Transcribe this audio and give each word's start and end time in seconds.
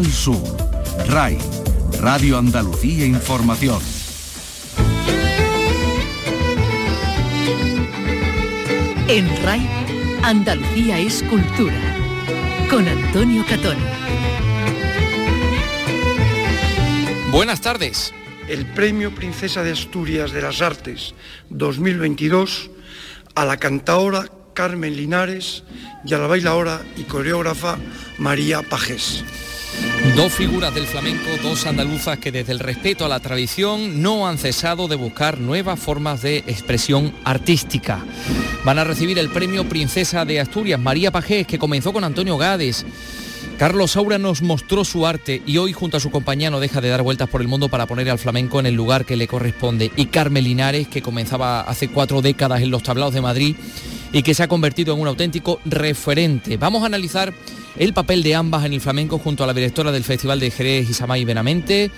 Canal 0.00 0.12
Sur, 0.14 0.56
RAI, 1.08 1.36
Radio 2.00 2.38
Andalucía 2.38 3.04
Información. 3.04 3.82
En 9.08 9.44
RAI, 9.44 9.68
Andalucía 10.22 10.98
es 10.98 11.22
cultura. 11.24 11.78
Con 12.70 12.88
Antonio 12.88 13.44
Catón. 13.46 13.76
Buenas 17.30 17.60
tardes. 17.60 18.14
El 18.48 18.64
Premio 18.64 19.14
Princesa 19.14 19.62
de 19.62 19.72
Asturias 19.72 20.32
de 20.32 20.40
las 20.40 20.62
Artes 20.62 21.14
2022 21.50 22.70
a 23.34 23.44
la 23.44 23.58
cantaora 23.58 24.24
Carmen 24.54 24.96
Linares 24.96 25.62
y 26.06 26.14
a 26.14 26.18
la 26.18 26.26
bailaora 26.26 26.80
y 26.96 27.02
coreógrafa 27.02 27.76
María 28.18 28.62
Pajés. 28.62 29.24
Dos 30.16 30.32
figuras 30.32 30.74
del 30.74 30.86
flamenco, 30.86 31.28
dos 31.42 31.66
andaluzas 31.66 32.18
que 32.18 32.32
desde 32.32 32.52
el 32.52 32.58
respeto 32.58 33.04
a 33.04 33.08
la 33.08 33.20
tradición 33.20 34.00
no 34.00 34.26
han 34.26 34.38
cesado 34.38 34.88
de 34.88 34.96
buscar 34.96 35.38
nuevas 35.38 35.78
formas 35.78 36.22
de 36.22 36.38
expresión 36.38 37.12
artística. 37.22 38.02
Van 38.64 38.78
a 38.78 38.84
recibir 38.84 39.18
el 39.18 39.30
premio 39.30 39.68
Princesa 39.68 40.24
de 40.24 40.40
Asturias, 40.40 40.80
María 40.80 41.10
Pajés, 41.10 41.46
que 41.46 41.58
comenzó 41.58 41.92
con 41.92 42.04
Antonio 42.04 42.38
Gades. 42.38 42.86
Carlos 43.58 43.90
Saura 43.90 44.16
nos 44.16 44.40
mostró 44.40 44.86
su 44.86 45.06
arte 45.06 45.42
y 45.44 45.58
hoy 45.58 45.74
junto 45.74 45.98
a 45.98 46.00
su 46.00 46.10
compañía 46.10 46.50
no 46.50 46.60
deja 46.60 46.80
de 46.80 46.88
dar 46.88 47.02
vueltas 47.02 47.28
por 47.28 47.42
el 47.42 47.48
mundo 47.48 47.68
para 47.68 47.86
poner 47.86 48.08
al 48.08 48.18
flamenco 48.18 48.58
en 48.58 48.64
el 48.64 48.74
lugar 48.74 49.04
que 49.04 49.16
le 49.16 49.28
corresponde. 49.28 49.92
Y 49.96 50.06
Carmen 50.06 50.44
Linares, 50.44 50.88
que 50.88 51.02
comenzaba 51.02 51.60
hace 51.60 51.88
cuatro 51.88 52.22
décadas 52.22 52.62
en 52.62 52.70
los 52.70 52.82
tablaos 52.82 53.12
de 53.12 53.20
Madrid 53.20 53.54
y 54.14 54.22
que 54.22 54.32
se 54.32 54.42
ha 54.42 54.48
convertido 54.48 54.94
en 54.94 55.00
un 55.00 55.08
auténtico 55.08 55.60
referente. 55.66 56.56
Vamos 56.56 56.82
a 56.82 56.86
analizar 56.86 57.34
el 57.76 57.92
papel 57.92 58.22
de 58.22 58.34
ambas 58.34 58.64
en 58.64 58.72
el 58.72 58.80
flamenco 58.80 59.18
junto 59.18 59.44
a 59.44 59.46
la 59.46 59.54
directora 59.54 59.92
del 59.92 60.04
Festival 60.04 60.40
de 60.40 60.50
Jerez, 60.50 60.90
Isamay 60.90 61.24
Benamente, 61.24 61.90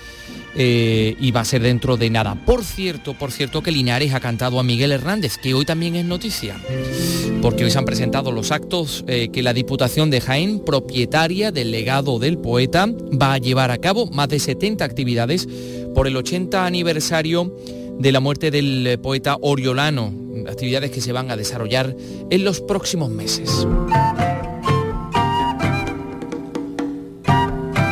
eh, 0.55 1.15
y 1.19 1.31
va 1.31 1.41
a 1.41 1.45
ser 1.45 1.63
dentro 1.63 1.97
de 1.97 2.09
nada. 2.09 2.35
Por 2.35 2.63
cierto, 2.63 3.15
por 3.15 3.31
cierto 3.31 3.63
que 3.63 3.71
Linares 3.71 4.13
ha 4.13 4.19
cantado 4.19 4.59
a 4.59 4.63
Miguel 4.63 4.91
Hernández, 4.91 5.37
que 5.37 5.53
hoy 5.53 5.65
también 5.65 5.95
es 5.95 6.05
noticia, 6.05 6.57
porque 7.41 7.63
hoy 7.63 7.71
se 7.71 7.79
han 7.79 7.85
presentado 7.85 8.31
los 8.31 8.51
actos 8.51 9.03
eh, 9.07 9.29
que 9.33 9.41
la 9.41 9.53
Diputación 9.53 10.11
de 10.11 10.21
Jaén, 10.21 10.59
propietaria 10.59 11.51
del 11.51 11.71
legado 11.71 12.19
del 12.19 12.37
poeta, 12.37 12.87
va 12.87 13.33
a 13.33 13.37
llevar 13.39 13.71
a 13.71 13.79
cabo 13.79 14.07
más 14.07 14.29
de 14.29 14.39
70 14.39 14.85
actividades 14.85 15.47
por 15.95 16.07
el 16.07 16.15
80 16.15 16.65
aniversario 16.65 17.55
de 17.97 18.11
la 18.11 18.19
muerte 18.19 18.51
del 18.51 18.99
poeta 19.01 19.37
Oriolano, 19.41 20.13
actividades 20.47 20.91
que 20.91 21.01
se 21.01 21.11
van 21.13 21.31
a 21.31 21.37
desarrollar 21.37 21.95
en 22.29 22.43
los 22.43 22.61
próximos 22.61 23.09
meses. 23.09 23.67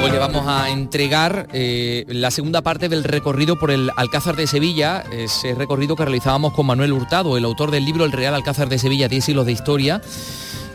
Hoy 0.04 0.10
le 0.10 0.18
vamos 0.18 0.48
a 0.48 0.70
entregar 0.70 1.48
eh, 1.54 2.06
la 2.08 2.32
segunda 2.32 2.64
parte 2.64 2.90
del 2.90 3.04
recorrido 3.04 3.60
por 3.60 3.70
el 3.70 3.92
Alcázar 3.96 4.36
de 4.36 4.48
Sevilla, 4.48 5.04
ese 5.12 5.54
recorrido 5.54 5.96
que 5.96 6.04
realizábamos 6.04 6.54
con 6.54 6.66
Manuel 6.66 6.92
Hurtado, 6.92 7.38
el 7.38 7.46
autor 7.46 7.70
del 7.70 7.86
libro 7.86 8.04
El 8.04 8.12
Real 8.12 8.34
Alcázar 8.34 8.68
de 8.68 8.80
Sevilla, 8.80 9.08
10 9.08 9.24
siglos 9.24 9.46
de 9.46 9.52
historia 9.52 10.02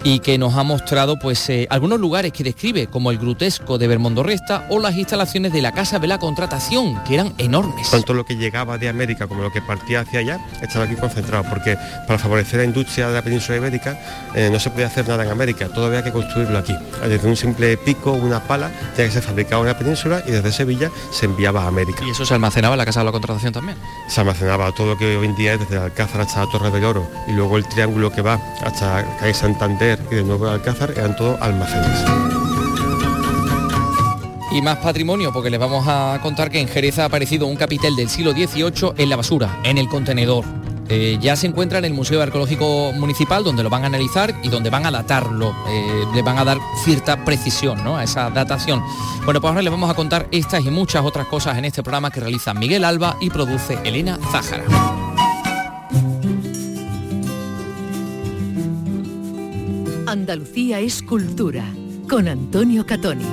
y 0.07 0.21
que 0.21 0.39
nos 0.39 0.55
ha 0.55 0.63
mostrado 0.63 1.19
pues 1.19 1.51
eh, 1.51 1.67
algunos 1.69 1.99
lugares 1.99 2.31
que 2.31 2.45
describe 2.45 2.87
como 2.87 3.11
el 3.11 3.19
grutesco 3.19 3.77
de 3.77 3.89
Bermondo 3.89 4.23
Resta 4.23 4.65
o 4.71 4.79
las 4.79 4.95
instalaciones 4.95 5.53
de 5.53 5.61
la 5.61 5.73
Casa 5.73 5.99
de 5.99 6.07
la 6.07 6.21
Contratación, 6.21 7.03
que 7.03 7.15
eran 7.15 7.35
enormes. 7.39 7.91
Tanto 7.91 8.15
lo 8.15 8.25
que 8.25 8.37
llegaba 8.37 8.79
de 8.79 8.89
América 8.89 9.27
como 9.27 9.43
lo 9.43 9.51
que 9.51 9.61
partía 9.61 10.03
hacia 10.03 10.21
allá 10.21 10.39
estaba 10.63 10.85
aquí 10.85 10.95
concentrado, 10.95 11.43
porque 11.51 11.77
para 12.07 12.21
favorecer 12.21 12.61
la 12.61 12.67
industria 12.67 13.09
de 13.09 13.15
la 13.15 13.23
península 13.23 13.59
ibérica 13.59 13.99
eh, 14.37 14.49
no 14.49 14.61
se 14.61 14.71
podía 14.71 14.87
hacer 14.87 15.09
nada 15.09 15.25
en 15.25 15.31
América, 15.31 15.69
todo 15.75 15.87
había 15.87 16.05
que 16.05 16.13
construirlo 16.13 16.57
aquí. 16.57 16.77
Desde 17.03 17.29
un 17.29 17.35
simple 17.35 17.77
pico, 17.77 18.13
una 18.13 18.39
pala, 18.45 18.71
tenía 18.95 19.09
que 19.09 19.15
ser 19.15 19.25
fabricado 19.25 19.63
en 19.63 19.69
la 19.71 19.77
península 19.77 20.23
y 20.25 20.31
desde 20.31 20.53
Sevilla 20.53 20.89
se 21.11 21.27
enviaba 21.27 21.65
a 21.65 21.67
América. 21.67 22.05
¿Y 22.07 22.11
eso 22.11 22.25
se 22.25 22.33
almacenaba 22.33 22.75
en 22.75 22.79
la 22.79 22.87
Casa 22.87 23.01
de 23.01 23.07
la 23.07 23.13
Contratación 23.13 23.53
también? 23.53 23.77
Se 24.09 24.21
almacenaba 24.21 24.71
todo 24.71 24.87
lo 24.87 24.99
que 24.99 25.17
hoy 25.17 25.27
en 25.27 25.35
día 25.35 25.55
es 25.55 25.59
desde 25.59 25.75
el 25.75 25.83
Alcázar 25.83 26.21
hasta 26.21 26.45
la 26.45 26.51
Torre 26.53 26.71
del 26.71 26.85
Oro 26.85 27.11
y 27.27 27.33
luego 27.33 27.57
el 27.57 27.67
triángulo 27.67 28.13
que 28.13 28.23
va 28.23 28.41
hasta 28.63 29.05
calle 29.19 29.35
Santander 29.35 29.96
y 30.11 30.15
de 30.17 30.25
nuevo 30.25 30.49
Alcázar 30.49 30.93
eran 30.97 31.17
todos 31.17 31.41
almacenes. 31.41 32.05
Y 34.53 34.63
más 34.63 34.79
patrimonio, 34.79 35.33
porque 35.33 35.51
les 35.51 35.61
vamos 35.61 35.85
a 35.87 36.19
contar 36.23 36.51
que 36.51 36.61
en 36.61 36.69
Jerez 36.69 36.99
ha 36.99 37.05
aparecido 37.07 37.47
un 37.47 37.57
capitel 37.57 37.95
del 37.95 38.09
siglo 38.09 38.33
XVIII 38.33 38.95
en 38.97 39.11
la 39.11 39.17
basura, 39.17 39.61
en 39.65 39.77
el 39.77 39.89
contenedor. 39.89 40.45
Eh, 40.89 41.19
ya 41.21 41.35
se 41.35 41.47
encuentra 41.49 41.79
en 41.79 41.85
el 41.85 41.93
Museo 41.93 42.23
Arqueológico 42.23 42.93
Municipal, 42.93 43.43
donde 43.43 43.63
lo 43.63 43.71
van 43.71 43.83
a 43.83 43.87
analizar 43.87 44.35
y 44.43 44.49
donde 44.49 44.71
van 44.71 44.87
a 44.87 44.91
datarlo, 44.91 45.55
eh, 45.69 46.05
le 46.15 46.23
van 46.23 46.39
a 46.39 46.45
dar 46.45 46.59
cierta 46.85 47.25
precisión 47.25 47.83
¿no? 47.83 47.97
a 47.97 48.05
esa 48.05 48.31
datación. 48.31 48.83
Bueno, 49.25 49.41
pues 49.41 49.51
ahora 49.51 49.63
les 49.63 49.73
vamos 49.73 49.91
a 49.91 49.95
contar 49.95 50.29
estas 50.31 50.65
y 50.65 50.71
muchas 50.71 51.05
otras 51.05 51.27
cosas 51.27 51.59
en 51.59 51.65
este 51.65 51.83
programa 51.83 52.11
que 52.11 52.21
realiza 52.21 52.55
Miguel 52.55 52.85
Alba 52.85 53.17
y 53.21 53.31
produce 53.31 53.79
Elena 53.85 54.19
Zájara. 54.31 54.65
Andalucía 60.29 60.81
es 60.81 61.03
cultura, 61.03 61.65
con 62.09 62.27
Antonio 62.27 62.85
Catoni. 62.85 63.25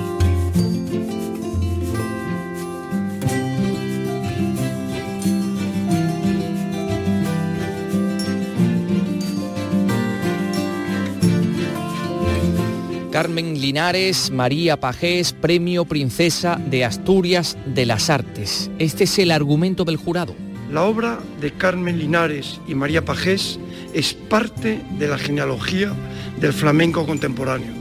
Carmen 13.10 13.60
Linares, 13.60 14.30
María 14.30 14.78
Pajés, 14.78 15.32
Premio 15.32 15.84
Princesa 15.86 16.60
de 16.64 16.84
Asturias 16.84 17.58
de 17.66 17.86
las 17.86 18.08
Artes. 18.08 18.70
Este 18.78 19.02
es 19.02 19.18
el 19.18 19.32
argumento 19.32 19.84
del 19.84 19.96
jurado. 19.96 20.36
La 20.70 20.84
obra 20.84 21.18
de 21.40 21.52
Carmen 21.52 21.98
Linares 21.98 22.60
y 22.68 22.76
María 22.76 23.04
Pajés 23.04 23.58
es 23.94 24.14
parte 24.14 24.80
de 24.96 25.08
la 25.08 25.18
genealogía 25.18 25.92
del 26.40 26.52
flamenco 26.52 27.06
contemporáneo. 27.06 27.72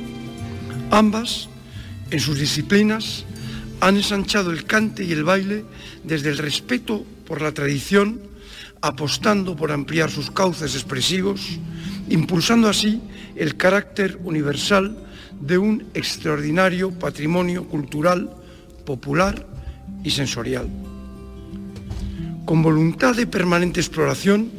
Ambas, 0.92 1.50
en 2.12 2.20
sus 2.20 2.40
disciplinas, 2.40 3.26
han 3.80 3.98
ensanchado 3.98 4.52
el 4.52 4.66
cante 4.66 5.04
y 5.04 5.12
el 5.12 5.24
baile 5.24 5.66
desde 6.04 6.30
el 6.30 6.38
respeto 6.38 7.06
por 7.26 7.42
la 7.42 7.52
tradición, 7.52 8.22
apostando 8.82 9.56
por 9.56 9.72
ampliar 9.72 10.10
sus 10.10 10.32
cauces 10.32 10.76
expresivos, 10.76 11.60
impulsando 12.10 12.70
así 12.70 13.02
el 13.36 13.58
carácter 13.58 14.20
universal 14.24 14.98
de 15.40 15.58
un 15.58 15.86
extraordinario 15.94 16.92
patrimonio 16.92 17.68
cultural, 17.68 18.30
popular 18.86 19.46
y 20.04 20.12
sensorial. 20.12 20.68
Con 22.46 22.62
voluntad 22.62 23.16
de 23.16 23.26
permanente 23.26 23.80
exploración, 23.80 24.52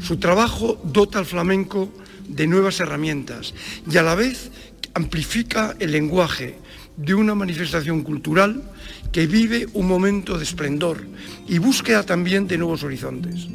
su 0.00 0.16
trabajo 0.16 0.80
dota 0.84 1.18
al 1.18 1.26
flamenco 1.26 1.92
de 2.28 2.46
nuevas 2.46 2.80
herramientas 2.80 3.54
y 3.90 3.96
a 3.96 4.02
la 4.02 4.14
vez 4.14 4.50
amplifica 4.94 5.76
el 5.78 5.92
lenguaje 5.92 6.56
de 6.96 7.14
una 7.14 7.34
manifestación 7.34 8.02
cultural 8.02 8.62
que 9.10 9.26
vive 9.26 9.68
un 9.72 9.88
momento 9.88 10.36
de 10.36 10.44
esplendor 10.44 11.06
y 11.48 11.58
búsqueda 11.58 12.02
también 12.04 12.46
de 12.46 12.58
nuevos 12.58 12.82
horizontes. 12.82 13.48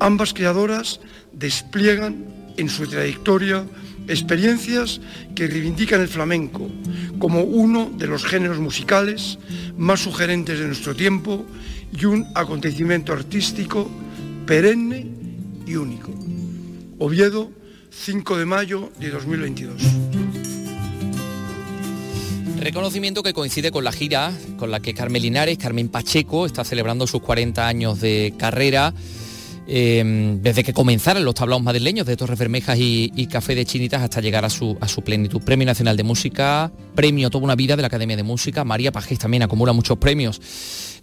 Ambas 0.00 0.32
creadoras 0.32 1.00
despliegan 1.32 2.24
en 2.56 2.68
su 2.68 2.86
trayectoria 2.86 3.64
experiencias 4.08 5.00
que 5.34 5.46
reivindican 5.46 6.00
el 6.00 6.08
flamenco 6.08 6.68
como 7.18 7.42
uno 7.42 7.90
de 7.96 8.06
los 8.06 8.24
géneros 8.24 8.58
musicales 8.58 9.38
más 9.76 10.00
sugerentes 10.00 10.58
de 10.58 10.66
nuestro 10.66 10.94
tiempo 10.94 11.44
y 11.92 12.04
un 12.06 12.26
acontecimiento 12.34 13.12
artístico 13.12 13.90
perenne 14.46 15.06
y 15.66 15.76
único. 15.76 16.12
Oviedo, 16.98 17.52
5 18.00 18.38
de 18.38 18.46
mayo 18.46 18.90
de 18.98 19.10
2022. 19.10 19.82
Reconocimiento 22.60 23.22
que 23.22 23.32
coincide 23.32 23.70
con 23.70 23.84
la 23.84 23.92
gira 23.92 24.32
con 24.56 24.70
la 24.70 24.80
que 24.80 24.94
Carmen 24.94 25.20
Linares, 25.20 25.58
Carmen 25.58 25.88
Pacheco, 25.88 26.46
está 26.46 26.64
celebrando 26.64 27.06
sus 27.06 27.20
40 27.22 27.66
años 27.66 28.00
de 28.00 28.34
carrera. 28.38 28.94
eh, 29.70 30.38
desde 30.40 30.64
que 30.64 30.72
comenzaron 30.72 31.24
los 31.26 31.34
tablaos 31.34 31.62
madrileños 31.62 32.06
de 32.06 32.16
Torres 32.16 32.38
Bermejas 32.38 32.78
y, 32.80 33.26
Café 33.30 33.54
de 33.54 33.66
Chinitas 33.66 34.00
hasta 34.00 34.22
llegar 34.22 34.44
a 34.46 34.50
su, 34.50 34.78
a 34.80 34.88
su 34.88 35.02
plenitud. 35.02 35.42
Premio 35.42 35.66
Nacional 35.66 35.96
de 35.96 36.04
Música, 36.04 36.72
premio 36.94 37.28
Toda 37.28 37.44
una 37.44 37.54
Vida 37.54 37.76
de 37.76 37.82
la 37.82 37.88
Academia 37.88 38.16
de 38.16 38.22
Música. 38.22 38.64
María 38.64 38.92
Pajés 38.92 39.18
también 39.18 39.42
acumula 39.42 39.74
muchos 39.74 39.98
premios. 39.98 40.40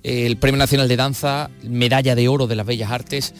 El 0.01 0.37
Premio 0.37 0.57
Nacional 0.57 0.87
de 0.87 0.95
Danza, 0.95 1.51
Medalla 1.63 2.15
de 2.15 2.27
Oro 2.27 2.47
de 2.47 2.55
las 2.55 2.65
Bellas 2.65 2.89
Artes. 2.89 3.33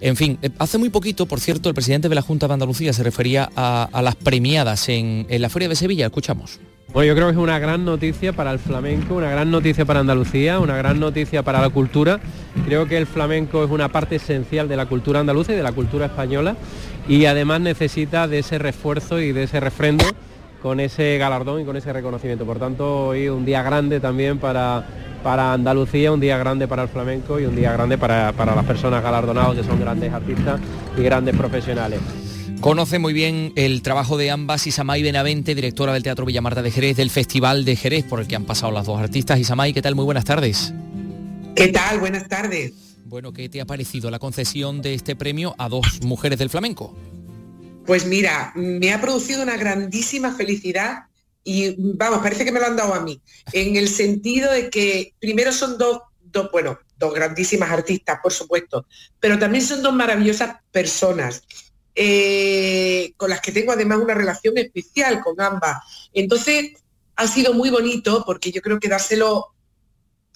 En 0.00 0.16
fin, 0.16 0.38
eh, 0.42 0.50
hace 0.58 0.78
muy 0.78 0.90
poquito, 0.90 1.26
por 1.26 1.40
cierto, 1.40 1.68
el 1.68 1.74
presidente 1.74 2.08
de 2.08 2.14
la 2.14 2.22
Junta 2.22 2.46
de 2.46 2.54
Andalucía 2.54 2.92
se 2.92 3.02
refería 3.02 3.50
a, 3.56 4.00
las 4.02 4.16
premiadas 4.16 4.88
en, 4.88 5.26
en 5.28 5.42
la 5.42 5.48
Feria 5.48 5.68
de 5.68 5.76
Sevilla. 5.76 6.06
Escuchamos. 6.06 6.60
Bueno, 6.92 7.08
yo 7.08 7.14
creo 7.14 7.26
que 7.26 7.32
es 7.32 7.38
una 7.38 7.58
gran 7.58 7.84
noticia 7.84 8.32
para 8.32 8.50
el 8.50 8.58
flamenco, 8.58 9.14
una 9.16 9.30
gran 9.30 9.50
noticia 9.50 9.84
para 9.84 10.00
Andalucía, 10.00 10.58
una 10.58 10.74
gran 10.76 10.98
noticia 10.98 11.42
para 11.42 11.60
la 11.60 11.68
cultura. 11.68 12.18
Creo 12.64 12.86
que 12.86 12.96
el 12.96 13.06
flamenco 13.06 13.62
es 13.62 13.70
una 13.70 13.90
parte 13.90 14.16
esencial 14.16 14.68
de 14.68 14.76
la 14.76 14.86
cultura 14.86 15.20
andaluza 15.20 15.52
y 15.52 15.56
de 15.56 15.62
la 15.62 15.72
cultura 15.72 16.06
española 16.06 16.56
y 17.06 17.26
además 17.26 17.60
necesita 17.60 18.26
de 18.26 18.38
ese 18.38 18.58
refuerzo 18.58 19.20
y 19.20 19.32
de 19.32 19.42
ese 19.42 19.60
refrendo 19.60 20.04
con 20.62 20.80
ese 20.80 21.18
galardón 21.18 21.60
y 21.60 21.64
con 21.64 21.76
ese 21.76 21.92
reconocimiento. 21.92 22.44
Por 22.44 22.58
tanto, 22.58 23.08
hoy 23.08 23.28
un 23.28 23.44
día 23.44 23.62
grande 23.62 24.00
también 24.00 24.38
para, 24.38 24.86
para 25.22 25.52
Andalucía, 25.52 26.12
un 26.12 26.20
día 26.20 26.38
grande 26.38 26.66
para 26.66 26.82
el 26.82 26.88
flamenco 26.88 27.38
y 27.38 27.44
un 27.44 27.54
día 27.54 27.72
grande 27.72 27.98
para, 27.98 28.32
para 28.32 28.54
las 28.54 28.64
personas 28.64 29.02
galardonadas 29.02 29.56
que 29.56 29.64
son 29.64 29.80
grandes 29.80 30.12
artistas 30.12 30.60
y 30.96 31.02
grandes 31.02 31.36
profesionales. 31.36 32.00
Conoce 32.60 32.98
muy 32.98 33.12
bien 33.12 33.52
el 33.54 33.82
trabajo 33.82 34.16
de 34.16 34.32
ambas 34.32 34.66
Isamay 34.66 35.02
Benavente, 35.02 35.54
directora 35.54 35.92
del 35.92 36.02
Teatro 36.02 36.26
Villamarta 36.26 36.60
de 36.60 36.72
Jerez, 36.72 36.96
del 36.96 37.08
Festival 37.08 37.64
de 37.64 37.76
Jerez, 37.76 38.04
por 38.04 38.18
el 38.18 38.26
que 38.26 38.34
han 38.34 38.44
pasado 38.44 38.72
las 38.72 38.86
dos 38.86 38.98
artistas. 38.98 39.38
Isamay, 39.38 39.72
¿qué 39.72 39.80
tal? 39.80 39.94
Muy 39.94 40.04
buenas 40.04 40.24
tardes. 40.24 40.74
¿Qué 41.54 41.68
tal? 41.68 42.00
Buenas 42.00 42.26
tardes. 42.28 42.72
Bueno, 43.04 43.32
¿qué 43.32 43.48
te 43.48 43.60
ha 43.60 43.64
parecido 43.64 44.10
la 44.10 44.18
concesión 44.18 44.82
de 44.82 44.94
este 44.94 45.14
premio 45.14 45.54
a 45.56 45.68
dos 45.68 46.00
mujeres 46.02 46.38
del 46.40 46.50
flamenco? 46.50 46.96
Pues 47.88 48.04
mira, 48.04 48.52
me 48.54 48.92
ha 48.92 49.00
producido 49.00 49.42
una 49.42 49.56
grandísima 49.56 50.34
felicidad 50.34 51.04
y 51.42 51.74
vamos, 51.78 52.18
parece 52.18 52.44
que 52.44 52.52
me 52.52 52.60
lo 52.60 52.66
han 52.66 52.76
dado 52.76 52.92
a 52.92 53.00
mí, 53.00 53.22
en 53.54 53.76
el 53.76 53.88
sentido 53.88 54.52
de 54.52 54.68
que 54.68 55.14
primero 55.18 55.54
son 55.54 55.78
dos, 55.78 56.00
dos 56.20 56.50
bueno, 56.52 56.78
dos 56.98 57.14
grandísimas 57.14 57.70
artistas, 57.70 58.18
por 58.22 58.30
supuesto, 58.30 58.86
pero 59.18 59.38
también 59.38 59.64
son 59.64 59.82
dos 59.82 59.94
maravillosas 59.94 60.56
personas. 60.70 61.44
Eh, 61.94 63.14
con 63.16 63.30
las 63.30 63.40
que 63.40 63.52
tengo 63.52 63.72
además 63.72 64.00
una 64.00 64.12
relación 64.12 64.58
especial 64.58 65.22
con 65.22 65.40
ambas. 65.40 65.78
Entonces, 66.12 66.72
ha 67.16 67.26
sido 67.26 67.54
muy 67.54 67.70
bonito 67.70 68.22
porque 68.26 68.52
yo 68.52 68.60
creo 68.60 68.78
que 68.78 68.88
dárselo 68.88 69.46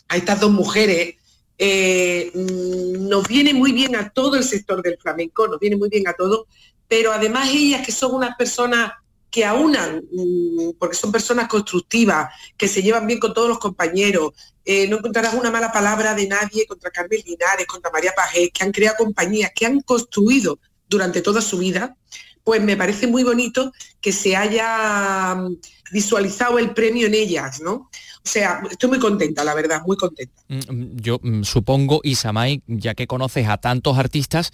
a 0.08 0.16
estas 0.16 0.40
dos 0.40 0.50
mujeres 0.50 1.16
eh, 1.58 2.32
mm, 2.34 3.08
nos 3.08 3.28
viene 3.28 3.54
muy 3.54 3.72
bien 3.72 3.94
a 3.94 4.10
todo 4.10 4.36
el 4.36 4.42
sector 4.42 4.82
del 4.82 4.98
flamenco, 4.98 5.46
nos 5.46 5.60
viene 5.60 5.76
muy 5.76 5.88
bien 5.88 6.08
a 6.08 6.14
todo, 6.14 6.46
pero 6.88 7.12
además 7.12 7.48
ellas 7.50 7.84
que 7.84 7.92
son 7.92 8.14
unas 8.14 8.36
personas 8.36 8.92
que 9.30 9.46
aunan, 9.46 10.04
mm, 10.12 10.72
porque 10.78 10.94
son 10.94 11.10
personas 11.10 11.48
constructivas, 11.48 12.28
que 12.56 12.68
se 12.68 12.82
llevan 12.82 13.06
bien 13.06 13.18
con 13.18 13.32
todos 13.32 13.48
los 13.48 13.58
compañeros. 13.58 14.32
Eh, 14.64 14.86
no 14.88 14.98
encontrarás 14.98 15.34
una 15.34 15.50
mala 15.50 15.72
palabra 15.72 16.14
de 16.14 16.28
nadie 16.28 16.66
contra 16.66 16.90
Carmen 16.90 17.22
Linares, 17.24 17.66
contra 17.66 17.90
María 17.90 18.12
Pajés, 18.14 18.50
que 18.52 18.62
han 18.62 18.72
creado 18.72 18.96
compañías, 18.98 19.50
que 19.54 19.64
han 19.64 19.80
construido 19.80 20.58
durante 20.86 21.22
toda 21.22 21.40
su 21.40 21.58
vida, 21.58 21.96
pues 22.44 22.62
me 22.62 22.76
parece 22.76 23.06
muy 23.06 23.24
bonito 23.24 23.72
que 24.00 24.12
se 24.12 24.36
haya 24.36 25.34
mm, 25.34 25.56
visualizado 25.92 26.58
el 26.58 26.74
premio 26.74 27.06
en 27.06 27.14
ellas, 27.14 27.60
¿no? 27.60 27.88
O 28.24 28.28
sea, 28.28 28.62
estoy 28.70 28.90
muy 28.90 28.98
contenta, 28.98 29.42
la 29.44 29.54
verdad, 29.54 29.82
muy 29.86 29.96
contenta. 29.96 30.42
Mm, 30.48 30.96
yo 30.96 31.20
supongo, 31.42 32.00
Isamay, 32.04 32.62
ya 32.66 32.94
que 32.94 33.06
conoces 33.06 33.48
a 33.48 33.56
tantos 33.56 33.98
artistas, 33.98 34.52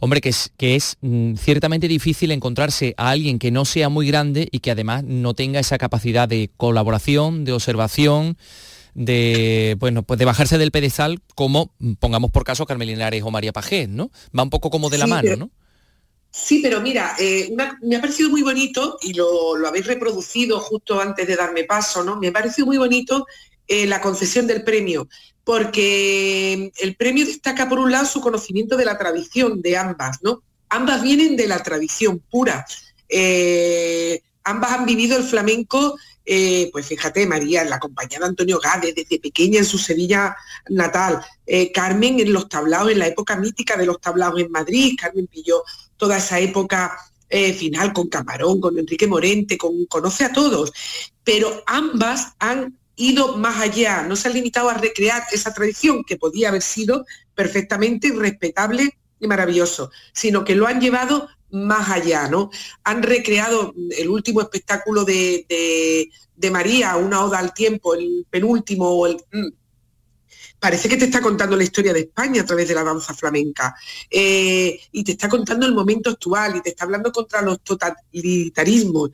hombre, 0.00 0.20
que 0.20 0.30
es, 0.30 0.52
que 0.56 0.74
es 0.74 0.98
ciertamente 1.36 1.88
difícil 1.88 2.32
encontrarse 2.32 2.94
a 2.96 3.10
alguien 3.10 3.38
que 3.38 3.50
no 3.50 3.64
sea 3.64 3.88
muy 3.88 4.06
grande 4.06 4.48
y 4.50 4.60
que 4.60 4.70
además 4.70 5.04
no 5.04 5.34
tenga 5.34 5.60
esa 5.60 5.78
capacidad 5.78 6.28
de 6.28 6.50
colaboración, 6.56 7.44
de 7.44 7.52
observación, 7.52 8.36
de 8.94 9.76
bueno 9.78 10.02
pues 10.02 10.18
de 10.18 10.24
bajarse 10.24 10.58
del 10.58 10.72
pedestal 10.72 11.20
como 11.36 11.72
pongamos 12.00 12.32
por 12.32 12.42
caso 12.42 12.66
Carmen 12.66 12.88
Linares 12.88 13.22
o 13.22 13.30
María 13.30 13.52
Pajés, 13.52 13.88
¿no? 13.88 14.10
Va 14.36 14.42
un 14.42 14.50
poco 14.50 14.70
como 14.70 14.90
de 14.90 14.98
la 14.98 15.06
mano, 15.06 15.36
¿no? 15.36 15.50
Sí, 16.32 16.60
pero 16.62 16.80
mira, 16.80 17.16
eh, 17.18 17.52
me 17.82 17.96
ha 17.96 18.00
parecido 18.00 18.30
muy 18.30 18.42
bonito 18.42 18.98
y 19.02 19.14
lo, 19.14 19.56
habéis 19.66 19.86
reproducido 19.86 20.60
justo 20.60 21.00
antes 21.00 21.26
de 21.26 21.34
darme 21.34 21.64
paso, 21.64 22.04
¿no? 22.04 22.16
Me 22.16 22.28
ha 22.28 22.32
parecido 22.32 22.66
muy 22.66 22.78
bonito 22.78 23.26
eh, 23.66 23.86
la 23.86 24.00
concesión 24.00 24.46
del 24.46 24.62
premio, 24.62 25.08
porque 25.44 26.72
el 26.78 26.96
premio 26.96 27.26
destaca 27.26 27.68
por 27.68 27.78
un 27.78 27.90
lado 27.90 28.06
su 28.06 28.20
conocimiento 28.20 28.76
de 28.76 28.84
la 28.84 28.98
tradición 28.98 29.60
de 29.62 29.76
ambas, 29.76 30.18
¿no? 30.22 30.42
Ambas 30.68 31.02
vienen 31.02 31.36
de 31.36 31.48
la 31.48 31.62
tradición 31.62 32.22
pura. 32.30 32.64
Eh, 33.08 34.22
ambas 34.44 34.72
han 34.72 34.86
vivido 34.86 35.16
el 35.16 35.24
flamenco, 35.24 35.96
pues 36.70 36.86
fíjate, 36.86 37.26
María, 37.26 37.62
en 37.62 37.70
la 37.70 37.80
compañía 37.80 38.20
de 38.20 38.26
Antonio 38.26 38.60
Gade, 38.60 38.92
desde 38.94 39.18
pequeña 39.18 39.58
en 39.58 39.64
su 39.64 39.78
Sevilla 39.78 40.36
natal, 40.68 41.20
Carmen 41.74 42.20
en 42.20 42.32
los 42.32 42.48
tablaos, 42.48 42.92
en 42.92 43.00
la 43.00 43.08
época 43.08 43.34
mítica 43.34 43.76
de 43.76 43.86
los 43.86 44.00
tablaos 44.00 44.38
en 44.38 44.48
Madrid, 44.52 44.96
Carmen 45.00 45.26
pilló 45.26 45.64
toda 45.96 46.18
esa 46.18 46.38
época 46.38 46.96
eh, 47.32 47.52
final 47.52 47.92
con 47.92 48.08
Camarón, 48.08 48.60
con 48.60 48.76
Enrique 48.76 49.06
Morente, 49.06 49.56
con 49.56 49.86
Conoce 49.86 50.24
a 50.24 50.32
todos, 50.32 50.72
pero 51.22 51.62
ambas 51.64 52.32
han 52.40 52.76
ido 53.00 53.36
más 53.36 53.60
allá, 53.60 54.02
no 54.02 54.16
se 54.16 54.28
han 54.28 54.34
limitado 54.34 54.68
a 54.68 54.74
recrear 54.74 55.22
esa 55.32 55.52
tradición 55.52 56.04
que 56.04 56.16
podía 56.16 56.48
haber 56.48 56.62
sido 56.62 57.06
perfectamente 57.34 58.12
respetable 58.12 58.98
y 59.18 59.26
maravilloso, 59.26 59.90
sino 60.12 60.44
que 60.44 60.54
lo 60.54 60.66
han 60.66 60.80
llevado 60.80 61.28
más 61.50 61.90
allá, 61.90 62.28
¿no? 62.28 62.50
Han 62.84 63.02
recreado 63.02 63.74
el 63.96 64.08
último 64.08 64.40
espectáculo 64.40 65.04
de, 65.04 65.46
de 66.36 66.50
María, 66.50 66.96
una 66.96 67.24
oda 67.24 67.38
al 67.38 67.52
tiempo, 67.52 67.94
el 67.94 68.26
penúltimo, 68.30 69.06
el, 69.06 69.16
mm, 69.32 69.48
parece 70.60 70.88
que 70.88 70.96
te 70.96 71.06
está 71.06 71.20
contando 71.20 71.56
la 71.56 71.64
historia 71.64 71.92
de 71.92 72.00
España 72.00 72.42
a 72.42 72.46
través 72.46 72.68
de 72.68 72.74
la 72.74 72.84
danza 72.84 73.14
flamenca 73.14 73.74
eh, 74.10 74.78
y 74.92 75.02
te 75.02 75.12
está 75.12 75.28
contando 75.28 75.66
el 75.66 75.74
momento 75.74 76.10
actual 76.10 76.56
y 76.56 76.60
te 76.60 76.70
está 76.70 76.84
hablando 76.84 77.10
contra 77.10 77.42
los 77.42 77.62
totalitarismos. 77.62 79.10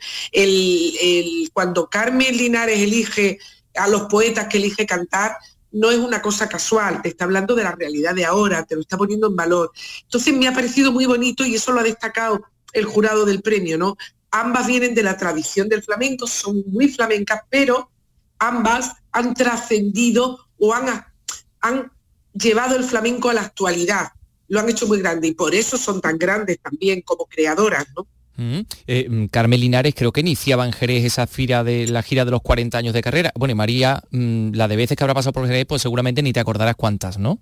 cuando 1.53 1.89
Carmen 1.89 2.37
Linares 2.37 2.81
elige 2.81 3.39
a 3.77 3.89
los 3.89 4.03
poetas 4.03 4.47
que 4.49 4.59
elige 4.59 4.87
cantar, 4.87 5.37
no 5.73 5.91
es 5.91 5.99
una 5.99 6.23
cosa 6.23 6.49
casual, 6.49 7.03
te 7.03 7.11
está 7.11 7.25
hablando 7.25 7.55
de 7.55 7.65
la 7.65 7.73
realidad 7.73 8.15
de 8.15 8.25
ahora, 8.25 8.65
te 8.65 8.75
lo 8.75 8.81
está 8.81 8.97
poniendo 8.97 9.27
en 9.27 9.37
valor. 9.37 9.71
Entonces 10.03 10.35
me 10.35 10.49
ha 10.49 10.55
parecido 10.55 10.93
muy 10.93 11.07
bonito 11.07 11.45
y 11.45 11.55
eso 11.55 11.73
lo 11.73 11.81
ha 11.81 11.85
destacado 11.85 12.43
el 12.73 12.85
jurado 12.87 13.25
del 13.25 13.43
premio, 13.43 13.79
¿no? 13.79 13.97
Ambas 14.31 14.67
vienen 14.67 14.95
de 14.95 15.03
la 15.03 15.17
tradición 15.17 15.69
del 15.69 15.83
flamenco, 15.83 16.27
son 16.27 16.63
muy 16.67 16.89
flamencas, 16.89 17.43
pero 17.51 17.91
ambas 18.39 18.93
han 19.13 19.35
trascendido 19.35 20.39
o 20.59 20.75
han 20.75 21.05
han 21.61 21.91
llevado 22.33 22.77
el 22.77 22.85
flamenco 22.85 23.29
a 23.31 23.35
la 23.35 23.43
actualidad, 23.43 24.13
lo 24.49 24.61
han 24.61 24.69
hecho 24.69 24.87
muy 24.87 24.99
grande 24.99 25.29
y 25.29 25.35
por 25.35 25.55
eso 25.55 25.77
son 25.77 26.01
tan 26.01 26.19
grandes 26.19 26.61
también 26.61 27.03
como 27.03 27.27
creadoras. 27.27 27.87
Eh, 28.39 29.09
mm, 29.09 29.27
Carmen 29.27 29.61
Linares 29.61 29.95
creo 29.95 30.13
que 30.13 30.21
iniciaba 30.21 30.67
en 30.67 30.73
Jerez 30.73 31.05
esa 31.05 31.27
gira 31.27 31.65
de 31.65 31.87
la 31.89 32.03
gira 32.03 32.25
de 32.25 32.31
los 32.31 32.43
40 32.43 32.77
años 32.79 32.95
de 32.95 33.03
carrera. 33.03 33.33
Bueno, 33.35 33.53
y 33.53 33.55
María, 33.55 34.03
mm, 34.11 34.53
la 34.53 34.69
de 34.69 34.77
veces 34.77 34.97
que 34.97 35.05
habrá 35.05 35.15
pasado 35.15 35.33
por 35.33 35.47
Jerez, 35.47 35.67
pues 35.67 35.83
seguramente 35.83 36.23
ni 36.23 36.33
te 36.33 36.41
acordarás 36.41 36.77
cuántas, 36.77 37.19
¿no? 37.19 37.41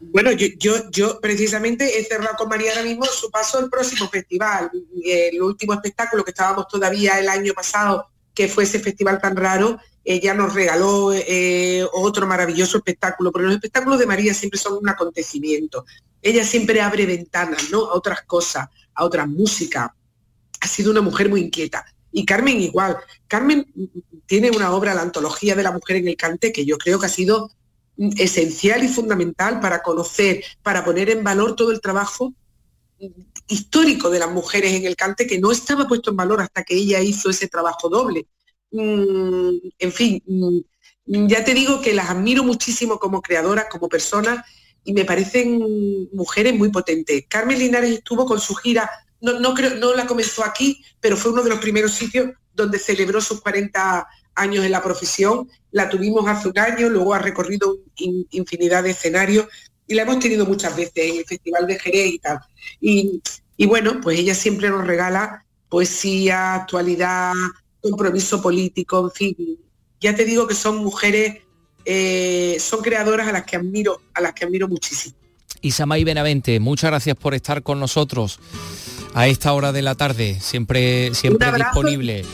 Bueno, 0.00 0.32
yo, 0.32 0.48
yo, 0.58 0.90
yo 0.90 1.20
precisamente 1.20 1.98
he 1.98 2.04
cerrado 2.04 2.36
con 2.36 2.48
María 2.48 2.72
ahora 2.72 2.82
mismo 2.82 3.04
su 3.04 3.30
paso 3.30 3.58
al 3.58 3.70
próximo 3.70 4.08
festival. 4.08 4.70
El 5.04 5.40
último 5.40 5.74
espectáculo 5.74 6.24
que 6.24 6.32
estábamos 6.32 6.66
todavía 6.66 7.18
el 7.20 7.28
año 7.28 7.52
pasado, 7.52 8.08
que 8.34 8.48
fue 8.48 8.64
ese 8.64 8.80
festival 8.80 9.20
tan 9.20 9.36
raro, 9.36 9.78
ella 10.04 10.34
nos 10.34 10.54
regaló 10.54 11.12
eh, 11.12 11.86
otro 11.92 12.26
maravilloso 12.26 12.78
espectáculo, 12.78 13.30
pero 13.30 13.44
los 13.44 13.54
espectáculos 13.54 14.00
de 14.00 14.06
María 14.06 14.34
siempre 14.34 14.58
son 14.58 14.78
un 14.78 14.88
acontecimiento. 14.88 15.84
Ella 16.20 16.44
siempre 16.44 16.80
abre 16.80 17.06
ventanas, 17.06 17.70
¿no? 17.70 17.84
A 17.86 17.94
otras 17.94 18.22
cosas, 18.22 18.68
a 18.94 19.04
otra 19.04 19.26
música. 19.26 19.94
Ha 20.62 20.66
sido 20.66 20.90
una 20.90 21.02
mujer 21.02 21.28
muy 21.28 21.40
inquieta. 21.40 21.84
Y 22.10 22.24
Carmen 22.24 22.60
igual. 22.60 22.96
Carmen 23.26 23.66
tiene 24.26 24.50
una 24.50 24.72
obra, 24.72 24.94
la 24.94 25.02
antología 25.02 25.54
de 25.54 25.62
la 25.62 25.72
mujer 25.72 25.96
en 25.96 26.08
el 26.08 26.16
cante, 26.16 26.52
que 26.52 26.64
yo 26.64 26.78
creo 26.78 26.98
que 26.98 27.06
ha 27.06 27.10
sido 27.10 27.50
esencial 28.16 28.82
y 28.84 28.88
fundamental 28.88 29.60
para 29.60 29.82
conocer, 29.82 30.42
para 30.62 30.84
poner 30.84 31.10
en 31.10 31.22
valor 31.22 31.54
todo 31.56 31.72
el 31.72 31.80
trabajo 31.80 32.32
histórico 33.48 34.10
de 34.10 34.18
las 34.18 34.30
mujeres 34.30 34.72
en 34.72 34.86
el 34.86 34.96
cante 34.96 35.26
que 35.26 35.40
no 35.40 35.50
estaba 35.50 35.86
puesto 35.86 36.10
en 36.10 36.16
valor 36.16 36.40
hasta 36.40 36.62
que 36.62 36.74
ella 36.74 37.00
hizo 37.00 37.30
ese 37.30 37.48
trabajo 37.48 37.88
doble. 37.88 38.26
Mm, 38.70 39.56
en 39.78 39.92
fin, 39.92 40.22
mm, 40.26 41.26
ya 41.26 41.44
te 41.44 41.54
digo 41.54 41.80
que 41.82 41.92
las 41.94 42.10
admiro 42.10 42.44
muchísimo 42.44 42.98
como 42.98 43.20
creadoras, 43.20 43.66
como 43.70 43.88
personas, 43.88 44.44
y 44.84 44.92
me 44.92 45.04
parecen 45.04 46.08
mujeres 46.12 46.54
muy 46.54 46.70
potentes. 46.70 47.24
Carmen 47.28 47.58
Linares 47.58 47.90
estuvo 47.90 48.24
con 48.24 48.40
su 48.40 48.54
gira, 48.54 48.90
no, 49.22 49.40
no, 49.40 49.54
creo, 49.54 49.94
la 49.94 50.06
comenzó 50.06 50.44
aquí, 50.44 50.84
pero 51.00 51.16
fue 51.16 51.32
uno 51.32 51.42
de 51.42 51.50
los 51.50 51.60
primeros 51.60 51.92
sitios 51.92 52.30
donde 52.54 52.78
celebró 52.78 53.20
sus 53.20 53.40
40 53.40 54.06
años 54.34 54.64
en 54.64 54.72
la 54.72 54.82
profesión. 54.82 55.48
La 55.70 55.88
tuvimos 55.88 56.26
hace 56.28 56.48
un 56.48 56.58
año, 56.58 56.88
luego 56.88 57.14
ha 57.14 57.18
recorrido 57.18 57.78
infinidad 57.96 58.82
de 58.82 58.90
escenarios 58.90 59.46
y 59.86 59.94
la 59.94 60.02
hemos 60.02 60.18
tenido 60.18 60.44
muchas 60.44 60.76
veces 60.76 60.92
en 60.96 61.16
el 61.18 61.24
Festival 61.24 61.66
de 61.66 61.78
Jerez 61.78 62.06
y 62.12 62.18
tal. 62.18 62.40
Y, 62.80 63.22
y 63.56 63.66
bueno, 63.66 64.00
pues 64.02 64.18
ella 64.18 64.34
siempre 64.34 64.68
nos 64.68 64.86
regala 64.86 65.44
poesía, 65.68 66.54
actualidad, 66.54 67.32
compromiso 67.80 68.42
político, 68.42 69.04
en 69.04 69.10
fin. 69.10 69.58
Ya 70.00 70.14
te 70.16 70.24
digo 70.24 70.46
que 70.46 70.54
son 70.54 70.78
mujeres, 70.78 71.42
eh, 71.84 72.56
son 72.58 72.82
creadoras 72.82 73.28
a 73.28 73.32
las 73.32 73.44
que 73.44 73.56
admiro, 73.56 74.02
a 74.14 74.20
las 74.20 74.32
que 74.34 74.44
admiro 74.44 74.68
muchísimo. 74.68 75.16
Isamay 75.62 76.04
Benavente, 76.04 76.60
muchas 76.60 76.90
gracias 76.90 77.16
por 77.16 77.34
estar 77.34 77.62
con 77.62 77.80
nosotros 77.80 78.38
a 79.14 79.28
esta 79.28 79.52
hora 79.52 79.72
de 79.72 79.82
la 79.82 79.94
tarde, 79.94 80.38
siempre, 80.40 81.14
siempre 81.14 81.52
disponible. 81.52 82.24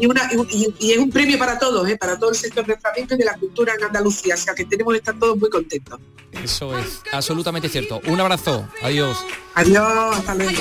Y, 0.00 0.92
es 0.92 0.98
un 0.98 1.10
premio 1.10 1.38
para 1.38 1.58
todos, 1.58 1.88
¿eh? 1.88 1.96
para 1.96 2.18
todo 2.18 2.30
el 2.30 2.36
sector 2.36 2.64
de 2.64 2.76
flamenco 2.76 3.14
y 3.14 3.18
de 3.18 3.24
la 3.24 3.34
cultura 3.34 3.74
en 3.74 3.84
Andalucía, 3.84 4.34
o 4.34 4.38
sea 4.38 4.54
que 4.54 4.64
tenemos 4.64 4.92
que 4.92 4.98
estar 4.98 5.18
todos 5.18 5.36
muy 5.36 5.50
contentos. 5.50 5.98
Eso 6.44 6.76
es 6.78 7.00
absolutamente 7.12 7.68
cierto. 7.68 8.00
Un 8.06 8.20
abrazo, 8.20 8.68
adiós. 8.82 9.18
Adiós, 9.54 10.16
hasta 10.16 10.34
luego. 10.34 10.52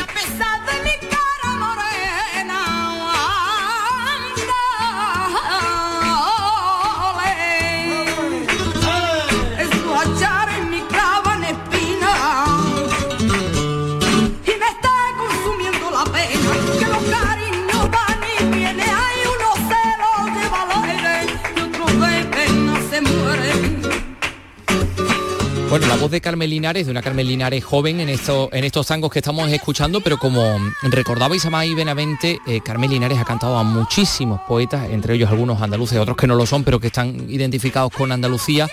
Bueno, 25.69 25.87
la 25.87 25.97
voz 25.97 26.09
de 26.09 26.21
Carmen 26.21 26.49
Linares, 26.49 26.85
de 26.85 26.91
una 26.91 27.01
Carmen 27.01 27.27
Linares 27.27 27.65
joven 27.65 27.99
en, 27.99 28.07
esto, 28.07 28.47
en 28.53 28.63
estos 28.63 28.87
tangos 28.87 29.11
que 29.11 29.19
estamos 29.19 29.51
escuchando, 29.51 29.99
pero 29.99 30.17
como 30.17 30.57
recordabais 30.81 31.45
a 31.45 31.49
May 31.49 31.73
Benavente, 31.73 32.39
eh, 32.47 32.61
Carmen 32.63 32.89
Linares 32.89 33.19
ha 33.19 33.25
cantado 33.25 33.57
a 33.57 33.63
muchísimos 33.63 34.39
poetas, 34.47 34.89
entre 34.89 35.15
ellos 35.15 35.29
algunos 35.29 35.61
andaluces, 35.61 35.99
otros 35.99 36.15
que 36.15 36.25
no 36.25 36.35
lo 36.35 36.45
son, 36.45 36.63
pero 36.63 36.79
que 36.79 36.87
están 36.87 37.29
identificados 37.29 37.91
con 37.91 38.13
Andalucía. 38.13 38.69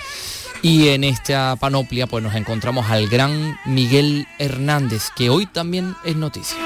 Y 0.62 0.88
en 0.88 1.02
esta 1.02 1.56
panoplia 1.56 2.06
pues 2.06 2.22
nos 2.22 2.36
encontramos 2.36 2.88
al 2.88 3.08
gran 3.08 3.58
Miguel 3.66 4.28
Hernández, 4.38 5.08
que 5.16 5.30
hoy 5.30 5.46
también 5.46 5.96
es 6.04 6.14
noticia. 6.14 6.56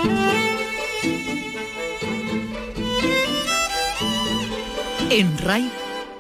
En 5.11 5.39
RAI, 5.39 5.71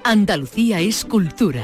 Andalucía 0.02 0.80
es 0.80 1.04
cultura. 1.04 1.62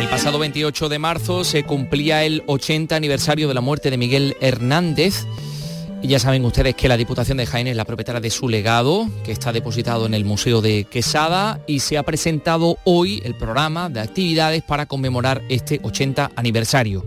El 0.00 0.08
pasado 0.08 0.38
28 0.38 0.88
de 0.88 0.98
marzo 0.98 1.44
se 1.44 1.64
cumplía 1.64 2.24
el 2.24 2.42
80 2.46 2.94
aniversario 2.96 3.48
de 3.48 3.54
la 3.54 3.60
muerte 3.60 3.90
de 3.90 3.96
Miguel 3.96 4.36
Hernández. 4.40 5.26
Y 6.02 6.08
ya 6.08 6.18
saben 6.18 6.44
ustedes 6.44 6.74
que 6.74 6.88
la 6.88 6.96
Diputación 6.96 7.38
de 7.38 7.46
Jaén 7.46 7.66
es 7.66 7.76
la 7.76 7.84
propietaria 7.84 8.20
de 8.20 8.30
su 8.30 8.48
legado, 8.48 9.08
que 9.24 9.32
está 9.32 9.52
depositado 9.52 10.04
en 10.04 10.12
el 10.12 10.24
Museo 10.24 10.60
de 10.60 10.84
Quesada 10.84 11.60
y 11.66 11.80
se 11.80 11.96
ha 11.96 12.02
presentado 12.02 12.76
hoy 12.84 13.22
el 13.24 13.34
programa 13.34 13.88
de 13.88 14.00
actividades 14.00 14.62
para 14.62 14.86
conmemorar 14.86 15.42
este 15.48 15.80
80 15.82 16.32
aniversario. 16.36 17.06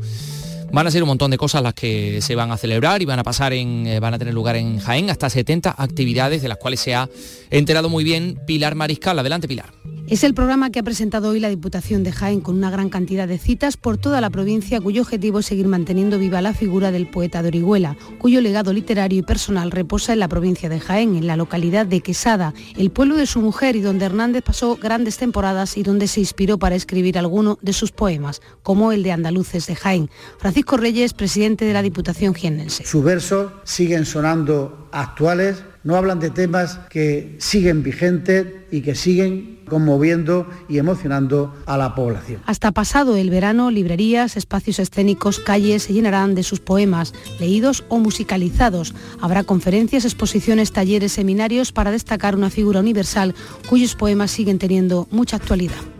Van 0.72 0.88
a 0.88 0.92
ser 0.92 1.04
un 1.04 1.10
montón 1.10 1.32
de 1.32 1.38
cosas 1.38 1.62
las 1.62 1.74
que 1.74 2.22
se 2.22 2.36
van 2.36 2.52
a 2.52 2.58
celebrar 2.58 3.02
y 3.02 3.06
van 3.06 3.20
a 3.20 3.24
pasar 3.24 3.54
en, 3.54 3.88
eh, 3.88 4.00
van 4.00 4.16
a 4.16 4.20
tener 4.20 4.34
lugar 4.34 4.56
en 4.56 4.80
Jaén 4.80 5.10
hasta 5.10 5.30
70 5.30 5.76
actividades 5.78 6.42
de 6.42 6.48
las 6.48 6.58
cuales 6.58 6.80
se 6.80 6.96
ha 6.96 7.08
enterado 7.50 7.90
muy 7.90 8.04
bien 8.04 8.40
Pilar 8.46 8.76
Mariscal. 8.76 9.20
Adelante 9.20 9.48
Pilar. 9.48 9.72
Es 10.10 10.24
el 10.24 10.34
programa 10.34 10.70
que 10.70 10.80
ha 10.80 10.84
presentado 10.84 11.28
hoy 11.28 11.42
la 11.42 11.50
Diputación 11.50 12.02
de 12.06 12.14
Jaén 12.14 12.40
con 12.40 12.56
una 12.56 12.72
gran 12.72 12.88
cantidad 12.88 13.28
de 13.28 13.38
citas 13.38 13.76
por 13.76 13.98
toda 13.98 14.22
la 14.22 14.30
provincia 14.30 14.80
cuyo 14.80 15.02
objetivo 15.02 15.40
es 15.40 15.48
seguir 15.48 15.68
manteniendo 15.68 16.18
viva 16.18 16.42
la 16.42 16.54
figura 16.54 16.92
del 16.92 17.10
poeta 17.10 17.42
de 17.42 17.50
Orihuela, 17.50 17.98
cuyo 18.18 18.40
legado 18.40 18.72
literario 18.72 19.20
y 19.20 19.24
personal 19.24 19.70
reposa 19.70 20.14
en 20.14 20.20
la 20.20 20.30
provincia 20.30 20.70
de 20.70 20.80
Jaén, 20.80 21.18
en 21.18 21.28
la 21.28 21.36
localidad 21.36 21.86
de 21.86 22.00
Quesada, 22.00 22.54
el 22.78 22.90
pueblo 22.90 23.18
de 23.18 23.26
su 23.26 23.42
mujer 23.42 23.76
y 23.76 23.82
donde 23.82 24.06
Hernández 24.06 24.44
pasó 24.46 24.78
grandes 24.78 25.18
temporadas 25.18 25.76
y 25.76 25.84
donde 25.84 26.08
se 26.08 26.22
inspiró 26.22 26.58
para 26.58 26.76
escribir 26.76 27.18
alguno 27.18 27.60
de 27.62 27.74
sus 27.74 27.92
poemas, 27.92 28.42
como 28.64 28.94
el 28.94 29.04
de 29.04 29.12
Andaluces 29.12 29.68
de 29.68 29.76
Jaén. 29.76 30.10
Francisco 30.40 30.78
Reyes, 30.78 31.12
presidente 31.12 31.66
de 31.66 31.74
la 31.74 31.82
Diputación 31.82 32.34
jiennense. 32.34 32.86
Sus 32.86 33.04
versos 33.04 33.52
siguen 33.66 34.06
sonando 34.06 34.88
actuales, 34.94 35.64
no 35.88 35.96
hablan 35.96 36.20
de 36.20 36.30
temas 36.30 36.82
que 36.90 37.38
siguen 37.40 37.82
vigentes 37.82 38.46
y 38.72 38.82
que 38.82 38.94
siguen 38.94 39.60
conmoviendo 39.70 40.46
y 40.68 40.80
emocionando 40.80 41.56
a 41.66 41.78
la 41.78 41.96
población. 41.96 42.42
Hasta 42.46 42.74
pasado 42.74 43.16
el 43.16 43.30
verano, 43.30 43.72
librerías, 43.72 44.36
espacios 44.36 44.80
escénicos, 44.80 45.40
calles 45.40 45.84
se 45.84 45.94
llenarán 45.94 46.36
de 46.36 46.44
sus 46.44 46.60
poemas, 46.60 47.14
leídos 47.40 47.86
o 47.88 48.00
musicalizados. 48.00 48.94
Habrá 49.22 49.46
conferencias, 49.46 50.04
exposiciones, 50.04 50.74
talleres, 50.74 51.14
seminarios 51.14 51.72
para 51.72 51.92
destacar 51.92 52.36
una 52.36 52.50
figura 52.50 52.82
universal 52.82 53.34
cuyos 53.70 53.96
poemas 53.96 54.30
siguen 54.30 54.60
teniendo 54.60 55.08
mucha 55.10 55.38
actualidad. 55.38 55.97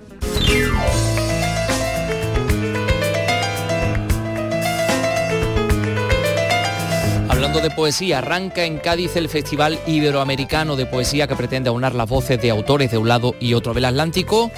De 7.48 7.72
poesía, 7.72 8.20
arranca 8.20 8.66
en 8.66 8.78
Cádiz 8.78 9.16
el 9.16 9.30
Festival 9.30 9.80
Iberoamericano 9.88 10.76
de 10.76 10.86
Poesía 10.86 11.28
que 11.28 11.36
pretende 11.36 11.70
aunar 11.70 11.96
las 11.96 12.08
voces 12.08 12.40
de 12.42 12.52
autores 12.52 12.92
de 12.92 12.98
un 12.98 13.08
lado 13.08 13.36
y 13.40 13.54
otro 13.54 13.74
del 13.74 13.86
Atlántico. 13.86 14.52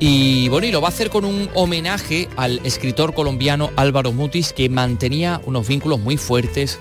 Y 0.00 0.48
bueno, 0.48 0.66
y 0.66 0.72
lo 0.72 0.80
va 0.80 0.88
a 0.88 0.90
hacer 0.90 1.10
con 1.10 1.24
un 1.24 1.48
homenaje 1.54 2.28
al 2.36 2.60
escritor 2.64 3.14
colombiano 3.14 3.70
Álvaro 3.76 4.12
Mutis, 4.12 4.52
que 4.52 4.68
mantenía 4.68 5.40
unos 5.46 5.68
vínculos 5.68 6.00
muy 6.00 6.16
fuertes, 6.16 6.78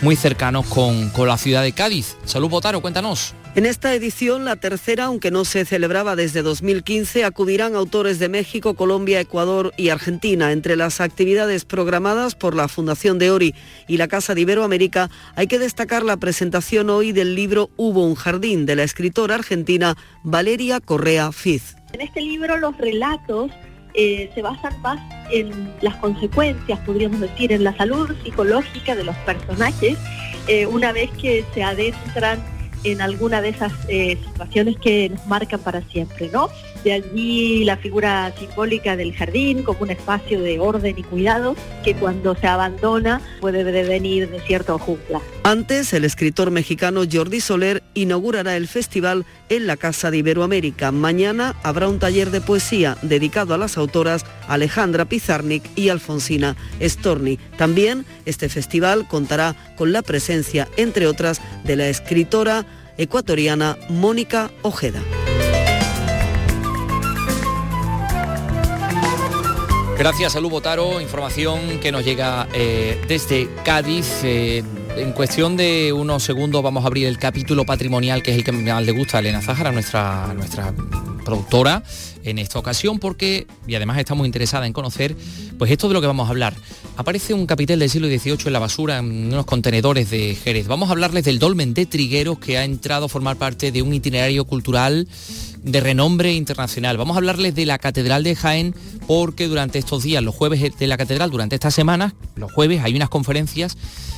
muy 0.00 0.16
cercanos 0.16 0.66
con, 0.66 1.10
con 1.10 1.28
la 1.28 1.36
ciudad 1.36 1.62
de 1.62 1.72
Cádiz. 1.72 2.16
Salud 2.24 2.48
Botaro, 2.48 2.80
cuéntanos. 2.80 3.34
En 3.54 3.66
esta 3.66 3.92
edición, 3.92 4.46
la 4.46 4.56
tercera, 4.56 5.04
aunque 5.04 5.30
no 5.30 5.44
se 5.44 5.66
celebraba 5.66 6.16
desde 6.16 6.40
2015, 6.40 7.22
acudirán 7.24 7.76
autores 7.76 8.18
de 8.18 8.30
México, 8.30 8.72
Colombia, 8.72 9.20
Ecuador 9.20 9.74
y 9.76 9.90
Argentina. 9.90 10.52
Entre 10.52 10.74
las 10.74 11.02
actividades 11.02 11.66
programadas 11.66 12.34
por 12.34 12.54
la 12.54 12.66
Fundación 12.68 13.18
de 13.18 13.30
Ori 13.30 13.54
y 13.86 13.98
la 13.98 14.08
Casa 14.08 14.34
de 14.34 14.40
Iberoamérica, 14.40 15.10
hay 15.36 15.48
que 15.48 15.58
destacar 15.58 16.02
la 16.02 16.16
presentación 16.16 16.88
hoy 16.88 17.12
del 17.12 17.34
libro 17.34 17.68
Hubo 17.76 18.06
un 18.06 18.14
jardín 18.14 18.64
de 18.64 18.74
la 18.74 18.84
escritora 18.84 19.34
argentina 19.34 19.98
Valeria 20.24 20.80
Correa 20.80 21.30
Fiz. 21.30 21.76
En 21.92 22.00
este 22.00 22.22
libro 22.22 22.56
los 22.56 22.78
relatos 22.78 23.50
eh, 23.92 24.30
se 24.34 24.40
basan 24.40 24.80
más 24.80 24.98
en 25.30 25.74
las 25.82 25.96
consecuencias, 25.96 26.78
podríamos 26.86 27.20
decir, 27.20 27.52
en 27.52 27.64
la 27.64 27.76
salud 27.76 28.08
psicológica 28.24 28.96
de 28.96 29.04
los 29.04 29.16
personajes, 29.18 29.98
eh, 30.48 30.64
una 30.64 30.92
vez 30.92 31.10
que 31.20 31.44
se 31.52 31.62
adentran 31.62 32.42
en 32.84 33.00
alguna 33.00 33.40
de 33.40 33.50
esas 33.50 33.72
eh, 33.88 34.18
situaciones 34.24 34.76
que 34.78 35.10
nos 35.10 35.26
marcan 35.26 35.60
para 35.60 35.82
siempre, 35.88 36.30
¿no? 36.32 36.48
De 36.84 36.92
allí 36.92 37.64
la 37.64 37.76
figura 37.76 38.32
simbólica 38.38 38.96
del 38.96 39.14
jardín 39.14 39.62
como 39.62 39.80
un 39.82 39.90
espacio 39.90 40.40
de 40.40 40.58
orden 40.58 40.98
y 40.98 41.02
cuidado 41.02 41.54
que 41.84 41.94
cuando 41.94 42.34
se 42.34 42.46
abandona 42.46 43.20
puede 43.40 43.64
devenir 43.64 44.28
desierto 44.28 44.74
o 44.74 44.78
jungla. 44.78 45.20
Antes, 45.44 45.92
el 45.92 46.04
escritor 46.04 46.50
mexicano 46.50 47.02
Jordi 47.10 47.40
Soler 47.40 47.82
inaugurará 47.94 48.56
el 48.56 48.68
festival 48.68 49.24
en 49.48 49.66
la 49.66 49.76
Casa 49.76 50.10
de 50.10 50.18
Iberoamérica. 50.18 50.92
Mañana 50.92 51.54
habrá 51.62 51.88
un 51.88 51.98
taller 51.98 52.30
de 52.30 52.40
poesía 52.40 52.96
dedicado 53.02 53.54
a 53.54 53.58
las 53.58 53.76
autoras 53.76 54.24
Alejandra 54.48 55.04
Pizarnik 55.04 55.62
y 55.76 55.88
Alfonsina 55.88 56.56
Storni. 56.80 57.38
También 57.56 58.04
este 58.24 58.48
festival 58.48 59.06
contará 59.08 59.54
con 59.76 59.92
la 59.92 60.02
presencia, 60.02 60.68
entre 60.76 61.06
otras, 61.06 61.40
de 61.64 61.76
la 61.76 61.88
escritora 61.88 62.64
ecuatoriana 62.98 63.76
Mónica 63.88 64.50
Ojeda. 64.62 65.02
Gracias 70.02 70.34
a 70.34 70.40
Lu 70.40 70.50
Botaro, 70.50 71.00
información 71.00 71.78
que 71.80 71.92
nos 71.92 72.04
llega 72.04 72.48
eh, 72.52 73.00
desde 73.06 73.48
Cádiz. 73.64 74.24
Eh, 74.24 74.64
en 74.96 75.12
cuestión 75.12 75.56
de 75.56 75.92
unos 75.92 76.24
segundos 76.24 76.60
vamos 76.60 76.82
a 76.82 76.88
abrir 76.88 77.06
el 77.06 77.18
capítulo 77.18 77.64
patrimonial, 77.64 78.20
que 78.20 78.32
es 78.32 78.36
el 78.36 78.42
que 78.42 78.50
más 78.50 78.84
le 78.84 78.90
gusta 78.90 79.18
a 79.18 79.20
Elena 79.20 79.40
Zájara, 79.40 79.70
nuestra, 79.70 80.34
nuestra 80.34 80.74
productora, 81.24 81.84
en 82.24 82.40
esta 82.40 82.58
ocasión, 82.58 82.98
porque, 82.98 83.46
y 83.68 83.76
además 83.76 83.96
está 83.96 84.14
muy 84.14 84.26
interesada 84.26 84.66
en 84.66 84.72
conocer, 84.72 85.14
pues 85.56 85.70
esto 85.70 85.86
de 85.86 85.94
lo 85.94 86.00
que 86.00 86.08
vamos 86.08 86.26
a 86.26 86.30
hablar. 86.30 86.54
Aparece 86.96 87.32
un 87.32 87.46
capitel 87.46 87.78
del 87.78 87.88
siglo 87.88 88.08
XVIII 88.08 88.38
en 88.46 88.52
la 88.52 88.58
basura, 88.58 88.98
en 88.98 89.32
unos 89.32 89.46
contenedores 89.46 90.10
de 90.10 90.34
Jerez. 90.34 90.66
Vamos 90.66 90.88
a 90.88 90.92
hablarles 90.92 91.22
del 91.24 91.38
dolmen 91.38 91.74
de 91.74 91.86
Trigueros, 91.86 92.40
que 92.40 92.58
ha 92.58 92.64
entrado 92.64 93.06
a 93.06 93.08
formar 93.08 93.36
parte 93.36 93.70
de 93.70 93.82
un 93.82 93.94
itinerario 93.94 94.46
cultural 94.46 95.06
de 95.62 95.80
renombre 95.80 96.32
internacional. 96.32 96.96
Vamos 96.96 97.16
a 97.16 97.18
hablarles 97.18 97.54
de 97.54 97.66
la 97.66 97.78
Catedral 97.78 98.24
de 98.24 98.36
Jaén 98.36 98.74
porque 99.06 99.48
durante 99.48 99.78
estos 99.78 100.02
días, 100.02 100.22
los 100.22 100.34
jueves 100.34 100.76
de 100.78 100.86
la 100.86 100.96
Catedral, 100.96 101.30
durante 101.30 101.54
estas 101.54 101.74
semanas, 101.74 102.14
los 102.36 102.52
jueves 102.52 102.82
hay 102.82 102.94
unas 102.94 103.08
conferencias 103.08 103.76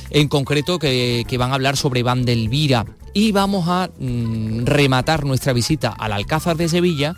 en 0.09 0.27
concreto 0.27 0.79
que, 0.79 1.25
van 1.37 1.51
a 1.51 1.55
hablar 1.55 1.77
sobre 1.77 2.03
Vandelvira 2.03 2.85
y 3.13 3.31
vamos 3.31 3.67
a 3.67 3.89
mm, 3.99 4.65
rematar 4.65 5.25
nuestra 5.25 5.53
visita 5.53 5.89
al 5.89 6.11
Alcázar 6.11 6.57
de 6.57 6.69
Sevilla 6.69 7.15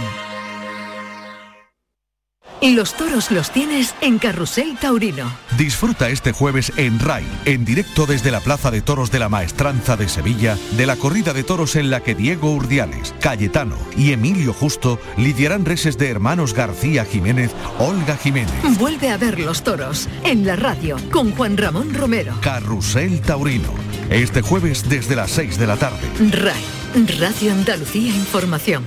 Los 2.62 2.94
toros 2.94 3.32
los 3.32 3.50
tienes 3.50 3.94
en 4.00 4.18
Carrusel 4.18 4.78
Taurino. 4.78 5.30
Disfruta 5.58 6.08
este 6.08 6.32
jueves 6.32 6.72
en 6.76 7.00
RAI, 7.00 7.26
en 7.44 7.64
directo 7.64 8.06
desde 8.06 8.30
la 8.30 8.40
Plaza 8.40 8.70
de 8.70 8.80
Toros 8.82 9.10
de 9.10 9.18
la 9.18 9.28
Maestranza 9.28 9.96
de 9.96 10.08
Sevilla, 10.08 10.56
de 10.76 10.86
la 10.86 10.96
corrida 10.96 11.32
de 11.32 11.42
toros 11.42 11.74
en 11.74 11.90
la 11.90 12.00
que 12.00 12.14
Diego 12.14 12.52
Urdiales, 12.52 13.14
Cayetano 13.20 13.76
y 13.96 14.12
Emilio 14.12 14.52
Justo 14.52 15.00
lidiarán 15.16 15.64
reses 15.64 15.98
de 15.98 16.08
hermanos 16.08 16.54
García 16.54 17.04
Jiménez, 17.04 17.50
Olga 17.78 18.16
Jiménez. 18.16 18.54
Vuelve 18.78 19.10
a 19.10 19.18
ver 19.18 19.40
los 19.40 19.64
toros 19.64 20.08
en 20.22 20.46
la 20.46 20.54
radio 20.56 20.96
con 21.10 21.32
Juan 21.32 21.56
Ramón 21.56 21.92
Romero. 21.92 22.34
Carrusel 22.40 23.20
Taurino, 23.20 23.74
este 24.08 24.40
jueves 24.40 24.88
desde 24.88 25.16
las 25.16 25.32
6 25.32 25.58
de 25.58 25.66
la 25.66 25.76
tarde. 25.76 26.08
RAI, 26.30 26.64
Radio 26.94 27.50
Andalucía 27.50 28.14
Información. 28.14 28.84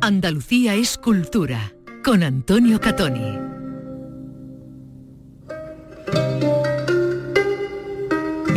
Andalucía 0.00 0.74
es 0.74 0.98
cultura 0.98 1.72
con 2.04 2.24
Antonio 2.24 2.80
Catoni. 2.80 3.38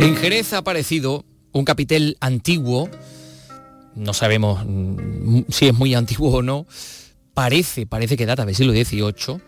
En 0.00 0.16
Jerez 0.16 0.52
ha 0.52 0.58
aparecido 0.58 1.24
un 1.52 1.64
capitel 1.64 2.16
antiguo, 2.20 2.90
no 3.94 4.14
sabemos 4.14 4.64
mm, 4.66 5.42
si 5.48 5.68
es 5.68 5.74
muy 5.74 5.94
antiguo 5.94 6.38
o 6.38 6.42
no, 6.42 6.66
parece, 7.34 7.86
parece 7.86 8.16
que 8.16 8.26
data 8.26 8.44
del 8.44 8.56
siglo 8.56 8.72
XVIII, 8.72 9.40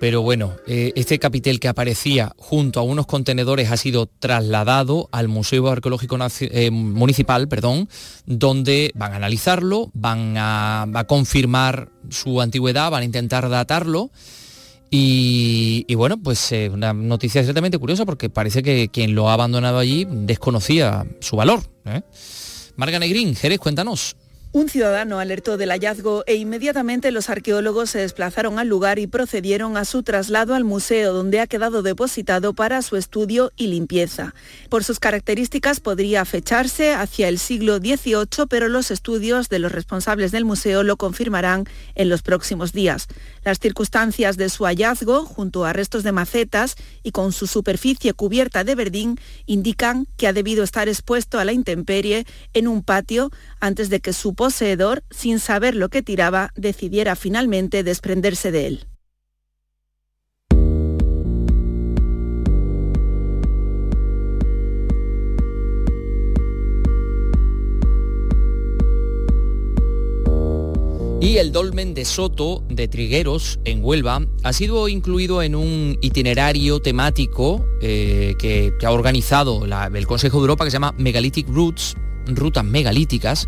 pero 0.00 0.22
bueno, 0.22 0.56
eh, 0.66 0.92
este 0.96 1.18
capitel 1.18 1.60
que 1.60 1.68
aparecía 1.68 2.32
junto 2.38 2.80
a 2.80 2.82
unos 2.82 3.04
contenedores 3.04 3.70
ha 3.70 3.76
sido 3.76 4.06
trasladado 4.06 5.10
al 5.12 5.28
Museo 5.28 5.68
Arqueológico 5.68 6.16
eh, 6.40 6.70
Municipal, 6.70 7.48
perdón, 7.48 7.86
donde 8.24 8.92
van 8.94 9.12
a 9.12 9.16
analizarlo, 9.16 9.90
van 9.92 10.36
a, 10.38 11.04
confirmar 11.06 11.90
su 12.08 12.40
antigüedad, 12.40 12.90
van 12.90 13.02
a 13.02 13.04
intentar 13.04 13.50
datarlo. 13.50 14.10
Y, 14.90 15.94
bueno, 15.94 16.16
pues 16.16 16.50
eh, 16.50 16.70
una 16.72 16.94
noticia 16.94 17.44
ciertamente 17.44 17.78
curiosa 17.78 18.06
porque 18.06 18.30
parece 18.30 18.62
que 18.62 18.88
quien 18.88 19.14
lo 19.14 19.28
ha 19.28 19.34
abandonado 19.34 19.78
allí 19.78 20.06
desconocía 20.08 21.06
su 21.20 21.36
valor. 21.36 21.60
Marga 22.74 22.98
Negrín, 22.98 23.36
Jerez, 23.36 23.58
cuéntanos. 23.58 24.16
Un 24.52 24.68
ciudadano 24.68 25.20
alertó 25.20 25.56
del 25.56 25.70
hallazgo 25.70 26.24
e 26.26 26.34
inmediatamente 26.34 27.12
los 27.12 27.30
arqueólogos 27.30 27.90
se 27.90 28.00
desplazaron 28.00 28.58
al 28.58 28.66
lugar 28.66 28.98
y 28.98 29.06
procedieron 29.06 29.76
a 29.76 29.84
su 29.84 30.02
traslado 30.02 30.56
al 30.56 30.64
museo 30.64 31.12
donde 31.12 31.38
ha 31.38 31.46
quedado 31.46 31.82
depositado 31.82 32.52
para 32.52 32.82
su 32.82 32.96
estudio 32.96 33.52
y 33.56 33.68
limpieza. 33.68 34.34
Por 34.68 34.82
sus 34.82 34.98
características 34.98 35.78
podría 35.78 36.24
fecharse 36.24 36.94
hacia 36.94 37.28
el 37.28 37.38
siglo 37.38 37.78
XVIII, 37.78 38.46
pero 38.48 38.68
los 38.68 38.90
estudios 38.90 39.50
de 39.50 39.60
los 39.60 39.70
responsables 39.70 40.32
del 40.32 40.44
museo 40.44 40.82
lo 40.82 40.96
confirmarán 40.96 41.66
en 41.94 42.08
los 42.08 42.22
próximos 42.22 42.72
días. 42.72 43.06
Las 43.44 43.60
circunstancias 43.60 44.36
de 44.36 44.48
su 44.48 44.64
hallazgo, 44.64 45.26
junto 45.26 45.64
a 45.64 45.72
restos 45.72 46.02
de 46.02 46.10
macetas 46.10 46.74
y 47.04 47.12
con 47.12 47.30
su 47.30 47.46
superficie 47.46 48.14
cubierta 48.14 48.64
de 48.64 48.74
verdín, 48.74 49.16
indican 49.46 50.08
que 50.16 50.26
ha 50.26 50.32
debido 50.32 50.64
estar 50.64 50.88
expuesto 50.88 51.38
a 51.38 51.44
la 51.44 51.52
intemperie 51.52 52.26
en 52.52 52.66
un 52.66 52.82
patio 52.82 53.30
antes 53.60 53.90
de 53.90 54.00
que 54.00 54.12
su 54.12 54.34
poseedor, 54.40 55.04
sin 55.10 55.38
saber 55.38 55.74
lo 55.74 55.90
que 55.90 56.00
tiraba, 56.00 56.50
decidiera 56.56 57.14
finalmente 57.14 57.82
desprenderse 57.82 58.50
de 58.50 58.66
él. 58.68 58.86
Y 71.20 71.36
el 71.36 71.52
dolmen 71.52 71.92
de 71.92 72.06
Soto 72.06 72.64
de 72.70 72.88
Trigueros, 72.88 73.60
en 73.66 73.84
Huelva, 73.84 74.26
ha 74.42 74.52
sido 74.54 74.88
incluido 74.88 75.42
en 75.42 75.54
un 75.54 75.98
itinerario 76.00 76.80
temático 76.80 77.62
eh, 77.82 78.36
que, 78.38 78.72
ha 78.82 78.90
organizado 78.90 79.66
el 79.66 80.06
Consejo 80.06 80.38
de 80.38 80.44
Europa 80.44 80.64
que 80.64 80.70
se 80.70 80.76
llama 80.76 80.94
Megalithic 80.96 81.46
Routes, 81.46 81.94
rutas 82.26 82.64
megalíticas. 82.64 83.46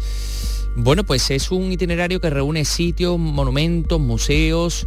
Bueno, 0.75 1.05
pues 1.05 1.31
es 1.31 1.51
un 1.51 1.71
itinerario 1.71 2.21
que 2.21 2.31
reúne 2.31 2.65
sitios, 2.65 3.19
monumentos, 3.19 4.01
museos 4.01 4.87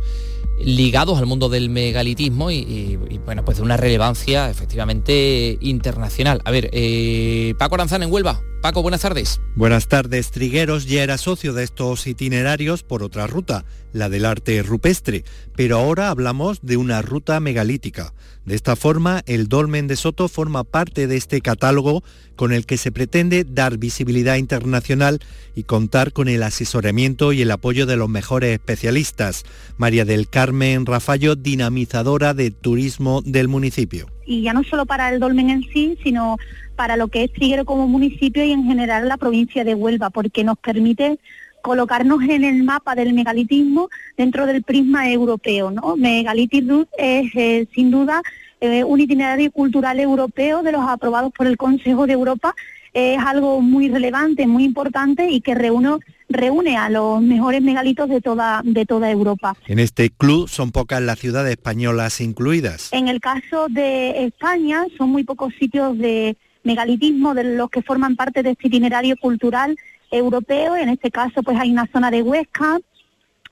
ligados 0.57 1.19
al 1.19 1.25
mundo 1.25 1.49
del 1.49 1.69
megalitismo 1.69 2.49
y, 2.49 2.97
bueno, 3.25 3.43
pues 3.43 3.57
de 3.57 3.63
una 3.63 3.77
relevancia 3.77 4.49
efectivamente 4.49 5.57
internacional. 5.61 6.41
A 6.45 6.51
ver, 6.51 6.69
eh, 6.71 7.53
Paco 7.57 7.75
Aranzán 7.75 8.03
en 8.03 8.11
Huelva. 8.11 8.41
Paco, 8.65 8.81
buenas 8.81 9.01
tardes. 9.01 9.41
Buenas 9.55 9.87
tardes. 9.87 10.31
Trigueros 10.31 10.87
ya 10.87 11.03
era 11.03 11.19
socio 11.19 11.53
de 11.53 11.63
estos 11.63 12.07
itinerarios 12.07 12.81
por 12.81 13.03
otra 13.03 13.27
ruta, 13.27 13.63
la 13.93 14.09
del 14.09 14.25
arte 14.25 14.63
rupestre, 14.63 15.23
pero 15.55 15.77
ahora 15.77 16.09
hablamos 16.09 16.61
de 16.63 16.75
una 16.75 17.03
ruta 17.03 17.39
megalítica. 17.39 18.15
De 18.43 18.55
esta 18.55 18.75
forma, 18.75 19.21
el 19.27 19.49
Dolmen 19.49 19.85
de 19.85 19.95
Soto 19.95 20.27
forma 20.29 20.63
parte 20.63 21.05
de 21.05 21.15
este 21.15 21.41
catálogo 21.41 22.03
con 22.35 22.53
el 22.53 22.65
que 22.65 22.77
se 22.77 22.91
pretende 22.91 23.43
dar 23.43 23.77
visibilidad 23.77 24.37
internacional 24.37 25.19
y 25.53 25.65
contar 25.65 26.11
con 26.11 26.27
el 26.27 26.41
asesoramiento 26.41 27.33
y 27.33 27.43
el 27.43 27.51
apoyo 27.51 27.85
de 27.85 27.97
los 27.97 28.09
mejores 28.09 28.51
especialistas. 28.51 29.43
María 29.77 30.05
del 30.05 30.27
Carmen 30.27 30.87
Rafallo, 30.87 31.35
dinamizadora 31.35 32.33
de 32.33 32.49
turismo 32.49 33.21
del 33.23 33.47
municipio. 33.47 34.14
Y 34.25 34.41
ya 34.41 34.53
no 34.53 34.63
solo 34.63 34.85
para 34.85 35.09
el 35.09 35.19
Dolmen 35.19 35.49
en 35.49 35.63
sí, 35.63 35.97
sino 36.03 36.37
para 36.75 36.97
lo 36.97 37.07
que 37.07 37.23
es 37.23 37.33
Triguero 37.33 37.65
como 37.65 37.87
municipio 37.87 38.43
y 38.43 38.51
en 38.51 38.63
general 38.63 39.07
la 39.07 39.17
provincia 39.17 39.63
de 39.63 39.75
Huelva, 39.75 40.09
porque 40.09 40.43
nos 40.43 40.57
permite 40.57 41.19
colocarnos 41.61 42.21
en 42.21 42.43
el 42.43 42.63
mapa 42.63 42.93
del 42.93 43.13
megalitismo 43.13 43.89
dentro 44.15 44.45
del 44.45 44.61
prisma 44.61 45.09
europeo. 45.09 45.71
¿no? 45.71 45.95
Megalitic 45.95 46.67
Route 46.67 46.91
es 46.97 47.31
eh, 47.35 47.67
sin 47.73 47.89
duda 47.89 48.21
eh, 48.61 48.83
un 48.83 49.01
itinerario 49.01 49.51
cultural 49.51 49.99
europeo 49.99 50.61
de 50.61 50.71
los 50.71 50.87
aprobados 50.87 51.33
por 51.33 51.47
el 51.47 51.57
Consejo 51.57 52.05
de 52.05 52.13
Europa. 52.13 52.55
Es 52.95 53.19
algo 53.19 53.61
muy 53.61 53.89
relevante, 53.89 54.47
muy 54.47 54.63
importante 54.63 55.29
y 55.29 55.41
que 55.41 55.53
reúne, 55.53 55.97
reúne 56.29 56.77
a 56.77 56.89
los 56.89 57.21
mejores 57.21 57.61
megalitos 57.61 58.07
de 58.07 58.21
toda, 58.21 58.61
de 58.63 58.85
toda 58.85 59.11
Europa. 59.11 59.53
En 59.67 59.79
este 59.79 60.09
club 60.09 60.47
son 60.47 60.71
pocas 60.71 61.01
las 61.01 61.19
ciudades 61.19 61.51
españolas 61.51 62.21
incluidas. 62.21 62.93
En 62.93 63.09
el 63.09 63.19
caso 63.19 63.67
de 63.69 64.25
España 64.25 64.85
son 64.97 65.09
muy 65.09 65.25
pocos 65.25 65.53
sitios 65.59 65.97
de 65.97 66.37
megalitismo 66.63 67.33
de 67.33 67.43
los 67.43 67.69
que 67.69 67.81
forman 67.81 68.15
parte 68.15 68.43
de 68.43 68.51
este 68.51 68.69
itinerario 68.69 69.17
cultural 69.17 69.75
europeo. 70.09 70.77
En 70.77 70.87
este 70.87 71.11
caso, 71.11 71.43
pues 71.43 71.59
hay 71.59 71.71
una 71.71 71.87
zona 71.91 72.11
de 72.11 72.21
Huesca, 72.21 72.79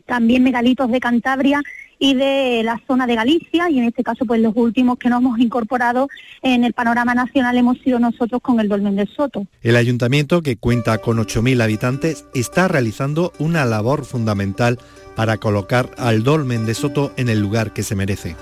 también 0.06 0.42
megalitos 0.42 0.90
de 0.90 1.02
Cantabria 1.02 1.62
y 2.04 2.16
de 2.16 2.64
la 2.66 2.82
zona 2.86 3.08
de 3.08 3.16
Galicia 3.16 3.70
y 3.70 3.80
en 3.80 3.86
este 3.86 4.04
caso 4.04 4.26
pues 4.26 4.42
los 4.42 4.52
últimos 4.58 4.98
que 4.98 5.08
nos 5.08 5.22
hemos 5.22 5.40
incorporado 5.40 6.10
en 6.42 6.66
el 6.66 6.74
panorama 6.74 7.16
nacional 7.16 7.58
hemos 7.58 7.78
sido 7.80 7.98
nosotros 7.98 8.42
con 8.42 8.60
el 8.60 8.68
Dolmen 8.68 8.98
de 8.98 9.06
Soto. 9.06 9.48
El 9.62 9.78
ayuntamiento, 9.78 10.42
que 10.42 10.58
cuenta 10.58 10.98
con 10.98 11.18
8.000 11.18 11.64
habitantes, 11.64 12.26
está 12.34 12.68
realizando 12.68 13.32
una 13.40 13.64
labor 13.64 14.04
fundamental 14.04 14.80
para 15.16 15.38
colocar 15.38 15.92
al 15.98 16.24
Dolmen 16.24 16.66
de 16.66 16.74
Soto 16.74 17.14
en 17.16 17.30
el 17.30 17.40
lugar 17.40 17.72
que 17.72 17.84
se 17.84 17.96
merece. 17.96 18.36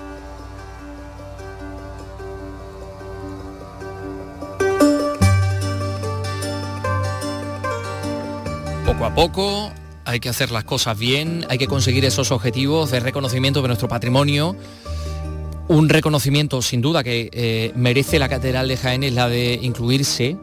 poco 8.84 9.04
a 9.04 9.14
poco, 9.14 9.72
hay 10.04 10.20
que 10.20 10.28
hacer 10.28 10.50
las 10.50 10.64
cosas 10.64 10.98
bien, 10.98 11.46
hay 11.48 11.58
que 11.58 11.66
conseguir 11.66 12.04
esos 12.04 12.30
objetivos 12.32 12.90
de 12.90 13.00
reconocimiento 13.00 13.62
de 13.62 13.68
nuestro 13.68 13.88
patrimonio. 13.88 14.56
Un 15.68 15.88
reconocimiento 15.88 16.60
sin 16.60 16.80
duda 16.80 17.04
que 17.04 17.30
eh, 17.32 17.72
merece 17.76 18.18
la 18.18 18.28
Catedral 18.28 18.68
de 18.68 18.76
Jaén 18.76 19.04
es 19.04 19.12
la 19.12 19.28
de 19.28 19.58
incluirse 19.62 20.36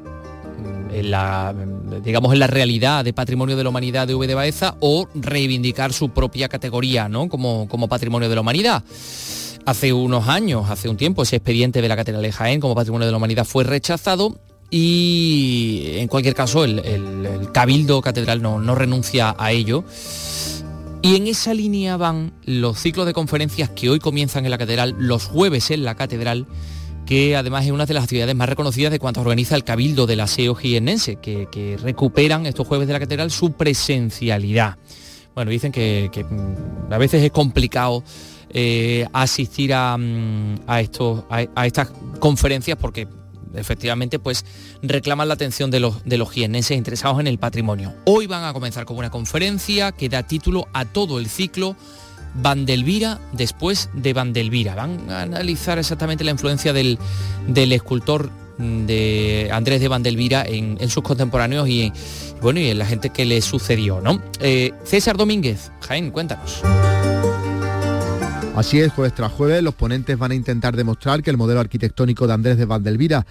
en 0.91 1.12
la, 1.12 1.54
digamos, 2.04 2.34
en 2.34 2.39
la 2.39 2.48
realidad 2.48 3.04
de 3.04 3.13
patrimonio 3.13 3.56
de 3.56 3.63
la 3.63 3.69
humanidad 3.69 4.08
de 4.08 4.15
V 4.15 4.28
de 4.28 4.36
Baeza 4.36 4.76
o 4.80 5.08
reivindicar 5.13 5.93
su 5.93 6.10
propia 6.10 6.50
categoría 6.50 7.10
¿no? 7.10 7.30
como, 7.30 7.67
como 7.67 7.88
patrimonio 7.88 8.30
de 8.30 8.36
la 8.36 8.41
humanidad. 8.41 8.84
Hace 9.65 9.93
unos 9.93 10.28
años, 10.28 10.69
hace 10.69 10.89
un 10.89 10.98
tiempo, 10.98 11.24
ese 11.24 11.36
expediente 11.36 11.82
de 11.82 11.88
la 11.88 11.95
Catedral 11.95 12.24
de 12.24 12.32
Jaén 12.32 12.60
como 12.60 12.76
patrimonio 12.76 13.06
de 13.06 13.12
la 13.12 13.17
humanidad 13.17 13.45
fue 13.45 13.63
rechazado 13.63 14.39
y 14.71 15.93
en 15.95 16.08
cualquier 16.08 16.36
caso 16.36 16.63
el, 16.63 17.49
Cabildo 17.53 18.01
Catedral 18.01 18.41
no, 18.41 18.60
no, 18.60 18.75
renuncia 18.75 19.36
a 19.38 19.51
ello. 19.51 19.84
Y 21.01 21.15
en 21.15 21.27
esa 21.27 21.53
línea 21.53 21.97
van 21.97 22.34
los 22.45 22.77
ciclos 22.77 23.05
de 23.05 23.13
conferencias 23.13 23.69
que 23.69 23.89
hoy 23.89 23.99
comienzan 23.99 24.45
en 24.45 24.51
la 24.51 24.58
Catedral, 24.58 24.95
los 24.97 25.25
jueves 25.25 25.71
en 25.71 25.86
la 25.86 25.95
Catedral, 25.95 26.45
que 27.05 27.36
además 27.36 27.65
es 27.65 27.71
una 27.71 27.86
de 27.86 27.93
las 27.93 28.03
actividades 28.03 28.36
más 28.36 28.49
reconocidas 28.49 28.91
de 28.91 28.99
cuanto 28.99 29.21
organiza 29.21 29.55
el 29.55 29.63
Cabildo 29.63 30.05
del 30.05 30.19
Aseo 30.19 30.55
Jiennense, 30.55 31.15
que, 31.15 31.77
recuperan 31.82 32.45
estos 32.45 32.67
jueves 32.67 32.88
de 32.88 32.93
la 32.93 32.99
Catedral 32.99 33.32
su 33.32 33.53
presencialidad. 33.53 34.77
Bueno, 35.34 35.51
dicen 35.51 35.71
que, 35.71 36.10
mm, 36.29 36.93
a 36.93 36.97
veces 36.97 37.23
es 37.23 37.32
complicado 37.32 38.03
eh, 38.51 39.08
asistir 39.13 39.73
a, 39.73 39.95
mm, 39.97 40.62
a, 40.67 40.82
estos, 40.82 41.23
a 41.29 41.65
estas 41.65 41.91
conferencias 42.19 42.77
porque 42.77 43.08
efectivamente 43.55 44.19
pues 44.19 44.45
reclaman 44.81 45.27
la 45.27 45.33
atención 45.33 45.71
de 45.71 45.79
los, 45.79 46.03
de 46.05 46.17
los 46.17 46.31
jiennenses 46.31 46.77
interesados 46.77 47.19
en 47.19 47.27
el 47.27 47.38
patrimonio. 47.38 47.93
Hoy 48.05 48.27
van 48.27 48.43
a 48.43 48.53
comenzar 48.53 48.85
con 48.85 48.97
una 48.97 49.09
conferencia 49.09 49.91
que 49.91 50.09
da 50.09 50.23
título 50.23 50.67
a 50.73 50.85
todo 50.85 51.19
el 51.19 51.27
ciclo 51.27 51.75
Vandelvira 52.35 53.19
después 53.33 53.89
de 53.93 54.13
Vandelvira. 54.13 54.75
Van 54.75 55.09
a 55.09 55.21
analizar 55.23 55.79
exactamente 55.79 56.23
la 56.23 56.31
influencia 56.31 56.73
del, 56.73 56.97
del 57.47 57.71
escultor 57.71 58.29
de 58.59 59.49
Andrés 59.53 59.79
de 59.79 59.88
Vandelvira 59.88 60.43
en, 60.45 60.77
en, 60.81 60.89
sus 60.89 61.01
contemporáneos 61.01 61.69
y 61.69 61.93
bueno 62.41 62.59
y 62.59 62.67
en 62.67 62.77
la 62.77 62.85
gente 62.85 63.09
que 63.09 63.25
le 63.25 63.41
sucedió, 63.41 64.01
¿no? 64.01 64.21
Eh, 64.41 64.73
César 64.83 65.15
Domínguez, 65.15 65.71
Jaén, 65.79 66.12
cuéntanos. 66.12 66.62
Así 68.55 68.79
es, 68.81 68.91
jueves 68.91 69.13
tras 69.13 69.31
jueves, 69.31 69.63
los 69.63 69.73
ponentes 69.73 70.17
van 70.17 70.31
a 70.31 70.35
intentar 70.35 70.75
demostrar 70.75 71.23
que 71.23 71.29
el 71.29 71.38
modelo 71.38 71.62
arquitectónico 71.62 72.27
de 72.27 72.33
Andrés 72.33 72.57
de 72.57 72.65
Vandelvira 72.65 73.25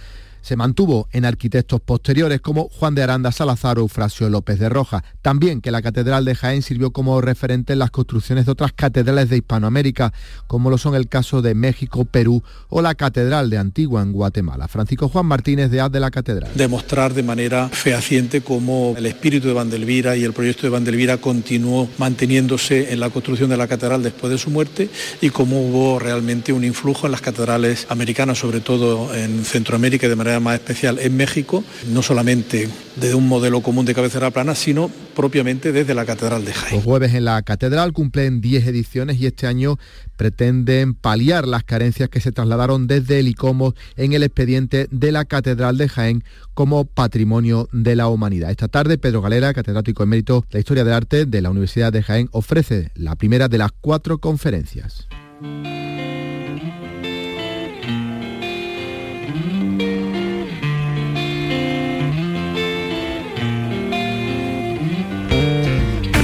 se 0.48 0.56
mantuvo 0.56 1.08
en 1.12 1.26
arquitectos 1.26 1.78
posteriores 1.82 2.40
como 2.40 2.70
Juan 2.70 2.94
de 2.94 3.02
Aranda 3.02 3.32
Salazar 3.32 3.76
o 3.78 3.82
Eufrasio 3.82 4.30
López 4.30 4.58
de 4.58 4.70
Roja. 4.70 5.04
También 5.20 5.60
que 5.60 5.70
la 5.70 5.82
Catedral 5.82 6.24
de 6.24 6.34
Jaén 6.34 6.62
sirvió 6.62 6.90
como 6.90 7.20
referente 7.20 7.74
en 7.74 7.80
las 7.80 7.90
construcciones 7.90 8.46
de 8.46 8.52
otras 8.52 8.72
catedrales 8.72 9.28
de 9.28 9.36
Hispanoamérica, 9.36 10.14
como 10.46 10.70
lo 10.70 10.78
son 10.78 10.94
el 10.94 11.06
caso 11.06 11.42
de 11.42 11.54
México, 11.54 12.06
Perú 12.06 12.42
o 12.70 12.80
la 12.80 12.94
Catedral 12.94 13.50
de 13.50 13.58
Antigua 13.58 14.00
en 14.00 14.12
Guatemala. 14.12 14.68
Francisco 14.68 15.10
Juan 15.10 15.26
Martínez 15.26 15.70
de 15.70 15.82
Ad 15.82 15.90
de 15.90 16.00
la 16.00 16.10
Catedral. 16.10 16.50
Demostrar 16.54 17.12
de 17.12 17.22
manera 17.22 17.68
fehaciente 17.68 18.40
cómo 18.40 18.94
el 18.96 19.04
espíritu 19.04 19.48
de 19.48 19.52
Vandelvira 19.52 20.16
y 20.16 20.24
el 20.24 20.32
proyecto 20.32 20.62
de 20.62 20.70
Vandelvira 20.70 21.18
continuó 21.18 21.90
manteniéndose 21.98 22.90
en 22.94 23.00
la 23.00 23.10
construcción 23.10 23.50
de 23.50 23.58
la 23.58 23.68
catedral 23.68 24.02
después 24.02 24.32
de 24.32 24.38
su 24.38 24.48
muerte 24.48 24.88
y 25.20 25.28
cómo 25.28 25.60
hubo 25.60 25.98
realmente 25.98 26.54
un 26.54 26.64
influjo 26.64 27.06
en 27.06 27.12
las 27.12 27.20
catedrales 27.20 27.86
americanas, 27.90 28.38
sobre 28.38 28.60
todo 28.60 29.14
en 29.14 29.44
Centroamérica 29.44 30.08
de 30.08 30.16
manera 30.16 30.37
más 30.40 30.54
especial 30.54 30.98
en 30.98 31.16
México, 31.16 31.64
no 31.88 32.02
solamente 32.02 32.68
desde 32.96 33.14
un 33.14 33.28
modelo 33.28 33.60
común 33.60 33.86
de 33.86 33.94
cabecera 33.94 34.30
plana, 34.30 34.54
sino 34.54 34.90
propiamente 35.14 35.72
desde 35.72 35.94
la 35.94 36.04
Catedral 36.04 36.44
de 36.44 36.52
Jaén. 36.52 36.76
Los 36.76 36.84
jueves 36.84 37.14
en 37.14 37.24
la 37.24 37.40
Catedral 37.42 37.92
cumplen 37.92 38.40
10 38.40 38.66
ediciones 38.66 39.20
y 39.20 39.26
este 39.26 39.46
año 39.46 39.78
pretenden 40.16 40.94
paliar 40.94 41.46
las 41.46 41.64
carencias 41.64 42.08
que 42.08 42.20
se 42.20 42.32
trasladaron 42.32 42.86
desde 42.86 43.20
el 43.20 43.28
ICOMOS 43.28 43.74
en 43.96 44.12
el 44.12 44.22
expediente 44.22 44.88
de 44.90 45.12
la 45.12 45.24
Catedral 45.24 45.76
de 45.76 45.88
Jaén 45.88 46.24
como 46.54 46.84
Patrimonio 46.84 47.68
de 47.72 47.96
la 47.96 48.08
Humanidad. 48.08 48.50
Esta 48.50 48.68
tarde, 48.68 48.98
Pedro 48.98 49.22
Galera, 49.22 49.54
catedrático 49.54 50.02
emérito 50.02 50.40
de 50.50 50.54
la 50.54 50.60
Historia 50.60 50.84
del 50.84 50.94
Arte 50.94 51.26
de 51.26 51.40
la 51.40 51.50
Universidad 51.50 51.92
de 51.92 52.02
Jaén, 52.02 52.28
ofrece 52.32 52.90
la 52.94 53.16
primera 53.16 53.48
de 53.48 53.58
las 53.58 53.70
cuatro 53.80 54.18
conferencias. 54.18 55.08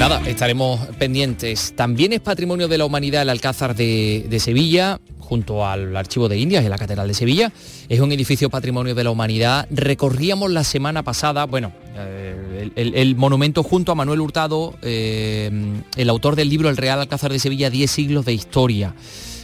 Nada, 0.05 0.21
estaremos 0.29 0.81
pendientes. 0.99 1.73
También 1.75 2.13
es 2.13 2.21
patrimonio 2.21 2.69
de 2.69 2.77
la 2.77 2.85
humanidad 2.85 3.23
el 3.23 3.31
Alcázar 3.31 3.75
de, 3.75 4.37
Sevilla, 4.39 5.01
junto 5.19 5.65
al 5.67 5.97
Archivo 5.97 6.29
de 6.29 6.37
Indias 6.37 6.63
y 6.63 6.69
la 6.69 6.77
Catedral 6.77 7.09
de 7.09 7.15
Sevilla. 7.15 7.51
Es 7.89 8.01
un 8.01 8.13
edificio 8.13 8.51
patrimonio 8.51 8.95
de 8.95 9.03
la 9.03 9.11
humanidad. 9.11 9.67
Recorríamos 9.71 10.51
la 10.51 10.63
semana 10.63 11.05
pasada, 11.05 11.47
bueno, 11.47 11.73
eh, 11.97 12.71
el, 12.77 12.95
el, 12.95 13.17
monumento 13.17 13.63
junto 13.63 13.93
a 13.93 13.95
Manuel 13.95 14.21
Hurtado, 14.21 14.75
eh, 14.83 15.51
el 15.97 16.11
autor 16.11 16.37
del 16.37 16.51
libro 16.51 16.69
El 16.69 16.77
Real 16.77 17.01
Alcázar 17.01 17.33
de 17.33 17.39
Sevilla, 17.39 17.71
10 17.71 17.91
siglos 17.91 18.27
de 18.27 18.35
historia 18.35 18.95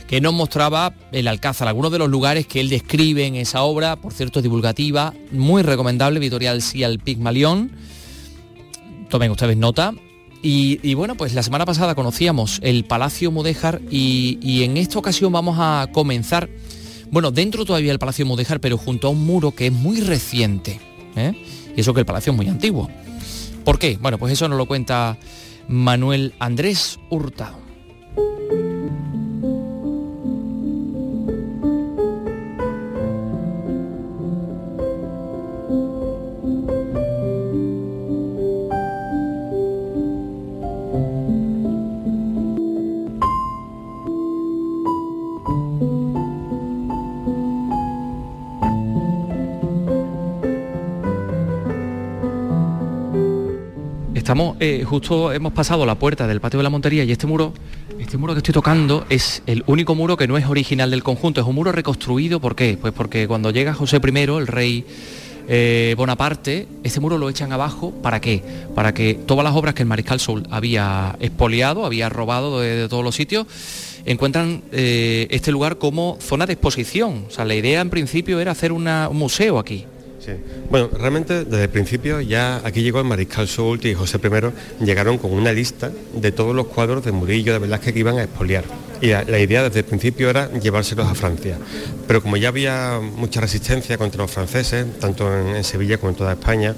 que 0.09 0.21
nos 0.21 0.35
mostraba 0.35 0.93
el 1.11 1.27
Alcázar, 1.27 1.69
algunos 1.69 1.91
de 1.91 2.01
los 2.01 2.11
lugares 2.11 2.47
que 2.47 2.61
él 2.61 2.69
describe 2.69 3.25
en 3.25 3.37
esa 3.37 3.63
obra, 3.63 3.97
por 3.97 4.13
cierto, 4.13 4.43
divulgativa, 4.43 5.15
muy 5.33 5.63
recomendable, 5.63 6.21
Editorial 6.21 6.61
Cial 6.61 6.99
Pigmalión. 6.99 7.73
Tomen 9.09 9.31
ustedes 9.31 9.57
nota, 9.57 9.95
y, 10.43 10.95
bueno, 10.95 11.17
pues 11.17 11.35
la 11.35 11.43
semana 11.43 11.67
pasada 11.67 11.95
conocíamos 11.95 12.61
el 12.63 12.85
Palacio 12.85 13.31
Mudéjar 13.31 13.81
y, 13.91 14.39
y, 14.41 14.63
en 14.65 14.77
esta 14.77 14.99
ocasión 14.99 15.33
vamos 15.33 15.57
a 15.59 15.89
comenzar, 15.93 16.49
bueno, 17.11 17.31
dentro 17.31 17.65
todavía 17.65 17.91
del 17.91 17.99
Palacio 17.99 18.25
Mudéjar, 18.25 18.61
pero 18.61 18.79
junto 18.79 19.09
a 19.09 19.11
un 19.11 19.25
muro 19.25 19.53
que 19.53 19.67
es 19.67 19.73
muy 19.73 20.01
reciente. 20.01 20.81
¿eh? 21.17 21.35
Y 21.77 21.81
eso 21.81 21.95
que 21.95 22.01
el 22.01 22.07
palacio 22.07 22.33
es 22.33 22.37
muy 22.37 22.49
antiguo. 22.49 22.89
¿Por 23.65 23.79
qué? 23.79 23.99
Bueno, 24.01 24.19
pues 24.19 24.33
eso 24.33 24.49
nos 24.49 24.59
lo 24.59 24.67
cuenta 24.67 25.19
Manuel 25.69 26.35
Andrés 26.39 26.99
Hurtado. 27.11 27.70
Eh, 54.59 54.85
justo 54.87 55.33
hemos 55.33 55.53
pasado 55.53 55.85
la 55.85 55.97
puerta 55.97 56.27
del 56.27 56.41
patio 56.41 56.59
de 56.59 56.63
la 56.65 56.71
Montería 56.71 57.05
y 57.05 57.13
este 57.13 57.27
muro, 57.27 57.53
este 57.99 58.17
muro 58.17 58.33
que 58.33 58.39
estoy 58.39 58.55
tocando 58.55 59.05
es 59.11 59.43
el 59.47 59.63
único 59.67 59.95
muro 59.95 60.17
que 60.17 60.27
no 60.27 60.39
es 60.39 60.47
original 60.47 60.91
del 60.91 61.03
conjunto, 61.03 61.43
es 61.43 61.47
un 61.47 61.55
muro 61.55 61.73
reconstruido, 61.73 62.41
¿por 62.41 62.57
qué? 62.57 62.79
Pues 62.81 62.95
porque 62.95 63.29
cuando 63.29 63.51
llega 63.51 63.75
José 63.75 63.99
I, 64.03 64.19
el 64.19 64.47
rey 64.47 64.87
eh, 65.47 65.95
Bonaparte, 65.95 66.67
este 66.83 67.01
muro 67.01 67.19
lo 67.19 67.29
echan 67.29 67.53
abajo, 67.53 67.93
¿para 68.03 68.23
qué? 68.23 68.43
Para 68.75 68.95
que 68.95 69.13
todas 69.15 69.45
las 69.45 69.55
obras 69.55 69.75
que 69.75 69.83
el 69.83 69.89
mariscal 69.89 70.21
Soul 70.21 70.45
había 70.51 71.17
expoliado, 71.21 71.85
había 71.85 72.09
robado 72.09 72.61
de, 72.61 72.77
de 72.77 72.89
todos 72.89 73.05
los 73.05 73.15
sitios, 73.15 73.47
encuentran 74.07 74.63
eh, 74.73 75.27
este 75.31 75.53
lugar 75.53 75.77
como 75.77 76.17
zona 76.19 76.47
de 76.47 76.55
exposición. 76.55 77.27
O 77.29 77.31
sea, 77.31 77.45
la 77.45 77.55
idea 77.55 77.83
en 77.83 77.91
principio 77.91 78.41
era 78.41 78.53
hacer 78.53 78.73
una, 78.73 79.09
un 79.11 79.19
museo 79.19 79.59
aquí. 79.59 79.85
Sí. 80.21 80.33
Bueno, 80.71 80.89
realmente 80.93 81.45
desde 81.45 81.65
el 81.65 81.71
principio 81.71 82.21
ya 82.21 82.61
aquí 82.65 82.83
llegó 82.83 83.01
el 83.01 83.07
Mariscal 83.07 83.49
Soult 83.49 83.85
y 83.87 83.95
José 83.95 84.19
I 84.23 84.85
llegaron 84.85 85.19
con 85.19 85.33
una 85.33 85.53
lista 85.53 85.91
de 86.15 86.33
todos 86.33 86.55
los 86.55 86.67
cuadros 86.67 87.05
de 87.05 87.13
Murillo, 87.13 87.53
de 87.53 87.59
Velázquez 87.59 87.95
que 87.95 88.01
iban 88.01 88.19
a 88.19 88.25
expoliar. 88.25 88.65
Y 89.01 89.09
la, 89.09 89.39
idea 89.39 89.63
desde 89.63 89.81
el 89.81 89.87
principio 89.87 90.29
era 90.29 90.51
llevárselos 90.53 91.07
a 91.07 91.15
Francia. 91.15 91.57
Pero 92.07 92.23
como 92.23 92.37
ya 92.37 92.49
había 92.49 93.01
mucha 93.01 93.41
resistencia 93.41 93.97
contra 93.97 94.23
los 94.23 94.31
franceses, 94.31 94.87
tanto 94.99 95.33
en, 95.35 95.65
Sevilla 95.65 95.99
como 95.99 96.11
en 96.11 96.17
toda 96.17 96.33
España, 96.33 96.75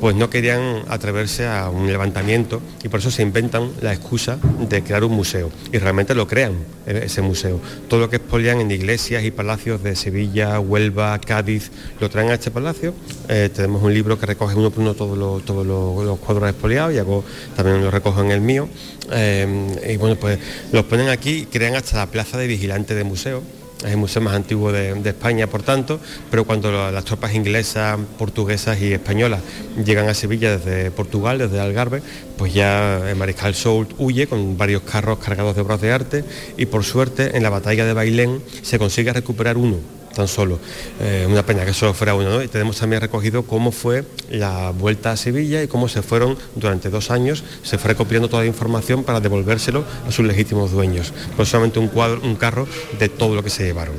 pues 0.00 0.16
no 0.16 0.28
querían 0.28 0.82
atreverse 0.88 1.46
a 1.46 1.70
un 1.70 1.86
levantamiento 1.86 2.60
y 2.82 2.88
por 2.88 2.98
eso 2.98 3.10
se 3.10 3.22
inventan 3.22 3.70
la 3.80 3.92
excusa 3.92 4.36
de 4.68 4.82
crear 4.82 5.04
un 5.04 5.12
museo. 5.12 5.50
Y 5.72 5.78
realmente 5.78 6.14
lo 6.14 6.26
crean, 6.26 6.56
ese 6.86 7.22
museo. 7.22 7.60
Todo 7.88 8.00
lo 8.00 8.10
que 8.10 8.16
expolian 8.16 8.60
en 8.60 8.70
iglesias 8.70 9.22
y 9.22 9.30
palacios 9.30 9.82
de 9.82 9.94
Sevilla, 9.94 10.58
Huelva, 10.58 11.18
Cádiz, 11.20 11.70
lo 12.00 12.10
traen 12.10 12.30
a 12.30 12.34
este 12.34 12.50
palacio. 12.50 12.94
Eh, 13.28 13.48
tenemos 13.54 13.82
un 13.82 13.94
libro 13.94 14.18
que 14.18 14.26
recoge 14.26 14.56
uno 14.56 14.70
por 14.70 14.82
uno 14.82 14.94
todos 14.94 15.16
los, 15.16 16.18
cuadros 16.18 16.50
expoliados 16.50 16.92
y 16.92 16.98
hago, 16.98 17.24
también 17.54 17.80
lo 17.80 17.90
recojo 17.90 18.20
en 18.22 18.32
el 18.32 18.40
mío. 18.40 18.68
Eh, 19.12 19.46
y 19.88 19.96
bueno, 19.96 20.16
pues 20.16 20.38
los 20.72 20.84
ponen 20.84 21.08
aquí 21.08 21.46
hasta 21.70 21.96
la 21.96 22.06
plaza 22.06 22.38
de 22.38 22.46
vigilante 22.46 22.94
de 22.94 23.04
museo. 23.04 23.42
Es 23.78 23.90
el 23.90 23.96
museo 23.96 24.22
más 24.22 24.34
antiguo 24.34 24.70
de, 24.70 24.94
de, 24.94 25.10
España, 25.10 25.48
por 25.48 25.62
tanto, 25.62 25.98
pero 26.30 26.44
cuando 26.44 26.90
las 26.92 27.04
tropas 27.04 27.34
inglesas, 27.34 27.98
portuguesas 28.16 28.80
y 28.80 28.92
españolas 28.92 29.40
llegan 29.84 30.08
a 30.08 30.14
Sevilla 30.14 30.56
desde 30.56 30.92
Portugal, 30.92 31.38
desde 31.38 31.58
Algarve, 31.58 32.00
pues 32.38 32.54
ya 32.54 33.10
el 33.10 33.16
mariscal 33.16 33.54
Soult 33.54 33.90
huye 33.98 34.28
con 34.28 34.56
varios 34.56 34.82
carros 34.82 35.18
cargados 35.18 35.56
de 35.56 35.62
obras 35.62 35.80
de 35.80 35.90
arte 35.90 36.24
y 36.56 36.66
por 36.66 36.84
suerte 36.84 37.36
en 37.36 37.42
la 37.42 37.50
batalla 37.50 37.84
de 37.84 37.92
Bailén 37.92 38.40
se 38.62 38.78
consigue 38.78 39.12
recuperar 39.12 39.56
uno 39.56 39.78
tan 40.12 40.28
solo. 40.28 40.58
Eh, 41.00 41.26
una 41.28 41.44
pena 41.44 41.64
que 41.64 41.72
solo 41.72 41.94
fuera 41.94 42.14
uno, 42.14 42.30
¿no? 42.30 42.42
Y 42.42 42.48
tenemos 42.48 42.78
también 42.78 43.00
recogido 43.00 43.42
cómo 43.44 43.72
fue 43.72 44.04
la 44.30 44.70
vuelta 44.70 45.12
a 45.12 45.16
Sevilla 45.16 45.62
y 45.62 45.68
cómo 45.68 45.88
se 45.88 46.02
fueron 46.02 46.36
durante 46.54 46.90
dos 46.90 47.10
años, 47.10 47.44
se 47.62 47.78
fue 47.78 47.88
recopilando 47.88 48.28
toda 48.28 48.42
la 48.42 48.48
información 48.48 49.04
para 49.04 49.20
devolvérselo 49.20 49.84
a 50.06 50.12
sus 50.12 50.24
legítimos 50.24 50.72
dueños. 50.72 51.12
No 51.36 51.44
solamente 51.44 51.78
un, 51.78 51.88
cuadro, 51.88 52.20
un 52.22 52.36
carro 52.36 52.66
de 52.98 53.08
todo 53.08 53.34
lo 53.34 53.42
que 53.42 53.50
se 53.50 53.64
llevaron. 53.64 53.94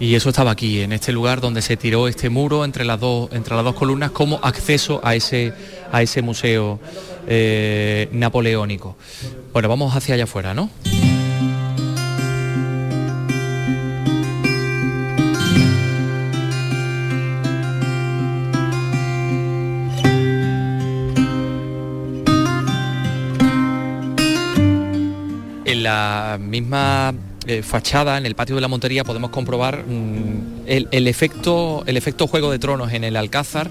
Y 0.00 0.14
eso 0.14 0.28
estaba 0.28 0.52
aquí, 0.52 0.80
en 0.80 0.92
este 0.92 1.10
lugar 1.10 1.40
donde 1.40 1.60
se 1.60 1.76
tiró 1.76 2.06
este 2.06 2.30
muro 2.30 2.64
entre 2.64 2.84
las 2.84 3.00
dos, 3.00 3.30
entre 3.32 3.56
las 3.56 3.64
dos 3.64 3.74
columnas 3.74 4.12
como 4.12 4.38
acceso 4.42 5.00
a 5.02 5.16
ese, 5.16 5.52
a 5.90 6.02
ese 6.02 6.22
museo 6.22 6.78
eh, 7.26 8.08
napoleónico. 8.12 8.96
Bueno, 9.52 9.68
vamos 9.68 9.96
hacia 9.96 10.14
allá 10.14 10.24
afuera, 10.24 10.54
¿no? 10.54 10.70
La 25.88 26.38
misma 26.38 27.14
eh, 27.46 27.62
fachada, 27.62 28.18
en 28.18 28.26
el 28.26 28.34
patio 28.34 28.54
de 28.54 28.60
la 28.60 28.68
Montería, 28.68 29.04
podemos 29.04 29.30
comprobar 29.30 29.86
mmm, 29.86 30.66
el, 30.66 31.06
efecto, 31.06 31.82
el 31.86 31.96
efecto 31.96 32.26
Juego 32.26 32.50
de 32.50 32.58
Tronos 32.58 32.92
en 32.92 33.04
el 33.04 33.16
Alcázar, 33.16 33.70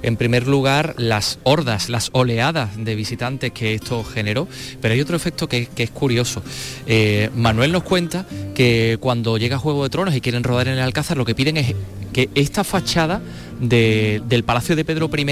en 0.00 0.16
primer 0.16 0.46
lugar, 0.46 0.94
las 0.96 1.38
hordas, 1.42 1.90
las 1.90 2.08
oleadas 2.12 2.70
de 2.82 2.94
visitantes 2.94 3.52
que 3.52 3.74
esto 3.74 4.02
generó, 4.02 4.48
pero 4.80 4.94
hay 4.94 5.00
otro 5.02 5.14
efecto 5.14 5.46
que, 5.46 5.68
es 5.76 5.90
curioso. 5.90 6.42
Eh, 6.86 7.28
Manuel 7.36 7.72
nos 7.72 7.82
cuenta 7.82 8.24
que 8.54 8.96
cuando 8.98 9.36
llega 9.36 9.58
Juego 9.58 9.82
de 9.82 9.90
Tronos 9.90 10.16
y 10.16 10.22
quieren 10.22 10.44
rodar 10.44 10.68
en 10.68 10.74
el 10.74 10.80
Alcázar, 10.80 11.18
lo 11.18 11.26
que 11.26 11.34
piden 11.34 11.58
es 11.58 11.74
que 12.14 12.30
esta 12.34 12.64
fachada 12.64 13.20
del 13.60 14.42
Palacio 14.44 14.74
de 14.74 14.86
Pedro 14.86 15.10
I 15.14 15.24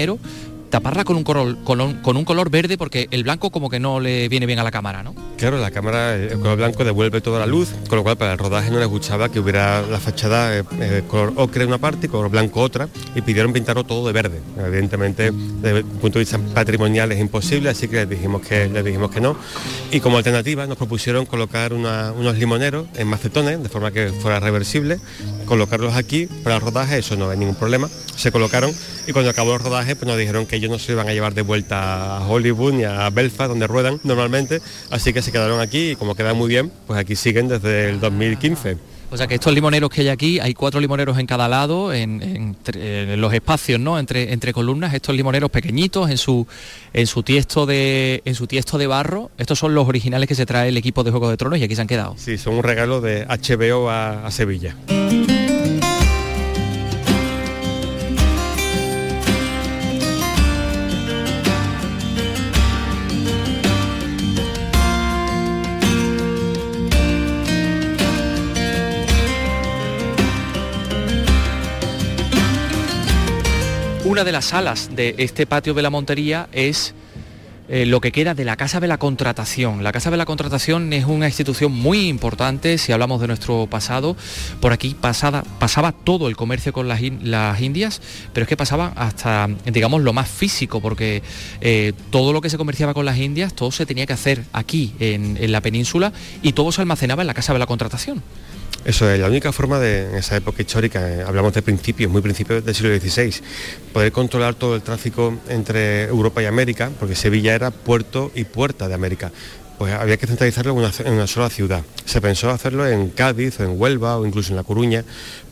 taparla 0.69 1.03
con 1.03 1.15
un, 1.15 1.23
color, 1.23 1.57
con, 1.63 1.79
un, 1.81 2.25
color 2.25 2.49
verde 2.49 2.77
porque 2.77 3.07
el 3.11 3.23
blanco 3.23 3.49
como 3.51 3.69
que 3.69 3.79
no 3.79 3.99
le 3.99 4.29
viene 4.29 4.45
bien 4.45 4.59
a 4.59 4.63
la 4.63 4.71
cámara, 4.71 5.03
¿no? 5.03 5.15
Claro, 5.37 5.57
la 5.59 5.71
cámara, 5.71 6.15
el 6.15 6.39
color 6.39 6.57
blanco 6.57 6.83
devuelve 6.83 7.21
toda 7.21 7.39
la 7.39 7.45
luz, 7.45 7.69
con 7.89 7.97
lo 7.97 8.03
cual 8.03 8.17
para 8.17 8.33
el 8.33 8.37
rodaje 8.37 8.71
no 8.71 8.79
les 8.79 8.87
gustaba 8.87 9.29
que 9.29 9.39
hubiera 9.39 9.81
la 9.81 9.99
fachada 9.99 10.57
eh, 10.57 10.63
eh, 10.79 11.03
color 11.07 11.33
ocre 11.35 11.65
una 11.65 11.77
parte 11.77 12.07
y 12.07 12.09
color 12.09 12.29
blanco 12.29 12.61
otra, 12.61 12.89
y 13.15 13.21
pidieron 13.21 13.53
pintarlo 13.53 13.83
todo 13.83 14.07
de 14.07 14.13
verde. 14.13 14.41
Evidentemente, 14.57 15.31
desde 15.31 15.79
el 15.79 15.85
punto 15.85 16.19
de 16.19 16.25
vista 16.25 16.39
patrimonial 16.53 17.11
es 17.11 17.19
imposible, 17.19 17.69
así 17.69 17.87
que 17.87 17.97
les 17.97 18.09
dijimos 18.09 18.41
que, 18.41 18.67
les 18.67 18.83
dijimos 18.83 19.11
que 19.11 19.21
no. 19.21 19.37
Y 19.91 19.99
como 19.99 20.17
alternativa 20.17 20.65
nos 20.65 20.77
propusieron 20.77 21.25
colocar 21.25 21.73
unos 21.73 22.37
limoneros 22.37 22.87
en 22.95 23.07
macetones, 23.07 23.61
de 23.61 23.69
forma 23.69 23.91
que 23.91 24.09
fuera 24.09 24.39
reversible, 24.39 24.99
colocarlos 25.45 25.95
aquí 25.95 26.27
para 26.43 26.55
el 26.55 26.61
rodaje, 26.61 26.99
eso 26.99 27.15
no 27.15 27.29
hay 27.29 27.37
ningún 27.37 27.55
problema. 27.55 27.89
Se 28.15 28.31
colocaron 28.31 28.71
y 29.07 29.13
cuando 29.13 29.29
acabó 29.29 29.53
el 29.53 29.59
rodaje 29.59 29.95
pues 29.95 30.07
nos 30.07 30.17
dijeron 30.17 30.45
que 30.45 30.56
ellos 30.57 30.69
no 30.69 30.79
se 30.79 30.91
iban 30.91 31.07
a 31.07 31.13
llevar 31.13 31.33
de 31.33 31.41
vuelta 31.41 32.17
a 32.17 32.27
Hollywood 32.27 32.73
ni 32.73 32.83
a 32.83 33.09
Belfast, 33.09 33.49
donde 33.49 33.67
ruedan 33.67 33.99
normalmente, 34.03 34.61
así 34.91 35.13
que 35.13 35.21
se 35.21 35.31
quedaron 35.31 35.59
aquí 35.59 35.91
y 35.91 35.95
como 35.95 36.15
quedan 36.15 36.37
muy 36.37 36.49
bien, 36.49 36.71
pues 36.85 36.99
aquí 36.99 37.15
siguen 37.15 37.47
desde 37.47 37.89
el 37.89 37.99
2015. 37.99 38.77
O 39.09 39.15
sea 39.15 39.25
que 39.25 39.35
estos 39.35 39.53
limoneros 39.53 39.89
que 39.89 40.01
hay 40.01 40.09
aquí, 40.09 40.39
hay 40.39 40.53
cuatro 40.53 40.81
limoneros 40.81 41.17
en 41.17 41.25
cada 41.27 41.47
lado, 41.47 41.93
en, 41.93 42.57
los 43.17 43.33
espacios, 43.33 43.79
¿no? 43.79 43.97
Entre, 43.97 44.33
entre 44.33 44.51
columnas, 44.51 44.93
estos 44.93 45.15
limoneros 45.15 45.49
pequeñitos 45.49 46.09
en 46.09 46.17
su, 46.17 46.45
en 46.93 47.07
su 47.07 47.23
tiesto 47.23 47.65
de 47.65 48.21
en 48.25 48.35
su 48.35 48.47
tiesto 48.47 48.77
de 48.77 48.87
barro. 48.87 49.31
Estos 49.37 49.59
son 49.59 49.73
los 49.73 49.87
originales 49.87 50.27
que 50.27 50.35
se 50.35 50.45
trae 50.45 50.69
el 50.69 50.77
equipo 50.77 51.03
de 51.03 51.11
Juego 51.11 51.29
de 51.29 51.37
Tronos 51.37 51.59
y 51.59 51.63
aquí 51.63 51.75
se 51.75 51.81
han 51.81 51.87
quedado. 51.87 52.15
Sí, 52.17 52.37
son 52.37 52.55
un 52.55 52.63
regalo 52.63 52.99
de 52.99 53.25
HBO 53.25 53.89
a 53.89 54.29
Sevilla. 54.29 54.75
Una 74.17 74.23
de 74.23 74.31
las 74.31 74.45
salas 74.45 74.89
de 74.95 75.13
este 75.19 75.45
patio 75.45 75.75
de 75.75 75.83
la 75.83 75.91
Montería 75.91 76.49
es 76.51 76.95
eh, 77.69 77.85
lo 77.85 78.01
que 78.01 78.11
queda 78.11 78.33
de 78.33 78.45
la 78.45 78.55
Casa 78.55 78.79
de 78.79 78.87
la 78.87 78.97
Contratación. 78.97 79.83
La 79.83 79.91
Casa 79.91 80.09
de 80.09 80.17
la 80.17 80.25
Contratación 80.25 80.91
es 80.91 81.05
una 81.05 81.27
institución 81.27 81.71
muy 81.71 82.07
importante, 82.07 82.79
si 82.79 82.91
hablamos 82.91 83.21
de 83.21 83.27
nuestro 83.27 83.67
pasado, 83.67 84.17
por 84.59 84.73
aquí 84.73 84.95
pasaba 84.99 85.91
todo 85.91 86.29
el 86.29 86.35
comercio 86.35 86.73
con 86.73 86.87
las, 86.87 86.99
Indias, 87.61 88.01
pero 88.33 88.45
es 88.45 88.47
que 88.49 88.57
pasaba 88.57 88.91
hasta, 88.95 89.49
digamos, 89.71 90.01
lo 90.01 90.13
más 90.13 90.27
físico, 90.27 90.81
porque 90.81 91.21
eh, 91.61 91.93
todo 92.09 92.33
lo 92.33 92.41
que 92.41 92.49
se 92.49 92.57
comerciaba 92.57 92.95
con 92.95 93.05
las 93.05 93.19
Indias, 93.19 93.53
todo 93.53 93.71
se 93.71 93.85
tenía 93.85 94.07
que 94.07 94.13
hacer 94.13 94.45
aquí, 94.51 94.95
en 94.99 95.51
la 95.51 95.61
península, 95.61 96.11
y 96.41 96.53
todo 96.53 96.71
se 96.71 96.81
almacenaba 96.81 97.21
en 97.21 97.27
la 97.27 97.35
Casa 97.35 97.53
de 97.53 97.59
la 97.59 97.67
Contratación. 97.67 98.23
Eso 98.87 99.11
es 99.11 99.19
la 99.19 99.27
única 99.27 99.51
forma 99.51 99.79
de, 99.79 100.07
en 100.07 100.15
esa 100.15 100.37
época 100.37 100.61
histórica, 100.61 101.11
eh, 101.11 101.21
hablamos 101.21 101.53
de 101.53 101.61
principios, 101.61 102.09
muy 102.09 102.21
principios 102.21 102.63
del 102.63 102.73
siglo 102.73 102.97
XVI, 102.97 103.33
poder 103.91 104.13
controlar 104.13 104.55
todo 104.55 104.75
el 104.75 104.81
tráfico 104.81 105.37
entre 105.49 106.05
Europa 106.05 106.41
y 106.41 106.45
América, 106.45 106.89
porque 106.97 107.13
Sevilla 107.13 107.53
era 107.53 107.69
puerto 107.69 108.31
y 108.33 108.45
puerta 108.45 108.87
de 108.87 108.93
América 108.93 109.29
pues 109.77 109.93
había 109.93 110.17
que 110.17 110.25
centralizarlo 110.25 110.71
en 110.71 110.77
una, 110.79 110.91
en 111.05 111.13
una, 111.13 111.27
sola 111.27 111.51
ciudad. 111.51 111.83
Se 112.03 112.19
pensó 112.19 112.49
hacerlo 112.49 112.87
en 112.87 113.09
Cádiz 113.09 113.59
o 113.59 113.63
en 113.63 113.79
Huelva 113.79 114.17
o 114.17 114.25
incluso 114.25 114.49
en 114.49 114.55
La 114.55 114.63
Coruña, 114.63 115.03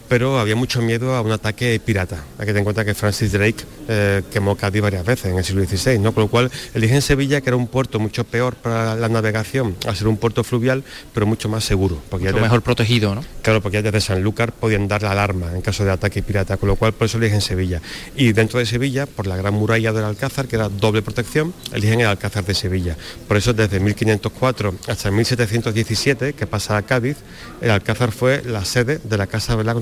pero 0.07 0.39
había 0.39 0.55
mucho 0.55 0.81
miedo 0.81 1.15
a 1.15 1.21
un 1.21 1.31
ataque 1.31 1.79
pirata. 1.83 2.23
Hay 2.37 2.45
que 2.45 2.47
tener 2.47 2.57
en 2.57 2.63
cuenta 2.63 2.85
que 2.85 2.93
Francis 2.93 3.31
Drake 3.31 3.63
eh, 3.87 4.21
quemó 4.31 4.55
Cádiz 4.55 4.81
varias 4.81 5.05
veces 5.05 5.31
en 5.31 5.37
el 5.37 5.43
siglo 5.43 5.63
XVI, 5.65 5.99
¿no? 5.99 6.13
con 6.13 6.23
lo 6.23 6.29
cual 6.29 6.51
elige 6.73 6.95
en 6.95 7.01
Sevilla, 7.01 7.41
que 7.41 7.49
era 7.49 7.57
un 7.57 7.67
puerto 7.67 7.99
mucho 7.99 8.23
peor 8.23 8.55
para 8.55 8.95
la 8.95 9.09
navegación, 9.09 9.75
a 9.87 9.95
ser 9.95 10.07
un 10.07 10.17
puerto 10.17 10.43
fluvial, 10.43 10.83
pero 11.13 11.25
mucho 11.25 11.49
más 11.49 11.63
seguro. 11.63 12.01
Porque 12.09 12.25
mucho 12.25 12.39
mejor 12.39 12.61
protegido, 12.61 13.15
¿no? 13.15 13.23
Claro, 13.41 13.61
porque 13.61 13.77
ya 13.77 13.81
desde 13.81 14.01
Sanlúcar 14.01 14.51
podían 14.51 14.87
dar 14.87 15.03
la 15.03 15.11
alarma 15.11 15.51
en 15.53 15.61
caso 15.61 15.85
de 15.85 15.91
ataque 15.91 16.21
pirata, 16.23 16.57
con 16.57 16.69
lo 16.69 16.75
cual 16.75 16.93
por 16.93 17.05
eso 17.05 17.17
eligen 17.17 17.41
Sevilla. 17.41 17.81
Y 18.15 18.33
dentro 18.33 18.59
de 18.59 18.65
Sevilla, 18.65 19.05
por 19.05 19.27
la 19.27 19.35
gran 19.35 19.53
muralla 19.53 19.93
del 19.93 20.03
Alcázar, 20.03 20.47
que 20.47 20.55
era 20.55 20.69
doble 20.69 21.01
protección, 21.01 21.53
eligen 21.71 22.01
el 22.01 22.07
Alcázar 22.07 22.45
de 22.45 22.53
Sevilla. 22.53 22.97
Por 23.27 23.37
eso 23.37 23.53
desde 23.53 23.79
1504 23.79 24.75
hasta 24.87 25.11
1717, 25.11 26.33
que 26.33 26.47
pasa 26.47 26.77
a 26.77 26.81
Cádiz, 26.81 27.17
el 27.61 27.71
Alcázar 27.71 28.11
fue 28.11 28.41
la 28.43 28.65
sede 28.65 28.99
de 29.03 29.17
la 29.17 29.27
Casa 29.27 29.55
de 29.55 29.63
la 29.63 29.73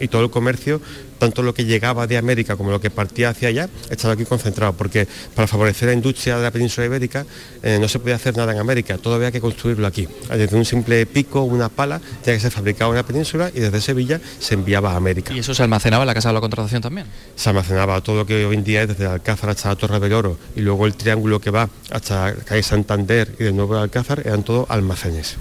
Y 0.00 0.08
todo 0.08 0.22
el 0.22 0.30
comercio, 0.30 0.80
tanto 1.18 1.42
lo 1.42 1.54
que 1.54 1.64
llegaba 1.64 2.06
de 2.06 2.16
América 2.16 2.56
como 2.56 2.70
lo 2.70 2.80
que 2.80 2.90
partía 2.90 3.30
hacia 3.30 3.48
allá, 3.48 3.68
estaba 3.90 4.14
aquí 4.14 4.24
concentrado, 4.24 4.72
porque 4.74 5.06
para 5.34 5.48
favorecer 5.48 5.88
la 5.88 5.94
industria 5.94 6.36
de 6.36 6.42
la 6.42 6.50
península 6.50 6.86
ibérica 6.86 7.26
eh, 7.62 7.78
no 7.80 7.88
se 7.88 7.98
podía 7.98 8.16
hacer 8.16 8.36
nada 8.36 8.52
en 8.52 8.58
América, 8.58 8.98
todo 8.98 9.14
había 9.14 9.32
que 9.32 9.40
construirlo 9.40 9.86
aquí. 9.86 10.08
Desde 10.30 10.56
un 10.56 10.64
simple 10.64 11.04
pico, 11.06 11.42
una 11.42 11.68
pala, 11.68 12.00
tenía 12.22 12.36
que 12.36 12.42
ser 12.42 12.52
fabricado 12.52 12.90
en 12.90 12.96
la 12.96 13.02
península 13.02 13.50
y 13.54 13.60
desde 13.60 13.80
Sevilla 13.80 14.20
se 14.38 14.54
enviaba 14.54 14.92
a 14.92 14.96
América. 14.96 15.34
¿Y 15.34 15.40
eso 15.40 15.54
se 15.54 15.62
almacenaba 15.62 16.04
en 16.04 16.06
la 16.06 16.14
Casa 16.14 16.28
de 16.28 16.34
la 16.34 16.40
Contratación 16.40 16.82
también? 16.82 17.06
Se 17.34 17.48
almacenaba 17.48 18.00
todo 18.00 18.16
lo 18.16 18.26
que 18.26 18.44
hoy 18.44 18.54
en 18.54 18.64
día 18.64 18.82
es 18.82 18.88
desde 18.88 19.06
Alcázar 19.06 19.50
hasta 19.50 19.68
la 19.68 19.76
Torre 19.76 20.00
del 20.00 20.12
Oro 20.12 20.38
y 20.54 20.60
luego 20.60 20.86
el 20.86 20.94
triángulo 20.94 21.40
que 21.40 21.50
va 21.50 21.68
hasta 21.90 22.34
calle 22.44 22.62
Santander 22.62 23.34
y 23.38 23.44
de 23.44 23.52
nuevo 23.52 23.76
Alcázar, 23.76 24.22
eran 24.24 24.42
todos 24.42 24.68
almacenes. 24.70 25.36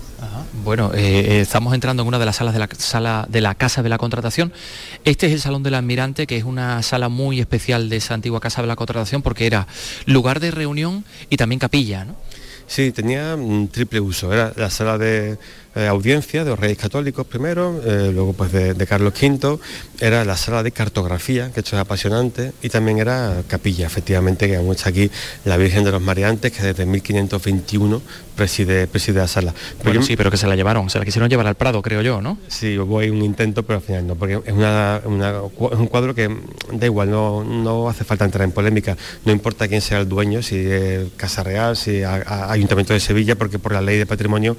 Bueno, 0.66 0.90
eh, 0.96 1.42
estamos 1.42 1.76
entrando 1.76 2.02
en 2.02 2.08
una 2.08 2.18
de 2.18 2.26
las 2.26 2.38
salas 2.38 2.56
de 2.56 2.60
la 2.60 2.68
sala 2.76 3.28
de 3.30 3.40
la 3.40 3.54
Casa 3.54 3.84
de 3.84 3.90
la 3.90 4.00
Contratación. 4.00 4.52
Este 5.04 5.28
es 5.28 5.34
el 5.34 5.40
Salón 5.40 5.62
del 5.62 5.76
Almirante, 5.76 6.26
que 6.26 6.38
es 6.38 6.44
una 6.44 6.82
sala 6.82 7.08
muy 7.08 7.40
especial 7.40 7.88
de 7.88 7.98
esa 7.98 8.16
antigua 8.16 8.40
Casa 8.40 8.64
de 8.64 8.68
la 8.68 8.76
Contratación 8.76 9.22
porque 9.22 9.46
era 9.46 9.68
lugar 10.08 10.40
de 10.40 10.50
reunión 10.50 11.06
y 11.30 11.38
también 11.38 11.60
capilla, 11.60 12.06
¿no? 12.06 12.16
Sí, 12.66 12.92
tenía 12.92 13.36
un 13.36 13.68
triple 13.68 14.00
uso. 14.00 14.34
Era 14.34 14.54
la 14.56 14.72
sala 14.72 14.98
de 14.98 15.38
eh, 15.76 15.88
audiencia 15.88 16.46
de 16.46 16.52
los 16.52 16.60
reyes 16.60 16.78
católicos 16.78 17.28
primero, 17.28 17.82
eh, 17.84 18.10
luego 18.14 18.32
pues 18.32 18.52
de, 18.52 18.88
Carlos 18.88 19.14
V, 19.22 19.60
era 20.00 20.24
la 20.24 20.38
sala 20.38 20.64
de 20.64 20.72
cartografía, 20.72 21.52
que 21.52 21.60
esto 21.60 21.76
es 21.76 21.82
apasionante, 21.82 22.54
y 22.62 22.70
también 22.70 22.98
era 22.98 23.44
capilla, 23.48 23.86
efectivamente, 23.86 24.48
que 24.48 24.58
muestra 24.60 24.92
aquí 24.92 25.12
la 25.44 25.58
Virgen 25.58 25.84
de 25.84 25.92
los 25.92 26.02
Mariantes, 26.02 26.54
que 26.54 26.64
desde 26.64 26.86
1521 26.86 28.02
preside, 28.38 28.88
preside 28.88 29.20
la 29.20 29.28
sala. 29.28 29.54
Pero 29.84 30.02
sí, 30.02 30.16
pero 30.16 30.32
que 30.32 30.38
se 30.38 30.48
la 30.48 30.56
llevaron, 30.56 30.90
se 30.90 30.98
la 30.98 31.04
quisieron 31.04 31.30
llevar 31.30 31.48
al 31.48 31.56
Prado, 31.56 31.82
creo 31.82 32.02
yo, 32.02 32.22
¿no? 32.22 32.38
Sí, 32.48 32.78
hubo 32.78 33.00
ahí 33.00 33.10
un 33.10 33.22
intento, 33.22 33.64
pero 33.64 33.80
al 33.80 33.84
final 33.84 34.08
no, 34.08 34.16
porque 34.16 34.40
es, 34.46 34.54
un 34.54 35.88
cuadro 35.88 36.16
que 36.16 36.34
da 36.72 36.86
igual, 36.86 37.12
no, 37.12 37.44
no 37.44 37.90
hace 37.90 38.06
falta 38.06 38.24
entrar 38.24 38.46
en 38.46 38.52
polémica, 38.52 38.96
no 39.26 39.32
importa 39.34 39.68
quién 39.68 39.82
sea 39.82 40.00
el 40.00 40.08
dueño, 40.08 40.42
si 40.42 40.56
es 40.56 41.08
Casa 41.18 41.44
Real, 41.44 41.76
si 41.76 42.02
Ayuntamiento 42.04 42.94
de 42.94 43.02
Sevilla, 43.02 43.36
porque 43.36 43.60
por 43.60 43.74
la 43.74 43.82
ley 43.82 43.98
de 43.98 44.06
patrimonio 44.06 44.56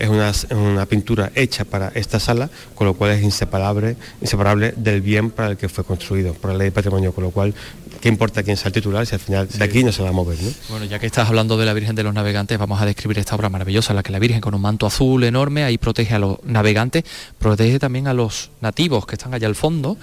es 0.00 0.08
una, 0.08 0.32
una 0.58 0.86
pintura 0.86 1.30
hecha 1.34 1.64
para 1.64 1.88
esta 1.94 2.18
sala, 2.18 2.48
con 2.74 2.86
lo 2.86 2.94
cual 2.94 3.12
es 3.12 3.22
inseparable, 3.22 3.96
inseparable 4.20 4.72
del 4.76 5.02
bien 5.02 5.30
para 5.30 5.50
el 5.50 5.56
que 5.56 5.68
fue 5.68 5.84
construido 5.84 6.32
por 6.32 6.50
la 6.50 6.56
ley 6.56 6.68
de 6.68 6.72
patrimonio, 6.72 7.12
con 7.12 7.24
lo 7.24 7.30
cual, 7.30 7.54
¿qué 8.00 8.08
importa 8.08 8.42
quién 8.42 8.56
sea 8.56 8.68
el 8.68 8.72
titular 8.72 9.06
si 9.06 9.14
al 9.14 9.20
final 9.20 9.48
de 9.48 9.64
aquí 9.64 9.84
no 9.84 9.92
se 9.92 10.02
va 10.02 10.10
a 10.10 10.12
mover? 10.12 10.38
Bueno, 10.68 10.84
ya 10.84 10.98
que 10.98 11.06
estás 11.06 11.28
hablando 11.28 11.56
de 11.56 11.66
la 11.66 11.72
Virgen 11.72 11.94
de 11.94 12.02
los 12.02 12.14
Navegantes, 12.14 12.58
vamos 12.58 12.80
a 12.80 12.86
describir 12.86 13.18
esta 13.18 13.34
obra 13.34 13.48
maravillosa, 13.48 13.92
en 13.92 13.96
la 13.96 14.02
que 14.02 14.12
la 14.12 14.18
Virgen 14.18 14.40
con 14.40 14.54
un 14.54 14.60
manto 14.60 14.86
azul 14.86 15.24
enorme, 15.24 15.64
ahí 15.64 15.78
protege 15.78 16.14
a 16.14 16.18
los 16.18 16.42
navegantes, 16.44 17.04
protege 17.38 17.78
también 17.78 18.06
a 18.06 18.14
los 18.14 18.50
nativos 18.60 19.06
que 19.06 19.14
están 19.16 19.34
allá 19.34 19.46
al 19.46 19.54
fondo, 19.54 19.96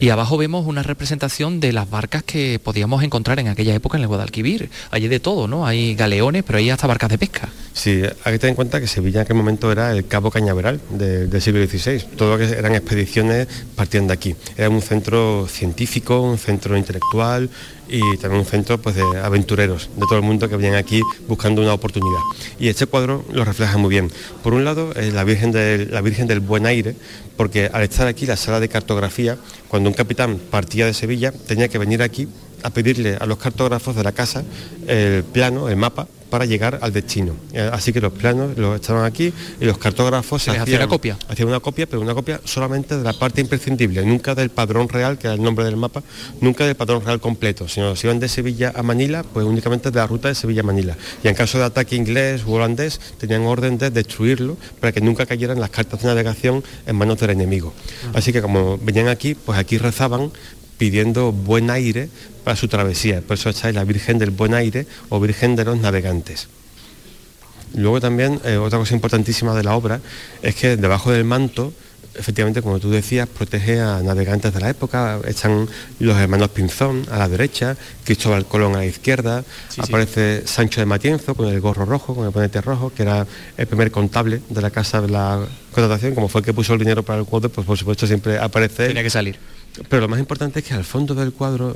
y 0.00 0.08
abajo 0.10 0.36
vemos 0.36 0.66
una 0.66 0.82
representación 0.82 1.60
de 1.60 1.72
las 1.72 1.88
barcas 1.88 2.22
que 2.22 2.60
podíamos 2.62 3.02
encontrar 3.02 3.38
en 3.38 3.48
aquella 3.48 3.74
época 3.74 3.96
en 3.96 4.02
el 4.02 4.08
Guadalquivir. 4.08 4.70
Allí 4.90 5.08
de 5.08 5.20
todo, 5.20 5.48
¿no? 5.48 5.66
Hay 5.66 5.94
galeones, 5.94 6.44
pero 6.44 6.58
hay 6.58 6.70
hasta 6.70 6.86
barcas 6.86 7.10
de 7.10 7.18
pesca. 7.18 7.48
Sí, 7.72 8.02
hay 8.24 8.32
que 8.32 8.38
tener 8.38 8.50
en 8.50 8.54
cuenta 8.54 8.80
que 8.80 8.86
Sevilla 8.86 9.20
en 9.20 9.24
aquel 9.24 9.36
momento 9.36 9.72
era 9.72 9.92
el 9.92 10.06
Cabo 10.06 10.30
Cañaveral 10.30 10.80
del 10.90 11.42
siglo 11.42 11.66
XVI. 11.66 12.04
Todo 12.16 12.36
lo 12.36 12.38
que 12.38 12.52
eran 12.52 12.74
expediciones 12.74 13.48
partían 13.74 14.06
de 14.06 14.12
aquí. 14.12 14.36
Era 14.56 14.68
un 14.68 14.82
centro 14.82 15.46
científico, 15.48 16.20
un 16.20 16.38
centro 16.38 16.76
intelectual 16.76 17.31
y 17.88 18.00
también 18.18 18.40
un 18.40 18.46
centro 18.46 18.78
pues, 18.78 18.96
de 18.96 19.02
aventureros 19.22 19.90
de 19.96 20.02
todo 20.02 20.16
el 20.16 20.22
mundo 20.22 20.48
que 20.48 20.56
venían 20.56 20.74
aquí 20.74 21.00
buscando 21.28 21.62
una 21.62 21.74
oportunidad. 21.74 22.20
Y 22.58 22.68
este 22.68 22.86
cuadro 22.86 23.24
lo 23.32 23.44
refleja 23.44 23.76
muy 23.78 23.90
bien. 23.90 24.10
Por 24.42 24.54
un 24.54 24.64
lado, 24.64 24.92
es 24.94 25.12
la 25.12 25.24
Virgen, 25.24 25.52
la 25.90 26.00
Virgen 26.00 26.26
del 26.26 26.40
Buen 26.40 26.66
Aire, 26.66 26.94
porque 27.36 27.70
al 27.72 27.82
estar 27.82 28.06
aquí 28.06 28.26
la 28.26 28.36
sala 28.36 28.60
de 28.60 28.68
cartografía, 28.68 29.38
cuando 29.68 29.88
un 29.88 29.94
capitán 29.94 30.38
partía 30.50 30.86
de 30.86 30.94
Sevilla, 30.94 31.32
tenía 31.32 31.68
que 31.68 31.78
venir 31.78 32.02
aquí 32.02 32.28
a 32.62 32.70
pedirle 32.70 33.16
a 33.18 33.26
los 33.26 33.38
cartógrafos 33.38 33.96
de 33.96 34.04
la 34.04 34.12
casa 34.12 34.44
el 34.86 35.24
plano, 35.24 35.68
el 35.68 35.76
mapa 35.76 36.06
para 36.32 36.46
llegar 36.46 36.78
al 36.80 36.94
destino. 36.94 37.34
Eh, 37.52 37.68
así 37.70 37.92
que 37.92 38.00
los 38.00 38.10
planos 38.10 38.56
los 38.56 38.76
estaban 38.76 39.04
aquí 39.04 39.30
y 39.60 39.66
los 39.66 39.76
cartógrafos 39.76 40.42
se 40.42 40.50
hacían 40.50 40.78
una 40.78 40.88
copia. 40.88 41.18
Hacían 41.28 41.48
una 41.48 41.60
copia, 41.60 41.86
pero 41.86 42.00
una 42.00 42.14
copia 42.14 42.40
solamente 42.44 42.96
de 42.96 43.04
la 43.04 43.12
parte 43.12 43.42
imprescindible, 43.42 44.02
nunca 44.06 44.34
del 44.34 44.48
padrón 44.48 44.88
real, 44.88 45.18
que 45.18 45.26
era 45.26 45.34
el 45.34 45.42
nombre 45.42 45.66
del 45.66 45.76
mapa, 45.76 46.02
nunca 46.40 46.64
del 46.64 46.74
padrón 46.74 47.04
real 47.04 47.20
completo, 47.20 47.68
sino 47.68 47.94
si 47.96 48.06
iban 48.06 48.18
de 48.18 48.30
Sevilla 48.30 48.72
a 48.74 48.82
Manila, 48.82 49.24
pues 49.24 49.44
únicamente 49.44 49.90
de 49.90 49.98
la 49.98 50.06
ruta 50.06 50.28
de 50.28 50.34
Sevilla 50.34 50.62
a 50.62 50.64
Manila. 50.64 50.96
Y 51.22 51.28
en 51.28 51.34
caso 51.34 51.58
de 51.58 51.64
ataque 51.64 51.96
inglés 51.96 52.44
o 52.46 52.52
holandés, 52.52 52.98
tenían 53.18 53.42
orden 53.42 53.76
de 53.76 53.90
destruirlo 53.90 54.56
para 54.80 54.90
que 54.90 55.02
nunca 55.02 55.26
cayeran 55.26 55.60
las 55.60 55.68
cartas 55.68 56.00
de 56.00 56.08
navegación 56.08 56.64
en 56.86 56.96
manos 56.96 57.20
del 57.20 57.28
enemigo. 57.28 57.74
Así 58.14 58.32
que 58.32 58.40
como 58.40 58.78
venían 58.78 59.08
aquí, 59.08 59.34
pues 59.34 59.58
aquí 59.58 59.76
rezaban 59.76 60.32
pidiendo 60.82 61.30
buen 61.30 61.70
aire 61.70 62.08
para 62.42 62.56
su 62.56 62.66
travesía. 62.66 63.20
Por 63.20 63.34
eso 63.34 63.50
está 63.50 63.70
la 63.70 63.84
Virgen 63.84 64.18
del 64.18 64.32
Buen 64.32 64.52
Aire 64.52 64.84
o 65.10 65.20
Virgen 65.20 65.54
de 65.54 65.64
los 65.64 65.78
Navegantes. 65.78 66.48
Luego 67.76 68.00
también, 68.00 68.40
eh, 68.44 68.56
otra 68.56 68.80
cosa 68.80 68.92
importantísima 68.92 69.54
de 69.54 69.62
la 69.62 69.76
obra 69.76 70.00
es 70.42 70.56
que 70.56 70.76
debajo 70.76 71.12
del 71.12 71.22
manto 71.22 71.72
efectivamente, 72.14 72.62
como 72.62 72.80
tú 72.80 72.90
decías, 72.90 73.28
protege 73.28 73.80
a 73.80 74.02
navegantes 74.02 74.52
de 74.52 74.60
la 74.60 74.70
época. 74.70 75.20
Están 75.24 75.68
los 76.00 76.16
hermanos 76.16 76.48
Pinzón 76.48 77.06
a 77.10 77.16
la 77.16 77.28
derecha, 77.28 77.76
Cristóbal 78.04 78.44
Colón 78.44 78.74
a 78.74 78.78
la 78.78 78.86
izquierda, 78.86 79.44
aparece 79.78 80.42
Sancho 80.46 80.80
de 80.80 80.86
Matienzo 80.86 81.36
con 81.36 81.46
el 81.48 81.60
gorro 81.60 81.84
rojo, 81.84 82.14
con 82.14 82.26
el 82.26 82.32
ponete 82.32 82.60
rojo, 82.60 82.92
que 82.92 83.04
era 83.04 83.24
el 83.56 83.66
primer 83.68 83.92
contable 83.92 84.42
de 84.48 84.60
la 84.60 84.70
casa 84.70 85.00
de 85.00 85.08
la 85.08 85.46
contratación, 85.70 86.14
como 86.14 86.28
fue 86.28 86.40
el 86.40 86.44
que 86.44 86.52
puso 86.52 86.72
el 86.74 86.80
dinero 86.80 87.04
para 87.04 87.20
el 87.20 87.24
cuadro, 87.24 87.48
pues 87.50 87.66
por 87.66 87.78
supuesto 87.78 88.06
siempre 88.06 88.36
aparece. 88.38 88.88
Tenía 88.88 89.04
que 89.04 89.10
salir. 89.10 89.38
Pero 89.88 90.02
lo 90.02 90.08
más 90.08 90.20
importante 90.20 90.60
es 90.60 90.66
que 90.66 90.74
al 90.74 90.84
fondo 90.84 91.14
del 91.14 91.32
cuadro, 91.32 91.74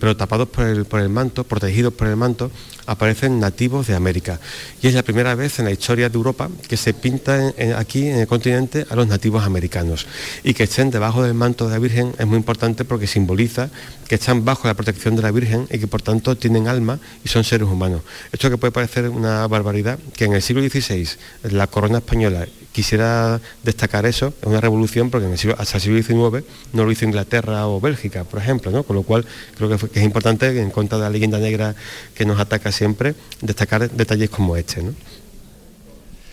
pero 0.00 0.16
tapados 0.16 0.48
por 0.48 0.64
el, 0.66 0.86
por 0.86 1.00
el 1.00 1.10
manto, 1.10 1.44
protegidos 1.44 1.92
por 1.92 2.08
el 2.08 2.16
manto, 2.16 2.50
aparecen 2.86 3.38
nativos 3.38 3.86
de 3.86 3.94
América. 3.94 4.40
Y 4.80 4.86
es 4.86 4.94
la 4.94 5.02
primera 5.02 5.34
vez 5.34 5.58
en 5.58 5.66
la 5.66 5.70
historia 5.70 6.08
de 6.08 6.16
Europa 6.16 6.48
que 6.68 6.76
se 6.76 6.94
pinta 6.94 7.52
aquí 7.76 8.06
en 8.06 8.20
el 8.20 8.26
continente 8.26 8.86
a 8.88 8.96
los 8.96 9.06
nativos 9.06 9.44
americanos. 9.44 10.06
Y 10.44 10.54
que 10.54 10.64
estén 10.64 10.90
debajo 10.90 11.22
del 11.22 11.34
manto 11.34 11.66
de 11.66 11.72
la 11.72 11.78
Virgen 11.78 12.14
es 12.18 12.26
muy 12.26 12.36
importante 12.36 12.84
porque 12.84 13.06
simboliza 13.06 13.70
que 14.08 14.14
están 14.14 14.44
bajo 14.44 14.68
la 14.68 14.74
protección 14.74 15.16
de 15.16 15.22
la 15.22 15.30
Virgen 15.30 15.66
y 15.70 15.78
que 15.78 15.86
por 15.86 16.00
tanto 16.00 16.36
tienen 16.36 16.68
alma 16.68 16.98
y 17.24 17.28
son 17.28 17.44
seres 17.44 17.68
humanos. 17.68 18.02
Esto 18.32 18.48
que 18.48 18.56
puede 18.56 18.72
parecer 18.72 19.08
una 19.08 19.46
barbaridad, 19.46 19.98
que 20.14 20.24
en 20.24 20.32
el 20.32 20.42
siglo 20.42 20.62
XVI 20.62 21.08
la 21.50 21.66
corona 21.66 21.98
española 21.98 22.46
quisiera 22.76 23.40
destacar 23.62 24.04
eso, 24.04 24.34
es 24.38 24.46
una 24.46 24.60
revolución 24.60 25.08
porque 25.08 25.24
en 25.24 25.32
el 25.32 25.38
siglo, 25.38 25.56
hasta 25.58 25.78
el 25.78 25.82
siglo 25.82 26.02
XIX 26.02 26.44
no 26.74 26.84
lo 26.84 26.92
hizo 26.92 27.06
Inglaterra 27.06 27.66
o 27.68 27.80
Bélgica, 27.80 28.24
por 28.24 28.38
ejemplo, 28.38 28.70
¿no? 28.70 28.82
con 28.82 28.96
lo 28.96 29.02
cual 29.02 29.24
creo 29.56 29.70
que, 29.70 29.98
es 29.98 30.04
importante 30.04 30.60
en 30.60 30.70
contra 30.70 30.98
de 30.98 31.04
la 31.04 31.10
leyenda 31.10 31.38
negra 31.38 31.74
que 32.14 32.26
nos 32.26 32.38
ataca 32.38 32.70
siempre, 32.72 33.14
destacar 33.40 33.90
detalles 33.90 34.28
como 34.28 34.58
este. 34.58 34.82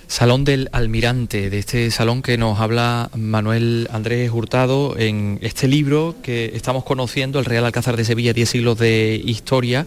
Salón 0.08 0.44
del 0.44 0.68
Almirante, 0.74 1.50
de 1.50 1.60
este 1.60 1.90
salón 1.92 2.22
que 2.22 2.38
nos 2.38 2.60
habla 2.60 3.10
Manuel 3.16 3.88
Andrés 3.90 4.30
Hurtado 4.30 4.98
en 4.98 5.40
este 5.42 5.70
libro 5.70 6.18
que 6.22 6.52
estamos 6.56 6.84
conociendo, 6.84 7.40
El 7.40 7.46
Real 7.46 7.64
Alcázar 7.64 7.96
de 7.96 8.04
Sevilla, 8.04 8.34
10 8.34 8.50
siglos 8.50 8.78
de 8.78 9.22
historia. 9.24 9.86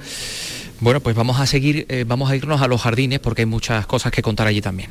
Bueno, 0.80 1.00
pues 1.00 1.14
vamos 1.14 1.38
a 1.38 1.46
seguir, 1.46 1.84
eh, 1.90 2.04
vamos 2.08 2.30
a 2.30 2.36
irnos 2.36 2.62
a 2.62 2.66
los 2.66 2.80
jardines 2.80 3.20
porque 3.20 3.42
hay 3.42 3.46
muchas 3.46 3.86
cosas 3.86 4.10
que 4.10 4.22
contar 4.22 4.46
allí 4.46 4.62
también. 4.62 4.88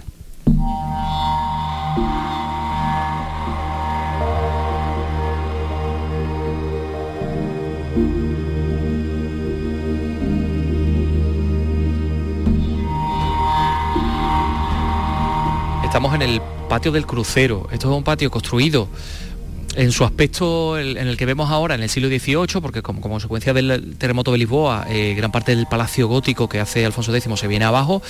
Estamos 15.96 16.14
en 16.14 16.24
el 16.24 16.42
patio 16.68 16.92
del 16.92 17.06
crucero. 17.06 17.70
Esto 17.72 17.90
es 17.90 17.98
un 17.98 18.04
patio 18.04 18.30
construido 18.30 18.90
en 19.78 19.94
su 19.94 20.04
aspecto 20.04 20.78
en 20.78 20.98
el 20.98 21.16
que 21.16 21.26
vemos 21.26 21.50
ahora 21.50 21.76
en 21.76 21.84
el 21.84 21.90
siglo 21.90 22.10
XVIII, 22.10 22.62
porque 22.62 22.82
como, 22.82 23.00
consecuencia 23.00 23.54
del 23.54 23.96
terremoto 23.98 24.34
de 24.34 24.40
Lisboa, 24.40 24.86
eh, 24.90 25.14
gran 25.16 25.32
parte 25.32 25.56
del 25.56 25.68
palacio 25.68 26.08
gótico 26.08 26.50
que 26.50 26.60
hace 26.60 26.86
Alfonso 26.86 27.16
X 27.16 27.40
se 27.40 27.48
viene 27.48 27.66
abajo 27.66 28.02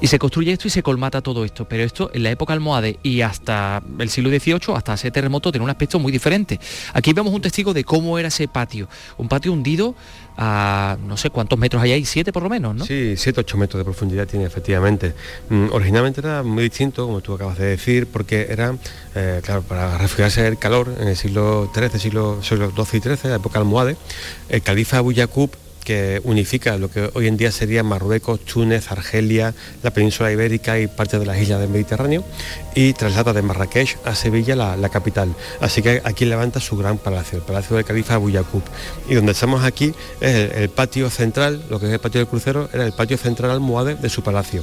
y 0.00 0.06
se 0.06 0.18
construye 0.18 0.52
esto 0.52 0.68
y 0.68 0.70
se 0.70 0.84
colmata 0.84 1.20
todo 1.20 1.44
esto. 1.44 1.66
Pero 1.66 1.82
esto 1.82 2.12
en 2.14 2.22
la 2.22 2.30
época 2.30 2.52
almohade 2.52 2.98
y 3.02 3.22
hasta 3.22 3.82
el 3.98 4.08
siglo 4.08 4.30
XVIII, 4.30 4.76
hasta 4.76 4.94
ese 4.94 5.10
terremoto, 5.10 5.50
tiene 5.50 5.64
un 5.64 5.70
aspecto 5.70 5.98
muy 5.98 6.12
diferente. 6.12 6.60
Aquí 6.92 7.12
vemos 7.12 7.32
un 7.32 7.40
testigo 7.40 7.74
de 7.74 7.82
cómo 7.84 8.18
era 8.20 8.28
ese 8.28 8.46
patio. 8.46 8.88
Un 9.16 9.28
patio 9.28 9.52
hundido 9.52 9.96
a 10.36 10.96
no 11.06 11.16
sé 11.16 11.30
cuántos 11.30 11.58
metros 11.58 11.82
hay 11.82 11.92
ahí, 11.92 12.04
siete 12.04 12.32
por 12.32 12.42
lo 12.42 12.48
menos, 12.48 12.74
¿no? 12.74 12.84
Sí, 12.84 13.14
siete, 13.16 13.40
ocho 13.40 13.56
metros 13.56 13.78
de 13.80 13.84
profundidad 13.84 14.26
tiene 14.26 14.44
efectivamente. 14.44 15.14
Mm, 15.48 15.66
originalmente 15.72 16.20
era 16.20 16.42
muy 16.42 16.64
distinto, 16.64 17.06
como 17.06 17.20
tú 17.20 17.34
acabas 17.34 17.58
de 17.58 17.66
decir, 17.66 18.06
porque 18.06 18.46
era, 18.48 18.74
eh, 19.14 19.40
claro, 19.44 19.62
para 19.62 19.98
refugiarse 19.98 20.42
del 20.42 20.58
calor 20.58 20.94
en 21.00 21.08
el 21.08 21.16
siglo 21.16 21.70
XIII, 21.74 21.98
siglo, 21.98 22.42
siglo 22.42 22.70
XII 22.70 22.98
y 22.98 23.00
XIII, 23.00 23.30
la 23.30 23.36
época 23.36 23.58
almohade, 23.58 23.96
el 24.48 24.62
califa 24.62 24.98
Abu 24.98 25.12
Yaqub 25.12 25.50
que 25.84 26.20
unifica 26.24 26.76
lo 26.78 26.90
que 26.90 27.10
hoy 27.14 27.26
en 27.26 27.36
día 27.36 27.50
sería 27.50 27.82
Marruecos, 27.82 28.40
Túnez, 28.40 28.90
Argelia, 28.90 29.54
la 29.82 29.90
península 29.90 30.32
ibérica 30.32 30.78
y 30.78 30.86
parte 30.86 31.18
de 31.18 31.26
las 31.26 31.38
islas 31.38 31.60
del 31.60 31.68
Mediterráneo, 31.68 32.24
y 32.74 32.92
traslada 32.92 33.32
de 33.32 33.42
Marrakech 33.42 33.98
a 34.04 34.14
Sevilla, 34.14 34.56
la, 34.56 34.88
capital. 34.88 35.34
Así 35.60 35.82
que 35.82 36.02
aquí 36.04 36.24
levanta 36.24 36.60
su 36.60 36.76
gran 36.76 36.98
palacio, 36.98 37.38
el 37.38 37.44
Palacio 37.44 37.76
del 37.76 37.84
Califa 37.84 38.14
Abu. 38.14 38.32
Y 39.08 39.14
donde 39.14 39.32
estamos 39.32 39.64
aquí 39.64 39.94
es 40.20 40.52
el, 40.52 40.68
patio 40.68 41.10
central, 41.10 41.64
lo 41.68 41.78
que 41.80 41.86
es 41.86 41.92
el 41.92 41.98
patio 41.98 42.20
del 42.20 42.28
crucero, 42.28 42.68
era 42.72 42.84
el 42.84 42.92
patio 42.92 43.16
central 43.16 43.50
almohade 43.50 43.96
de 43.96 44.08
su 44.08 44.22
palacio. 44.22 44.62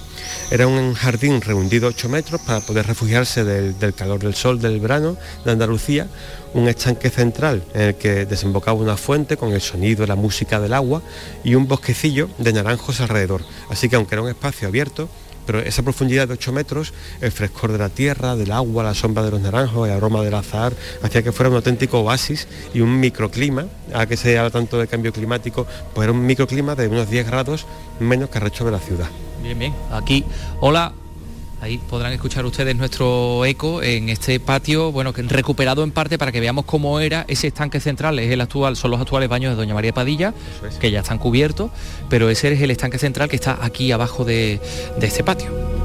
Era 0.52 0.68
un 0.68 0.94
jardín 0.94 1.42
reundido 1.42 1.88
8 1.88 2.10
metros 2.10 2.42
para 2.42 2.62
poder 2.62 2.88
refugiarse 2.88 3.44
del 3.44 3.94
calor 3.94 4.20
del 4.20 4.36
sol 4.36 4.60
del 4.60 4.80
verano 4.80 5.18
de 5.46 5.52
Andalucía, 5.52 6.08
un 6.54 6.68
estanque 6.68 7.10
central 7.10 7.64
en 7.74 7.82
el 7.82 7.96
que 7.96 8.26
desembocaba 8.26 8.80
una 8.80 8.98
fuente 8.98 9.38
con 9.38 9.54
el 9.54 9.62
sonido, 9.62 10.06
la 10.06 10.16
música 10.16 10.60
del 10.60 10.74
agua 10.74 11.02
y 11.44 11.56
un 11.56 11.68
bosquecillo 11.68 12.30
de 12.38 12.54
naranjos 12.54 13.02
alrededor. 13.02 13.44
Así 13.70 13.90
que 13.90 13.96
aunque 13.96 14.16
era 14.16 14.22
un 14.22 14.30
espacio 14.30 14.68
abierto, 14.68 15.10
pero 15.46 15.62
esa 15.62 15.82
profundidad 15.82 16.28
de 16.28 16.36
8 16.36 16.52
metros, 16.52 16.94
el 17.22 17.32
frescor 17.32 17.72
de 17.72 17.80
la 17.80 17.90
tierra, 17.90 18.36
del 18.36 18.52
agua, 18.52 18.84
la 18.84 18.94
sombra 18.94 19.24
de 19.24 19.32
los 19.32 19.42
naranjos, 19.42 19.88
el 19.88 19.96
aroma 19.96 20.22
del 20.22 20.36
azahar, 20.36 20.74
hacía 21.02 21.24
que 21.24 21.32
fuera 21.32 21.50
un 21.50 21.56
auténtico 21.56 22.02
oasis 22.02 22.48
y 22.72 22.82
un 22.82 23.00
microclima, 23.00 23.66
a 23.92 24.06
que 24.06 24.16
se 24.16 24.38
habla 24.38 24.52
tanto 24.52 24.78
de 24.78 24.86
cambio 24.86 25.12
climático, 25.12 25.66
pues 25.96 26.06
era 26.06 26.12
un 26.12 26.24
microclima 26.24 26.76
de 26.76 26.88
unos 26.88 27.10
10 27.10 27.26
grados 27.26 27.66
menos 28.00 28.30
que 28.30 28.38
el 28.38 28.44
resto 28.44 28.64
de 28.64 28.72
la 28.72 28.80
ciudad. 28.80 29.08
Bien, 29.42 29.58
bien. 29.58 29.74
Aquí, 29.92 30.24
hola, 30.60 30.94
Ahí 31.62 31.78
podrán 31.78 32.14
escuchar 32.14 32.46
ustedes 32.46 32.76
nuestro 32.76 33.44
eco 33.46 33.84
en 33.84 34.08
este 34.08 34.40
patio, 34.40 34.92
bueno, 34.92 35.14
recuperado 35.14 35.84
en 35.84 35.92
parte 35.92 36.18
para 36.18 36.32
que 36.32 36.40
veamos 36.40 36.66
cómo 36.66 37.00
era 37.02 37.26
ese 37.28 37.48
estanque 37.48 37.82
central, 37.82 38.18
es 38.20 38.32
el 38.32 38.40
actual, 38.40 38.78
son 38.78 38.92
los 38.92 39.02
actuales 39.02 39.28
baños 39.28 39.52
de 39.52 39.58
Doña 39.58 39.74
María 39.74 39.94
Padilla, 39.94 40.34
que 40.80 40.90
ya 40.90 41.02
están 41.02 41.18
cubiertos, 41.18 41.70
pero 42.10 42.30
ese 42.30 42.54
es 42.54 42.62
el 42.62 42.72
estanque 42.72 42.98
central 42.98 43.28
que 43.28 43.36
está 43.36 43.60
aquí 43.62 43.92
abajo 43.92 44.24
de, 44.24 44.62
de 45.00 45.08
este 45.08 45.24
patio. 45.24 45.79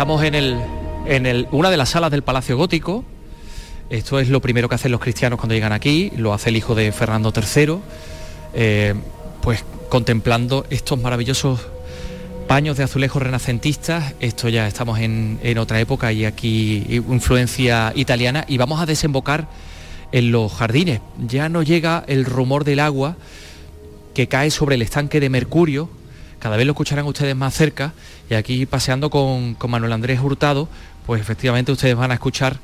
Estamos 0.00 0.24
en, 0.24 0.34
el, 0.34 0.56
en 1.04 1.46
una 1.50 1.70
de 1.70 1.76
las 1.76 1.90
salas 1.90 2.10
del 2.10 2.22
Palacio 2.22 2.56
Gótico. 2.56 3.04
Esto 3.90 4.18
es 4.18 4.30
lo 4.30 4.40
primero 4.40 4.66
que 4.66 4.74
hacen 4.74 4.92
los 4.92 5.00
cristianos 5.02 5.38
cuando 5.38 5.54
llegan 5.54 5.72
aquí, 5.72 6.10
lo 6.16 6.32
hace 6.32 6.48
el 6.48 6.56
hijo 6.56 6.74
de 6.74 6.90
Fernando 6.90 7.34
III, 7.36 7.76
eh, 8.54 8.94
pues 9.42 9.62
contemplando 9.90 10.64
estos 10.70 10.98
maravillosos 10.98 11.60
paños 12.48 12.78
de 12.78 12.84
azulejos 12.84 13.22
renacentistas. 13.22 14.14
Esto 14.20 14.48
ya 14.48 14.66
estamos 14.66 15.00
en, 15.00 15.38
en 15.42 15.58
otra 15.58 15.78
época 15.80 16.10
y 16.12 16.24
aquí 16.24 16.86
influencia 16.88 17.92
italiana 17.94 18.46
y 18.48 18.56
vamos 18.56 18.80
a 18.80 18.86
desembocar 18.86 19.48
en 20.12 20.32
los 20.32 20.50
jardines. 20.50 21.02
Ya 21.28 21.50
no 21.50 21.62
llega 21.62 22.04
el 22.06 22.24
rumor 22.24 22.64
del 22.64 22.80
agua 22.80 23.16
que 24.14 24.28
cae 24.28 24.50
sobre 24.50 24.76
el 24.76 24.82
estanque 24.82 25.20
de 25.20 25.28
Mercurio, 25.28 25.90
cada 26.40 26.56
vez 26.56 26.66
lo 26.66 26.72
escucharán 26.72 27.06
ustedes 27.06 27.36
más 27.36 27.54
cerca 27.54 27.92
y 28.28 28.34
aquí 28.34 28.66
paseando 28.66 29.10
con, 29.10 29.56
Manuel 29.68 29.92
Andrés 29.92 30.20
Hurtado, 30.20 30.68
pues 31.06 31.20
efectivamente 31.20 31.70
ustedes 31.70 31.94
van 31.94 32.10
a 32.10 32.14
escuchar 32.14 32.58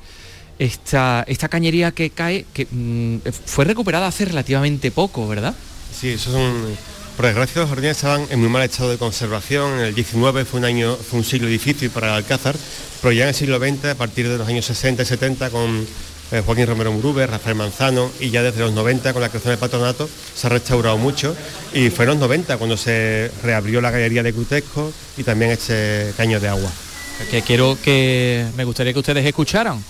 esta, 0.59 1.25
esta 1.29 1.49
cañería 1.49 1.93
que 1.93 2.11
cae, 2.11 2.47
que 2.53 2.67
mm, 2.71 3.19
fue 3.45 3.65
recuperada 3.65 4.09
hace 4.09 4.25
relativamente 4.25 4.91
poco, 4.91 5.29
¿verdad? 5.29 5.55
Sí, 5.99 6.11
eso 6.11 6.33
son... 6.33 6.97
Por 7.17 7.25
desgracia 7.25 7.63
los 7.63 7.71
jardines 7.71 7.97
estaban 7.97 8.27
en 8.29 8.41
muy 8.41 8.51
mal 8.51 8.63
estado 8.63 8.91
de 8.91 8.99
conservación, 8.99 9.79
en 9.79 9.87
el 9.87 9.95
19 9.95 10.45
fue 10.45 10.61
un 10.61 10.67
año, 10.67 10.97
fue 10.97 11.19
un 11.19 11.25
siglo 11.25 11.49
difícil 11.49 11.89
para 11.89 12.09
el 12.09 12.13
Alcázar, 12.15 12.55
pero 13.01 13.13
ya 13.13 13.23
en 13.23 13.29
el 13.31 13.35
siglo 13.35 13.59
XX, 13.59 13.87
a 13.87 13.95
partir 13.95 14.29
de 14.29 14.37
los 14.37 14.47
años 14.47 14.67
60 14.67 15.03
y 15.03 15.07
70, 15.07 15.49
con 15.49 15.87
eh, 16.33 16.43
Joaquín 16.45 16.67
Romero 16.67 16.93
Murube, 16.93 17.27
Rafael 17.27 17.55
Manzano, 17.55 18.11
y 18.21 18.31
ya 18.31 18.43
desde 18.43 18.61
los 18.61 18.73
90 18.73 19.13
con 19.13 19.23
la 19.23 19.29
creación 19.29 19.53
del 19.53 19.59
patronato 19.59 20.09
se 20.35 20.47
ha 20.47 20.51
restaurado 20.51 20.99
mucho 20.99 21.37
y 21.73 21.91
fue 21.91 22.05
en 22.05 22.11
los 22.11 22.19
90 22.19 22.57
cuando 22.57 22.77
se 22.77 23.31
reabrió 23.43 23.81
la 23.81 23.91
galería 23.91 24.23
de 24.23 24.33
Crutesco 24.33 24.93
y 25.17 25.23
también 25.23 25.53
este 25.53 26.13
caño 26.17 26.41
de 26.41 26.49
agua. 26.49 26.71
Que 27.31 27.43
quiero 27.43 27.79
que 27.83 28.47
me 28.57 28.65
gustaría 28.65 28.93
que 28.93 28.99
ustedes 28.99 29.25
escucharan. 29.25 29.83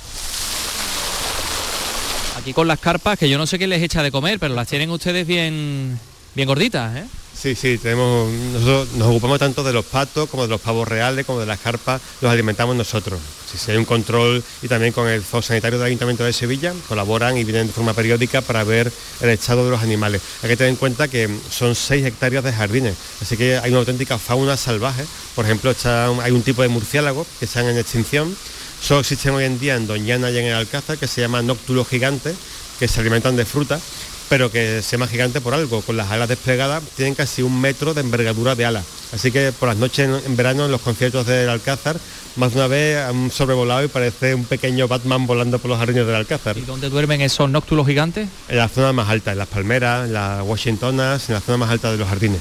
Aquí 2.38 2.52
con 2.52 2.68
las 2.68 2.78
carpas, 2.78 3.18
que 3.18 3.28
yo 3.28 3.38
no 3.38 3.46
sé 3.46 3.58
qué 3.58 3.66
les 3.66 3.82
echa 3.82 4.02
de 4.02 4.12
comer, 4.12 4.38
pero 4.38 4.54
las 4.54 4.68
tienen 4.68 4.90
ustedes 4.90 5.26
bien, 5.26 5.98
bien 6.36 6.46
gorditas, 6.46 6.94
¿eh? 6.96 7.04
Sí, 7.34 7.54
sí, 7.54 7.78
tenemos, 7.78 8.30
nosotros 8.30 8.88
nos 8.96 9.08
ocupamos 9.08 9.38
tanto 9.38 9.62
de 9.62 9.72
los 9.72 9.84
patos 9.84 10.28
como 10.28 10.44
de 10.44 10.48
los 10.48 10.60
pavos 10.60 10.88
reales, 10.88 11.26
como 11.26 11.38
de 11.40 11.46
las 11.46 11.60
carpas, 11.60 12.00
los 12.20 12.32
alimentamos 12.32 12.74
nosotros. 12.76 13.20
Si 13.54 13.70
hay 13.70 13.76
un 13.76 13.84
control 13.84 14.42
y 14.62 14.68
también 14.68 14.92
con 14.92 15.06
el 15.06 15.22
zoo 15.22 15.42
sanitario 15.42 15.78
del 15.78 15.86
Ayuntamiento 15.86 16.24
de 16.24 16.32
Sevilla, 16.32 16.74
colaboran 16.88 17.36
y 17.36 17.44
vienen 17.44 17.66
de 17.66 17.72
forma 17.72 17.92
periódica 17.92 18.40
para 18.40 18.64
ver 18.64 18.90
el 19.20 19.28
estado 19.28 19.64
de 19.64 19.70
los 19.70 19.82
animales. 19.82 20.22
Hay 20.42 20.48
que 20.48 20.56
tener 20.56 20.70
en 20.70 20.76
cuenta 20.76 21.08
que 21.08 21.28
son 21.50 21.74
6 21.74 22.06
hectáreas 22.06 22.42
de 22.42 22.52
jardines, 22.52 22.96
así 23.20 23.36
que 23.36 23.58
hay 23.58 23.70
una 23.70 23.80
auténtica 23.80 24.18
fauna 24.18 24.56
salvaje. 24.56 25.04
Por 25.34 25.44
ejemplo, 25.44 25.74
hay 26.22 26.32
un 26.32 26.42
tipo 26.42 26.62
de 26.62 26.68
murciélago 26.68 27.26
que 27.38 27.44
están 27.44 27.66
en 27.66 27.78
extinción. 27.78 28.34
Solo 28.82 29.00
existen 29.00 29.34
hoy 29.34 29.44
en 29.44 29.58
día 29.58 29.76
en 29.76 29.86
Doñana 29.86 30.30
y 30.30 30.38
en 30.38 30.46
el 30.46 30.54
Alcázar, 30.54 30.98
que 30.98 31.06
se 31.06 31.20
llama 31.20 31.42
nóctulo 31.42 31.84
gigante, 31.84 32.34
que 32.78 32.88
se 32.88 33.00
alimentan 33.00 33.36
de 33.36 33.44
fruta 33.46 33.80
pero 34.28 34.50
que 34.50 34.82
se 34.82 34.92
llama 34.92 35.06
gigante 35.06 35.40
por 35.40 35.54
algo. 35.54 35.82
Con 35.82 35.96
las 35.96 36.10
alas 36.10 36.28
desplegadas 36.28 36.82
tienen 36.96 37.14
casi 37.14 37.42
un 37.42 37.60
metro 37.60 37.94
de 37.94 38.00
envergadura 38.00 38.54
de 38.54 38.64
alas. 38.64 38.84
Así 39.12 39.30
que 39.30 39.52
por 39.52 39.68
las 39.68 39.78
noches 39.78 40.08
en, 40.26 40.36
verano 40.36 40.66
en 40.66 40.72
los 40.72 40.80
conciertos 40.80 41.26
del 41.26 41.48
Alcázar, 41.48 41.96
más 42.36 42.52
de 42.52 42.58
una 42.58 42.66
vez 42.66 42.98
han 42.98 43.30
sobrevolado 43.30 43.84
y 43.84 43.88
parece 43.88 44.34
un 44.34 44.44
pequeño 44.44 44.88
Batman 44.88 45.26
volando 45.26 45.58
por 45.58 45.70
los 45.70 45.78
jardines 45.78 46.06
del 46.06 46.16
Alcázar. 46.16 46.58
¿Y 46.58 46.62
dónde 46.62 46.88
duermen 46.88 47.20
esos 47.20 47.48
nóctulos 47.48 47.86
gigantes? 47.86 48.28
En 48.48 48.56
la 48.58 48.68
zona 48.68 48.92
más 48.92 49.08
alta, 49.08 49.32
en 49.32 49.38
las 49.38 49.48
palmeras, 49.48 50.06
en 50.06 50.12
las 50.12 50.42
Washingtonas, 50.42 51.28
en 51.28 51.34
la 51.34 51.40
zona 51.40 51.58
más 51.58 51.70
alta 51.70 51.90
de 51.92 51.98
los 51.98 52.08
jardines. 52.08 52.40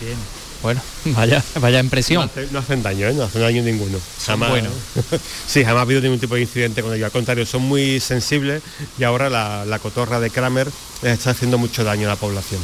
Bien. 0.00 0.16
Bueno, 0.62 0.80
vaya, 1.06 1.42
vaya 1.60 1.80
impresión. 1.80 2.30
No, 2.50 2.58
hacen 2.58 2.82
daño, 2.82 3.08
¿eh? 3.08 3.14
no 3.14 3.24
hacen 3.24 3.42
daño 3.42 3.62
ninguno. 3.62 3.98
Jamás, 4.24 4.50
bueno. 4.50 4.70
sí, 5.46 5.64
jamás 5.64 5.80
ha 5.80 5.82
habido 5.82 6.00
ningún 6.00 6.18
tipo 6.18 6.34
de 6.34 6.42
incidente 6.42 6.82
con 6.82 6.92
ellos. 6.94 7.06
Al 7.06 7.12
contrario, 7.12 7.46
son 7.46 7.62
muy 7.62 8.00
sensibles 8.00 8.62
y 8.98 9.04
ahora 9.04 9.30
la, 9.30 9.78
cotorra 9.78 10.20
de 10.20 10.30
Kramer 10.30 10.68
está 11.02 11.30
haciendo 11.30 11.58
mucho 11.58 11.84
daño 11.84 12.08
a 12.08 12.12
la 12.12 12.16
población. 12.16 12.60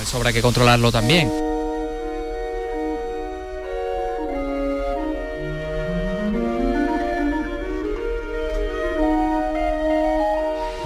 Eso 0.00 0.16
habrá 0.16 0.32
que 0.32 0.42
controlarlo 0.42 0.92
también. 0.92 1.30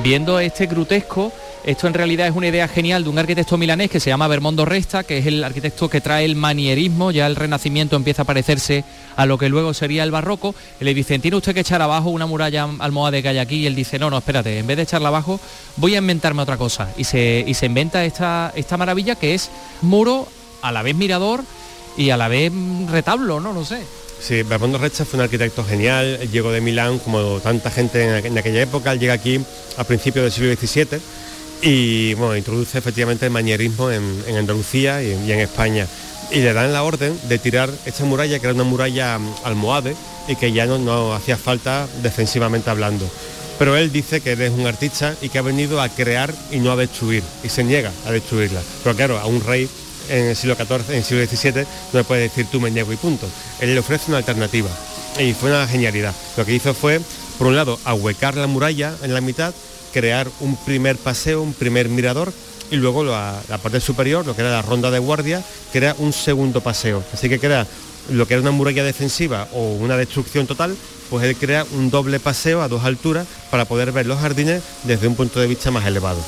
Viendo 0.03 0.39
este 0.39 0.67
grutesco, 0.67 1.33
esto 1.67 1.89
en 1.89 1.95
realidad 1.95 2.29
es 2.29 2.37
una 2.37 2.47
idea 2.47 2.69
genial 2.69 3.03
de 3.03 3.11
un 3.11 3.19
arquitecto 3.19 3.59
milanés 3.59 3.91
que 3.91 3.99
se 3.99 4.09
llama 4.09 4.29
Bermondo 4.29 4.65
Resta, 4.65 5.03
que 5.03 5.19
es 5.19 5.27
el 5.27 5.43
arquitecto 5.43 5.91
que 5.91 6.01
trae 6.01 6.25
el 6.25 6.37
manierismo, 6.37 7.11
ya 7.11 7.27
el 7.27 7.35
renacimiento 7.35 7.97
empieza 7.97 8.23
a 8.23 8.25
parecerse 8.25 8.85
a 9.17 9.27
lo 9.27 9.37
que 9.37 9.49
luego 9.49 9.75
sería 9.75 10.05
el 10.05 10.13
barroco. 10.13 10.55
le 10.79 10.95
dicen, 10.95 11.21
tiene 11.21 11.37
usted 11.37 11.55
que 11.55 11.61
echar 11.61 11.83
abajo 11.83 12.11
una 12.11 12.27
muralla 12.27 12.69
almohade 12.79 13.21
que 13.21 13.31
hay 13.31 13.39
aquí, 13.39 13.57
y 13.57 13.67
él 13.67 13.75
dice, 13.75 13.99
no, 13.99 14.11
no, 14.11 14.19
espérate, 14.19 14.61
en 14.61 14.67
vez 14.69 14.77
de 14.77 14.85
echarla 14.85 15.09
abajo, 15.09 15.41
voy 15.75 15.97
a 15.97 15.99
inventarme 15.99 16.41
otra 16.43 16.57
cosa. 16.57 16.89
Y 16.97 17.03
se, 17.03 17.45
y 17.45 17.55
se 17.55 17.67
inventa 17.67 18.05
esta, 18.05 18.53
esta 18.55 18.77
maravilla 18.77 19.17
que 19.17 19.35
es 19.35 19.51
muro, 19.83 20.29
a 20.63 20.71
la 20.71 20.83
vez 20.83 20.95
mirador 20.95 21.43
y 21.97 22.11
a 22.11 22.17
la 22.17 22.29
vez 22.29 22.53
retablo, 22.89 23.41
¿no? 23.41 23.53
No 23.53 23.65
sé. 23.65 23.83
Sí, 24.21 24.45
Bermondo 24.45 24.79
Resta 24.79 25.05
fue 25.05 25.19
un 25.19 25.25
arquitecto 25.25 25.65
genial, 25.65 26.31
llegó 26.31 26.53
de 26.53 26.61
Milán 26.61 27.01
como 27.01 27.41
tanta 27.41 27.73
gente 27.73 28.19
en, 28.25 28.39
aquella 28.39 28.63
época, 28.63 28.95
llega 28.95 29.15
aquí 29.15 29.41
a 29.77 29.83
principios 29.83 30.23
del 30.23 30.33
siglo 30.33 30.55
XVII 30.55 31.26
y 31.63 32.15
bueno, 32.15 32.37
introduce 32.37 32.79
efectivamente 32.79 33.27
el 33.27 33.33
manierismo 33.33 33.91
en, 33.91 34.23
Andalucía 34.37 35.03
y 35.03 35.13
en, 35.13 35.41
España. 35.41 35.87
Y 36.31 36.41
le 36.41 36.53
dan 36.53 36.73
la 36.73 36.83
orden 36.83 37.19
de 37.29 37.39
tirar 37.39 37.71
esta 37.85 38.05
muralla, 38.05 38.39
que 38.39 38.47
era 38.47 38.55
una 38.55 38.65
muralla 38.65 39.19
mm, 39.19 39.35
almohade 39.45 39.95
y 40.29 40.37
que 40.37 40.53
ya 40.53 40.67
no, 40.67 40.79
no 40.79 41.15
hacía 41.15 41.37
falta 41.37 41.87
defensivamente 42.03 42.71
hablando. 42.71 43.09
Pero 43.59 43.77
él 43.77 43.91
dice 43.91 44.21
que 44.21 44.33
él 44.33 44.43
es 44.43 44.53
un 44.53 44.67
artista 44.67 45.15
y 45.23 45.29
que 45.29 45.39
ha 45.39 45.43
venido 45.43 45.81
a 45.81 45.89
crear 45.89 46.35
y 46.51 46.59
no 46.59 46.73
a 46.73 46.77
destruir, 46.77 47.23
y 47.43 47.49
se 47.49 47.65
niega 47.65 47.91
a 48.07 48.11
destruirla. 48.11 48.61
Pero 48.83 48.97
claro, 48.97 49.19
a 49.19 49.27
un 49.27 49.43
rey 49.43 49.69
en 50.11 50.27
el 50.27 50.37
siglo 50.37 50.57
XIV, 50.57 50.91
en 50.91 50.97
el 50.97 51.05
siglo 51.05 51.27
XVII, 51.27 51.67
no 51.93 51.99
le 52.01 52.05
puede 52.05 52.23
decir 52.23 52.47
tú 52.51 52.61
me 52.61 52.71
niego 52.71 52.93
y 52.93 52.97
punto. 52.97 53.27
Él 53.61 53.73
le 53.73 53.81
ofrece 53.81 54.07
una 54.09 54.19
alternativa. 54.19 54.69
Y 55.19 55.33
fue 55.33 55.51
una 55.51 55.67
genialidad. 55.67 56.15
Lo 56.37 56.45
que 56.45 56.55
hizo 56.55 56.75
fue, 56.75 57.01
por 57.39 57.47
un 57.47 57.57
lado, 57.57 57.79
ahuecar 57.85 58.37
la 58.37 58.47
muralla 58.47 58.95
en 59.03 59.15
la 59.15 59.23
mitad 59.23 59.55
crear 59.97 60.29
un 60.41 60.57
primer 60.57 60.99
paseo, 60.99 61.41
un 61.41 61.55
primer 61.55 61.89
mirador 61.89 62.31
y 62.71 62.77
luego 62.77 63.03
la, 63.03 63.41
parte 63.63 63.81
superior, 63.81 64.27
lo 64.27 64.37
que 64.37 64.43
era 64.43 64.51
la 64.51 64.61
ronda 64.61 64.91
de 64.91 64.99
guardia, 64.99 65.43
crea 65.73 65.97
un 65.99 66.13
segundo 66.13 66.61
paseo. 66.61 67.03
Así 67.15 67.31
que 67.31 67.39
crea 67.39 67.67
lo 68.11 68.29
que 68.29 68.35
era 68.35 68.43
una 68.43 68.51
muralla 68.51 68.85
defensiva 68.85 69.49
o 69.55 69.73
una 69.73 69.97
destrucción 69.97 70.47
total, 70.47 70.77
pues 71.09 71.25
él 71.25 71.35
crea 71.35 71.65
un 71.73 71.89
doble 71.89 72.21
paseo 72.21 72.61
a 72.61 72.69
dos 72.69 72.85
alturas 72.85 73.27
para 73.51 73.65
poder 73.65 73.91
ver 73.91 74.05
los 74.05 74.21
jardines 74.21 74.63
desde 74.85 75.09
un 75.09 75.17
punto 75.17 75.41
de 75.41 75.47
vista 75.47 75.71
más 75.71 75.87
elevado. 75.87 76.21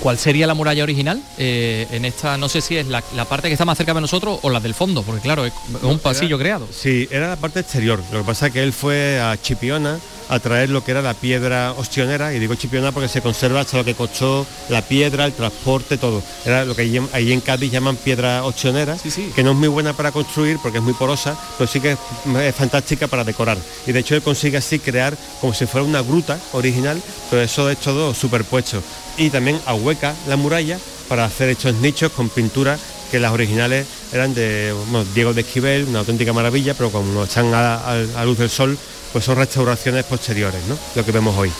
¿Cuál 0.00 0.18
sería 0.18 0.46
la 0.46 0.54
muralla 0.54 0.82
original? 0.82 1.22
Eh, 1.38 1.86
en 1.90 2.04
esta, 2.04 2.36
no 2.38 2.48
sé 2.48 2.60
si 2.60 2.76
es 2.76 2.86
la, 2.86 3.02
parte 3.28 3.48
que 3.48 3.54
está 3.54 3.64
más 3.64 3.76
cerca 3.76 3.94
de 3.94 4.00
nosotros 4.00 4.38
o 4.42 4.50
la 4.50 4.60
del 4.60 4.74
fondo, 4.74 5.02
porque 5.02 5.20
claro, 5.20 5.44
es 5.44 5.52
un 5.82 5.98
pasillo 5.98 6.38
creado. 6.38 6.68
Sí, 6.70 7.08
era 7.10 7.28
la 7.28 7.36
parte 7.36 7.60
exterior. 7.60 8.00
Lo 8.12 8.20
que 8.20 8.24
pasa 8.24 8.48
es 8.48 8.52
que 8.52 8.62
él 8.62 8.72
fue 8.72 9.20
a 9.20 9.36
Chipiona, 9.40 9.98
a 10.28 10.38
traer 10.38 10.70
lo 10.70 10.82
que 10.84 10.90
era 10.90 11.02
la 11.02 11.14
piedra 11.14 11.72
ostionera, 11.72 12.34
y 12.34 12.38
digo 12.38 12.54
chipiona 12.54 12.92
porque 12.92 13.08
se 13.08 13.22
conserva 13.22 13.60
hasta 13.60 13.78
lo 13.78 13.84
que 13.84 13.94
costó 13.94 14.46
la 14.68 14.82
piedra, 14.82 15.24
el 15.24 15.32
transporte, 15.32 15.98
todo. 15.98 16.22
Era 16.44 16.64
lo 16.64 16.74
que 16.74 17.00
ahí 17.12 17.32
en 17.32 17.40
Cádiz 17.40 17.70
llaman 17.70 17.96
piedra 17.96 18.44
ostionera, 18.44 18.96
que 19.34 19.42
no 19.42 19.52
es 19.52 19.56
muy 19.56 19.68
buena 19.68 19.92
para 19.92 20.12
construir 20.12 20.58
porque 20.62 20.78
es 20.78 20.84
muy 20.84 20.94
porosa, 20.94 21.36
pero 21.56 21.70
sí 21.70 21.80
que 21.80 21.92
es, 21.92 22.54
fantástica 22.54 23.06
para 23.06 23.24
decorar. 23.24 23.58
Y 23.86 23.92
de 23.92 24.00
hecho 24.00 24.14
él 24.14 24.22
consigue 24.22 24.58
así 24.58 24.78
crear 24.78 25.16
como 25.40 25.54
si 25.54 25.66
fuera 25.66 25.86
una 25.86 26.02
gruta 26.02 26.38
original, 26.52 27.00
pero 27.30 27.42
eso 27.42 27.70
es 27.70 27.78
todo 27.78 28.14
superpuesto. 28.14 28.82
Y 29.18 29.30
también 29.30 29.60
ahueca 29.66 30.14
la 30.28 30.36
muralla 30.36 30.78
para 31.08 31.24
hacer 31.24 31.48
estos 31.48 31.74
nichos 31.76 32.12
con 32.12 32.28
pinturas 32.28 32.80
que 33.10 33.20
las 33.20 33.32
originales 33.32 33.86
eran 34.12 34.34
de 34.34 34.74
Diego 35.14 35.32
de 35.32 35.42
Esquivel, 35.42 35.84
una 35.88 36.00
auténtica 36.00 36.32
maravilla, 36.32 36.74
pero 36.74 36.90
como 36.90 37.24
están 37.24 37.52
a, 37.54 38.24
luz 38.24 38.38
del 38.38 38.50
sol, 38.50 38.76
pues 39.12 39.24
son 39.24 39.36
restauraciones 39.36 40.04
posteriores. 40.04 40.60
Lo 40.94 41.04
que 41.04 41.12
vemos 41.12 41.36
hoy. 41.36 41.50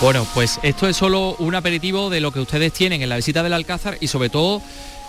Bueno, 0.00 0.26
pues 0.32 0.58
esto 0.62 0.88
es 0.88 0.96
solo 0.96 1.36
un 1.40 1.54
aperitivo 1.54 2.08
de 2.08 2.20
lo 2.20 2.32
que 2.32 2.40
ustedes 2.40 2.72
tienen 2.72 3.02
en 3.02 3.08
la 3.08 3.16
visita 3.16 3.42
del 3.42 3.52
Alcázar 3.52 3.98
y 4.00 4.06
sobre 4.06 4.30
todo 4.30 4.62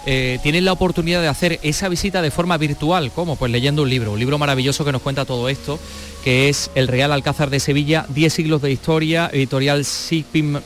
eh, 0.06 0.40
tienen 0.44 0.66
la 0.66 0.74
oportunidad 0.74 1.22
de 1.22 1.30
hacer 1.30 1.60
esa 1.64 1.88
visita 1.88 2.22
de 2.22 2.32
forma 2.32 2.58
virtual, 2.58 3.12
¿cómo? 3.14 3.38
Pues 3.38 3.52
leyendo 3.52 3.84
un 3.84 3.90
libro, 3.90 4.12
un 4.12 4.20
libro 4.20 4.38
maravilloso 4.38 4.84
que 4.84 4.92
nos 4.92 5.02
cuenta 5.02 5.24
todo 5.24 5.48
esto, 5.48 5.80
que 6.24 6.50
es 6.50 6.72
El 6.76 6.88
Real 6.88 7.12
Alcázar 7.12 7.50
de 7.50 7.60
Sevilla, 7.60 8.06
10 8.10 8.34
siglos 8.34 8.62
de 8.62 8.72
historia, 8.72 9.30
editorial 9.32 9.86
Silpin, 9.86 10.62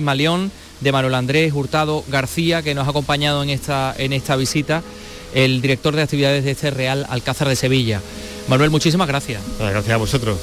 Maleón, 0.00 0.50
de 0.80 0.92
Manuel 0.92 1.14
Andrés 1.14 1.52
Hurtado 1.52 2.04
García, 2.08 2.62
que 2.62 2.74
nos 2.74 2.86
ha 2.86 2.90
acompañado 2.90 3.42
en 3.42 3.50
esta, 3.50 3.94
en 3.98 4.12
esta 4.12 4.36
visita, 4.36 4.82
el 5.34 5.60
director 5.60 5.94
de 5.94 6.02
actividades 6.02 6.44
de 6.44 6.52
este 6.52 6.70
Real 6.70 7.06
Alcázar 7.08 7.48
de 7.48 7.56
Sevilla. 7.56 8.00
Manuel, 8.48 8.70
muchísimas 8.70 9.08
gracias. 9.08 9.42
Gracias 9.58 9.94
a 9.94 9.96
vosotros. 9.96 10.38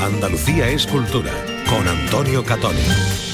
Andalucía 0.00 0.68
es 0.68 0.86
cultura 0.86 1.32
con 1.68 1.86
Antonio 1.86 2.44
Catoni. 2.44 3.33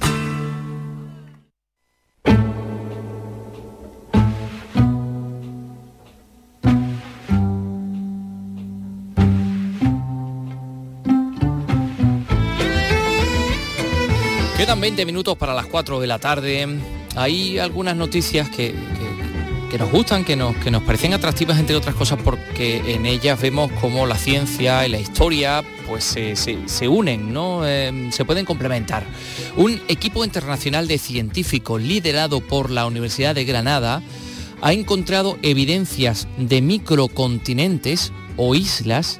Quedan 14.81 14.95
20 14.95 15.05
minutos 15.05 15.37
para 15.37 15.53
las 15.53 15.67
4 15.67 15.99
de 15.99 16.07
la 16.07 16.17
tarde. 16.17 16.67
Hay 17.15 17.59
algunas 17.59 17.95
noticias 17.95 18.49
que, 18.49 18.73
nos 19.77 19.91
gustan, 19.91 20.25
que 20.25 20.35
nos, 20.35 20.55
que 20.55 20.71
nos 20.71 20.81
parecen 20.81 21.13
atractivas 21.13 21.59
entre 21.59 21.75
otras 21.75 21.93
cosas 21.93 22.17
porque 22.23 22.95
en 22.95 23.05
ellas 23.05 23.39
vemos 23.39 23.71
cómo 23.79 24.07
la 24.07 24.17
ciencia 24.17 24.83
y 24.87 24.89
la 24.89 24.97
historia 24.97 25.63
pues 25.87 26.03
se, 26.33 26.87
unen, 26.87 27.31
¿no? 27.31 27.63
Em, 27.63 28.11
se 28.11 28.25
pueden 28.25 28.43
complementar. 28.43 29.05
Un 29.55 29.79
equipo 29.87 30.25
internacional 30.25 30.87
de 30.87 30.97
científicos 30.97 31.79
liderado 31.79 32.41
por 32.41 32.71
la 32.71 32.87
Universidad 32.87 33.35
de 33.35 33.45
Granada 33.45 34.01
ha 34.63 34.73
encontrado 34.73 35.37
evidencias 35.43 36.27
de 36.39 36.59
microcontinentes 36.63 38.11
o 38.35 38.55
islas 38.55 39.19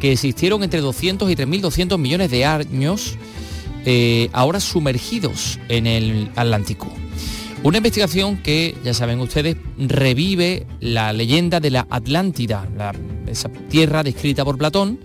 que 0.00 0.12
existieron 0.12 0.62
entre 0.62 0.80
200 0.80 1.30
y 1.30 1.36
3.200 1.36 1.98
millones 1.98 2.30
de 2.30 2.46
años, 2.46 3.18
eh, 3.84 4.28
ahora 4.32 4.60
sumergidos 4.60 5.58
en 5.68 5.86
el 5.86 6.30
Atlántico. 6.36 6.92
Una 7.62 7.76
investigación 7.76 8.38
que, 8.38 8.76
ya 8.84 8.92
saben 8.92 9.20
ustedes, 9.20 9.56
revive 9.78 10.66
la 10.80 11.12
leyenda 11.12 11.60
de 11.60 11.70
la 11.70 11.86
Atlántida, 11.90 12.66
esa 13.28 13.48
tierra 13.68 14.02
descrita 14.02 14.44
por 14.44 14.58
Platón, 14.58 14.98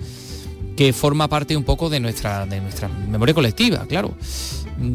que 0.76 0.92
forma 0.92 1.28
parte 1.28 1.56
un 1.56 1.64
poco 1.64 1.90
de 1.90 2.00
nuestra, 2.00 2.46
de 2.48 2.60
nuestra 2.62 2.88
memoria 2.88 3.36
colectiva, 3.36 3.86
claro. 3.88 4.16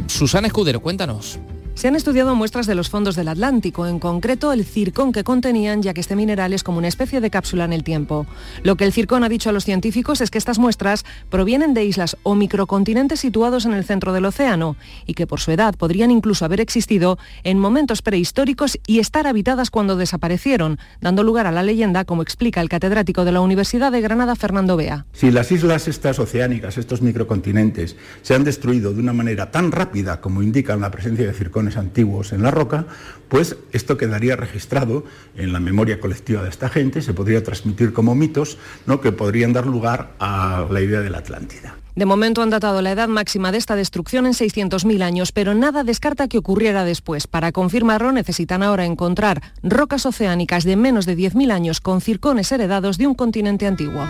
Susana 0.09 0.49
Escudero, 0.49 0.81
cuéntanos. 0.81 1.39
Se 1.75 1.89
han 1.89 1.97
estudiado 1.97 2.35
muestras 2.37 2.67
de 2.67 2.75
los 2.75 2.91
fondos 2.91 3.17
del 3.17 3.29
Atlántico, 3.29 3.87
en 3.87 3.99
concreto 3.99 4.53
el 4.53 4.65
circón 4.65 5.11
que 5.11 5.25
contenían, 5.25 5.83
ya 5.83 5.95
que 5.95 6.01
este 6.01 6.15
mineral 6.15 6.53
es 6.53 6.63
como 6.63 6.79
una 6.79 6.87
especie 6.87 7.21
de 7.21 7.31
cápsula 7.31 7.65
en 7.65 7.73
el 7.73 7.83
tiempo. 7.83 8.27
Lo 8.63 8.77
que 8.77 8.85
el 8.85 8.93
circón 8.93 9.25
ha 9.25 9.29
dicho 9.29 9.49
a 9.49 9.53
los 9.53 9.65
científicos 9.65 10.21
es 10.21 10.31
que 10.31 10.39
estas 10.39 10.59
muestras 10.59 11.05
provienen 11.31 11.73
de 11.75 11.85
islas 11.85 12.17
o 12.23 12.35
microcontinentes 12.35 13.21
situados 13.21 13.65
en 13.65 13.73
el 13.73 13.85
centro 13.85 14.13
del 14.13 14.27
océano 14.27 14.77
y 15.07 15.15
que 15.15 15.27
por 15.27 15.41
su 15.41 15.51
edad 15.51 15.75
podrían 15.75 16.11
incluso 16.11 16.45
haber 16.45 16.61
existido 16.61 17.19
en 17.43 17.59
momentos 17.59 18.03
prehistóricos 18.03 18.79
y 18.87 18.99
estar 18.99 19.27
habitadas 19.27 19.71
cuando 19.71 19.97
desaparecieron, 19.97 20.79
dando 21.01 21.23
lugar 21.23 21.47
a 21.47 21.53
la 21.53 21.63
leyenda, 21.63 22.05
como 22.05 22.23
explica 22.23 22.61
el 22.61 22.69
catedrático 22.69 23.25
de 23.25 23.33
la 23.33 23.41
Universidad 23.41 23.91
de 23.91 24.03
Granada, 24.03 24.37
Fernando 24.37 24.77
Bea. 24.77 25.07
Si 25.13 25.31
las 25.31 25.51
islas 25.51 25.89
estas 25.89 26.19
oceánicas, 26.19 26.77
estos 26.77 27.03
microcontinentes, 27.03 27.97
se 28.21 28.35
han 28.35 28.45
destruido 28.45 28.93
de 28.93 29.01
una 29.01 29.15
manera 29.15 29.51
tan 29.51 29.73
rápida 29.73 30.21
como 30.21 30.43
indica 30.43 30.77
la 30.77 30.91
presencia 30.91 31.27
de 31.27 31.33
circón 31.33 31.62
antiguos 31.77 32.33
en 32.33 32.43
la 32.43 32.51
roca, 32.51 32.87
pues 33.29 33.57
esto 33.73 33.97
quedaría 33.97 34.37
registrado 34.37 35.05
en 35.37 35.53
la 35.53 35.61
memoria 35.61 36.01
colectiva 36.01 36.43
de 36.43 36.51
esta 36.51 36.69
gente, 36.69 37.03
se 37.03 37.15
podría 37.15 37.43
transmitir 37.43 37.93
como 37.93 38.15
mitos 38.15 38.59
¿no? 38.87 39.01
que 39.01 39.13
podrían 39.13 39.53
dar 39.53 39.67
lugar 39.67 40.13
a 40.19 40.67
la 40.71 40.81
idea 40.81 41.01
de 41.01 41.11
la 41.11 41.19
Atlántida. 41.19 41.77
De 41.95 42.07
momento 42.07 42.41
han 42.41 42.51
datado 42.51 42.81
la 42.81 42.93
edad 42.93 43.09
máxima 43.09 43.53
de 43.53 43.59
esta 43.59 43.77
destrucción 43.77 44.25
en 44.27 44.33
600.000 44.33 45.03
años, 45.03 45.33
pero 45.33 45.55
nada 45.55 45.85
descarta 45.85 46.27
que 46.27 46.39
ocurriera 46.39 46.85
después. 46.85 47.27
Para 47.27 47.53
confirmarlo 47.53 48.13
necesitan 48.13 48.63
ahora 48.63 48.87
encontrar 48.87 49.43
rocas 49.63 50.07
oceánicas 50.07 50.65
de 50.65 50.77
menos 50.77 51.05
de 51.05 51.17
10.000 51.17 51.53
años 51.53 51.81
con 51.81 52.01
circones 52.01 52.51
heredados 52.51 52.97
de 52.97 53.07
un 53.07 53.15
continente 53.15 53.67
antiguo. 53.67 54.07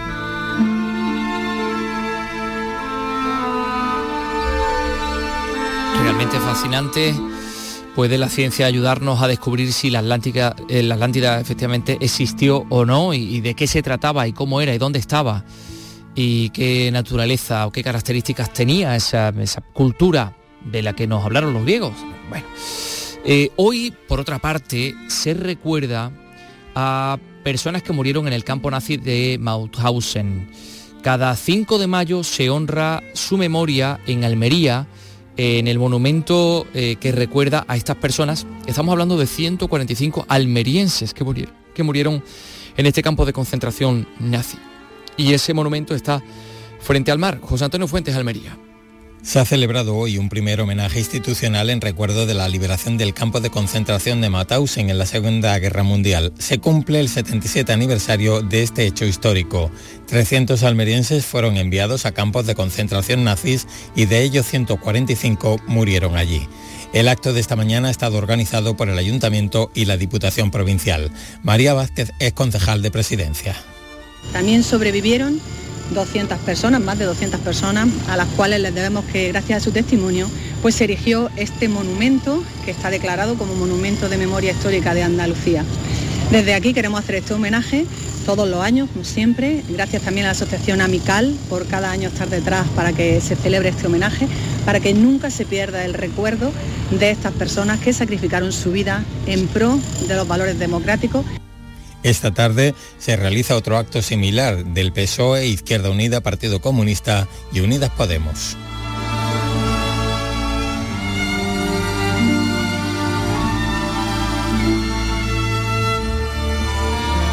Realmente 6.12 6.40
fascinante 6.40 7.14
¿Puede 7.94 8.18
la 8.18 8.28
ciencia 8.28 8.66
ayudarnos 8.66 9.22
a 9.22 9.28
descubrir 9.28 9.72
si 9.72 9.88
la 9.88 10.00
eh, 10.00 10.92
Atlántida 10.92 11.40
efectivamente 11.40 11.96
existió 12.02 12.66
o 12.68 12.84
no 12.84 13.14
y, 13.14 13.40
de 13.40 13.54
qué 13.54 13.66
se 13.66 13.82
trataba 13.82 14.28
y 14.28 14.34
cómo 14.34 14.60
era 14.60 14.74
y 14.74 14.78
dónde 14.78 14.98
estaba 14.98 15.42
y 16.14 16.50
qué 16.50 16.90
naturaleza 16.92 17.66
o 17.66 17.72
qué 17.72 17.82
características 17.82 18.52
tenía 18.52 18.94
esa, 18.94 19.32
cultura 19.72 20.36
de 20.70 20.82
la 20.82 20.92
que 20.92 21.06
nos 21.06 21.24
hablaron 21.24 21.54
los 21.54 21.62
griegos? 21.62 21.94
Bueno, 22.28 22.44
eh, 23.24 23.50
hoy, 23.56 23.94
por 24.06 24.20
otra 24.20 24.38
parte, 24.38 24.94
se 25.08 25.32
recuerda 25.32 26.12
a 26.74 27.16
personas 27.42 27.82
que 27.82 27.94
murieron 27.94 28.26
en 28.26 28.34
el 28.34 28.44
campo 28.44 28.70
nazi 28.70 28.98
de 28.98 29.38
Mauthausen. 29.40 30.50
Cada 31.02 31.34
5 31.34 31.78
de 31.78 31.86
mayo 31.86 32.22
se 32.22 32.50
honra 32.50 33.02
su 33.14 33.38
memoria 33.38 33.98
en 34.06 34.24
Almería, 34.24 34.86
en 35.36 35.68
el 35.68 35.78
monumento 35.78 36.66
eh, 36.74 36.96
que 36.96 37.12
recuerda 37.12 37.64
a 37.68 37.76
estas 37.76 37.96
personas. 37.96 38.46
Estamos 38.66 38.92
hablando 38.92 39.16
de 39.16 39.26
145 39.26 40.26
almerienses 40.28 41.14
que 41.14 41.24
murieron, 41.24 41.54
que 41.74 41.82
murieron 41.82 42.22
en 42.76 42.86
este 42.86 43.02
campo 43.02 43.24
de 43.24 43.32
concentración 43.32 44.06
nazi. 44.18 44.58
Y 45.16 45.32
ese 45.32 45.54
monumento 45.54 45.94
está 45.94 46.22
frente 46.80 47.10
al 47.10 47.18
mar. 47.18 47.38
José 47.40 47.64
Antonio 47.64 47.88
Fuentes, 47.88 48.14
Almería. 48.16 48.56
Se 49.22 49.38
ha 49.38 49.44
celebrado 49.44 49.96
hoy 49.96 50.18
un 50.18 50.28
primer 50.28 50.60
homenaje 50.60 50.98
institucional 50.98 51.70
en 51.70 51.80
recuerdo 51.80 52.26
de 52.26 52.34
la 52.34 52.48
liberación 52.48 52.98
del 52.98 53.14
campo 53.14 53.40
de 53.40 53.50
concentración 53.50 54.20
de 54.20 54.28
Mauthausen 54.28 54.90
en 54.90 54.98
la 54.98 55.06
Segunda 55.06 55.56
Guerra 55.60 55.84
Mundial. 55.84 56.32
Se 56.38 56.58
cumple 56.58 56.98
el 56.98 57.08
77 57.08 57.72
aniversario 57.72 58.42
de 58.42 58.64
este 58.64 58.84
hecho 58.84 59.04
histórico. 59.04 59.70
300 60.08 60.64
almerienses 60.64 61.24
fueron 61.24 61.56
enviados 61.56 62.04
a 62.04 62.12
campos 62.12 62.46
de 62.46 62.56
concentración 62.56 63.22
nazis 63.22 63.68
y 63.94 64.06
de 64.06 64.22
ellos 64.22 64.44
145 64.46 65.60
murieron 65.68 66.16
allí. 66.16 66.48
El 66.92 67.06
acto 67.06 67.32
de 67.32 67.40
esta 67.40 67.54
mañana 67.54 67.88
ha 67.88 67.92
estado 67.92 68.18
organizado 68.18 68.76
por 68.76 68.88
el 68.88 68.98
Ayuntamiento 68.98 69.70
y 69.72 69.84
la 69.84 69.96
Diputación 69.96 70.50
Provincial. 70.50 71.12
María 71.44 71.74
Vázquez 71.74 72.10
es 72.18 72.32
concejal 72.32 72.82
de 72.82 72.90
Presidencia. 72.90 73.54
También 74.32 74.64
sobrevivieron 74.64 75.40
200 75.94 76.38
personas, 76.38 76.80
más 76.80 76.98
de 76.98 77.04
200 77.04 77.40
personas, 77.40 77.88
a 78.08 78.16
las 78.16 78.28
cuales 78.28 78.60
les 78.60 78.74
debemos 78.74 79.04
que 79.06 79.28
gracias 79.28 79.62
a 79.62 79.64
su 79.64 79.70
testimonio, 79.70 80.28
pues 80.62 80.74
se 80.74 80.84
erigió 80.84 81.30
este 81.36 81.68
monumento 81.68 82.42
que 82.64 82.70
está 82.70 82.90
declarado 82.90 83.36
como 83.36 83.54
Monumento 83.54 84.08
de 84.08 84.16
Memoria 84.16 84.52
Histórica 84.52 84.94
de 84.94 85.02
Andalucía. 85.02 85.64
Desde 86.30 86.54
aquí 86.54 86.72
queremos 86.72 87.00
hacer 87.00 87.16
este 87.16 87.34
homenaje 87.34 87.84
todos 88.24 88.48
los 88.48 88.62
años, 88.62 88.88
como 88.92 89.04
siempre, 89.04 89.62
gracias 89.68 90.02
también 90.02 90.26
a 90.26 90.28
la 90.28 90.32
Asociación 90.32 90.80
Amical 90.80 91.34
por 91.48 91.66
cada 91.66 91.90
año 91.90 92.08
estar 92.08 92.28
detrás 92.28 92.66
para 92.76 92.92
que 92.92 93.20
se 93.20 93.34
celebre 93.34 93.70
este 93.70 93.88
homenaje, 93.88 94.28
para 94.64 94.78
que 94.78 94.94
nunca 94.94 95.28
se 95.30 95.44
pierda 95.44 95.84
el 95.84 95.92
recuerdo 95.92 96.52
de 96.98 97.10
estas 97.10 97.32
personas 97.32 97.80
que 97.80 97.92
sacrificaron 97.92 98.52
su 98.52 98.70
vida 98.70 99.04
en 99.26 99.48
pro 99.48 99.78
de 100.06 100.14
los 100.14 100.28
valores 100.28 100.58
democráticos. 100.58 101.24
Esta 102.02 102.32
tarde 102.32 102.74
se 102.98 103.16
realiza 103.16 103.56
otro 103.56 103.76
acto 103.76 104.02
similar 104.02 104.64
del 104.64 104.92
PSOE, 104.92 105.46
Izquierda 105.46 105.90
Unida, 105.90 106.20
Partido 106.20 106.60
Comunista 106.60 107.28
y 107.52 107.60
Unidas 107.60 107.90
Podemos. 107.90 108.56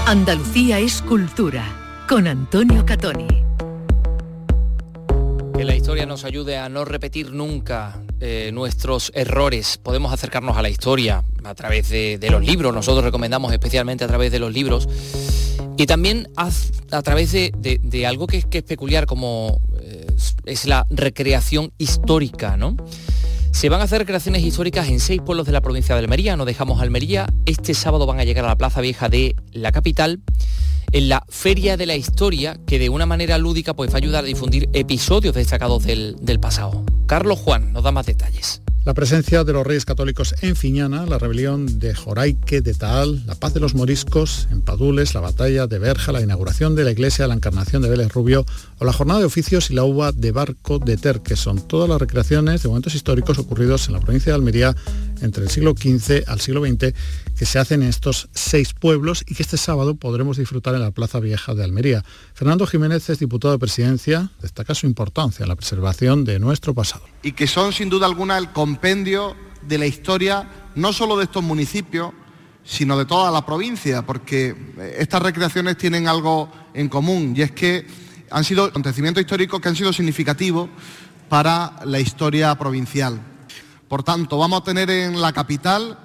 Andalucía 0.06 0.80
es 0.80 1.02
cultura, 1.04 1.64
con 2.08 2.28
Antonio 2.28 2.86
Catoni. 2.86 3.28
Que 5.56 5.64
la 5.64 5.76
historia 5.76 6.06
nos 6.06 6.24
ayude 6.24 6.58
a 6.58 6.70
no 6.70 6.86
repetir 6.86 7.32
nunca 7.32 8.02
eh, 8.22 8.52
nuestros 8.54 9.12
errores. 9.16 9.78
Podemos 9.78 10.14
acercarnos 10.14 10.58
a 10.58 10.62
la 10.62 10.70
historia 10.70 11.24
a 11.44 11.56
través 11.56 11.90
de, 11.90 12.20
los 12.30 12.44
libros. 12.44 12.74
Nosotros 12.74 13.04
recomendamos 13.04 13.52
especialmente 13.54 14.04
a 14.04 14.08
través 14.08 14.32
de 14.32 14.40
los 14.40 14.54
libros. 14.54 14.88
Y 15.78 15.86
también 15.86 16.30
a, 16.36 17.02
través 17.02 17.32
de, 17.32 18.06
algo 18.06 18.28
que, 18.28 18.46
es 18.52 18.64
peculiar 18.64 19.06
como 19.06 19.62
eh, 19.80 20.08
es 20.46 20.66
la 20.66 20.86
recreación 20.90 21.72
histórica, 21.78 22.58
¿no? 22.58 22.76
Se 23.52 23.68
van 23.68 23.82
a 23.82 23.84
hacer 23.84 24.00
recreaciones 24.00 24.44
históricas 24.44 24.88
en 24.88 25.00
seis 25.00 25.22
pueblos 25.22 25.46
de 25.46 25.52
la 25.52 25.62
provincia 25.62 25.96
de 25.96 26.00
Almería. 26.00 26.38
No 26.38 26.46
dejamos 26.46 26.82
Almería. 26.82 27.28
Este 27.46 27.74
sábado 27.74 28.06
van 28.06 28.20
a 28.20 28.24
llegar 28.24 28.46
a 28.46 28.50
la 28.50 28.58
Plaza 28.58 28.82
Vieja 28.82 29.10
de 29.10 29.36
la 29.52 29.72
capital 29.72 30.22
en 30.92 31.10
la 31.10 31.26
Feria 31.30 31.78
de 31.78 31.86
la 31.86 31.96
Historia, 31.96 32.58
que 32.66 32.80
de 32.80 32.90
una 32.90 33.06
manera 33.06 33.38
lúdica 33.38 33.76
pues, 33.76 33.92
va 33.92 33.96
a 33.96 33.98
ayudar 33.98 34.24
a 34.24 34.28
difundir 34.28 34.70
episodios 34.74 35.36
destacados 35.36 35.84
del, 35.84 36.16
del 36.22 36.40
pasado. 36.40 36.84
Carlos 37.06 37.40
Juan 37.40 37.74
nos 37.74 37.84
da 37.84 37.92
más 37.92 38.06
detalles. 38.06 38.62
La 38.90 38.96
presencia 38.96 39.44
de 39.44 39.54
los 39.54 39.68
reyes 39.68 39.86
católicos 39.86 40.34
en 40.42 40.56
Fiñana, 40.56 41.06
la 41.06 41.20
rebelión 41.20 41.78
de 41.78 41.94
Joraique 41.94 42.62
de 42.62 42.74
Taal, 42.74 43.24
la 43.28 43.36
paz 43.36 43.54
de 43.54 43.60
los 43.60 43.76
moriscos 43.76 44.48
en 44.50 44.64
Padules, 44.64 45.14
la 45.14 45.22
batalla 45.22 45.68
de 45.68 45.78
Berja, 45.78 46.12
la 46.12 46.22
inauguración 46.22 46.74
de 46.74 46.86
la 46.86 46.90
iglesia 46.90 47.26
de 47.26 47.28
la 47.28 47.36
Encarnación 47.36 47.84
de 47.84 47.90
Vélez 47.90 48.12
Rubio 48.12 48.48
o 48.80 48.86
la 48.86 48.92
jornada 48.92 49.20
de 49.20 49.28
oficios 49.28 49.70
y 49.70 49.76
la 49.76 49.84
uva 49.84 50.12
de 50.12 50.32
barco 50.32 50.80
de 50.80 50.98
Ter, 50.98 51.22
que 51.22 51.36
son 51.36 51.68
todas 51.68 51.88
las 51.88 52.02
recreaciones 52.02 52.64
de 52.64 52.70
momentos 52.70 52.96
históricos 52.96 53.38
ocurridos 53.38 53.88
en 53.88 53.94
la 53.94 54.00
provincia 54.00 54.32
de 54.32 54.38
Almería 54.38 54.76
entre 55.22 55.44
el 55.44 55.50
siglo 55.50 55.74
XV 55.78 56.24
al 56.28 56.40
siglo 56.40 56.66
XX 56.66 56.94
que 57.38 57.46
se 57.46 57.60
hacen 57.60 57.84
en 57.84 57.90
estos 57.90 58.30
seis 58.34 58.74
pueblos 58.74 59.24
y 59.28 59.36
que 59.36 59.44
este 59.44 59.58
sábado 59.58 59.96
podremos 59.96 60.38
disfrutar 60.38 60.76
en 60.76 60.82
la 60.82 60.92
Plaza 60.92 61.20
Vieja 61.20 61.54
de 61.54 61.64
Almería. 61.64 62.04
Fernando 62.34 62.68
Jiménez 62.68 63.10
es 63.10 63.20
diputado 63.20 63.54
de 63.54 63.60
presidencia, 63.60 64.30
destaca 64.42 64.76
su 64.76 64.88
importancia 64.88 65.44
en 65.44 65.50
la 65.50 65.56
preservación 65.56 66.26
de 66.26 66.40
nuestro 66.40 66.74
pasado. 66.74 67.06
Y 67.24 67.32
que 67.32 67.48
son 67.48 67.74
sin 67.74 67.90
duda 67.90 68.06
alguna 68.06 68.38
el 68.38 68.52
compendio 68.52 69.36
de 69.68 69.78
la 69.78 69.86
historia 69.86 70.50
no 70.76 70.94
solo 70.94 71.18
de 71.18 71.26
estos 71.26 71.44
municipios, 71.44 72.12
sino 72.64 72.98
de 72.98 73.06
toda 73.06 73.32
la 73.32 73.46
provincia, 73.46 74.06
porque 74.06 74.56
eh, 74.78 74.98
estas 75.00 75.22
recreaciones 75.22 75.78
tienen 75.78 76.08
algo 76.08 76.52
en 76.74 76.88
común 76.90 77.34
y 77.36 77.42
es 77.42 77.52
que 77.52 77.88
han 78.32 78.44
sido 78.44 78.66
acontecimientos 78.66 79.22
históricos 79.22 79.60
que 79.60 79.70
han 79.70 79.76
sido 79.76 79.92
significativos 79.92 80.70
para 81.30 81.80
la 81.86 82.00
historia 82.00 82.56
provincial. 82.56 83.20
Por 83.90 84.04
tanto, 84.04 84.38
vamos 84.38 84.62
a 84.62 84.64
tener 84.64 84.90
en 84.92 85.20
la 85.20 85.34
capital 85.34 85.98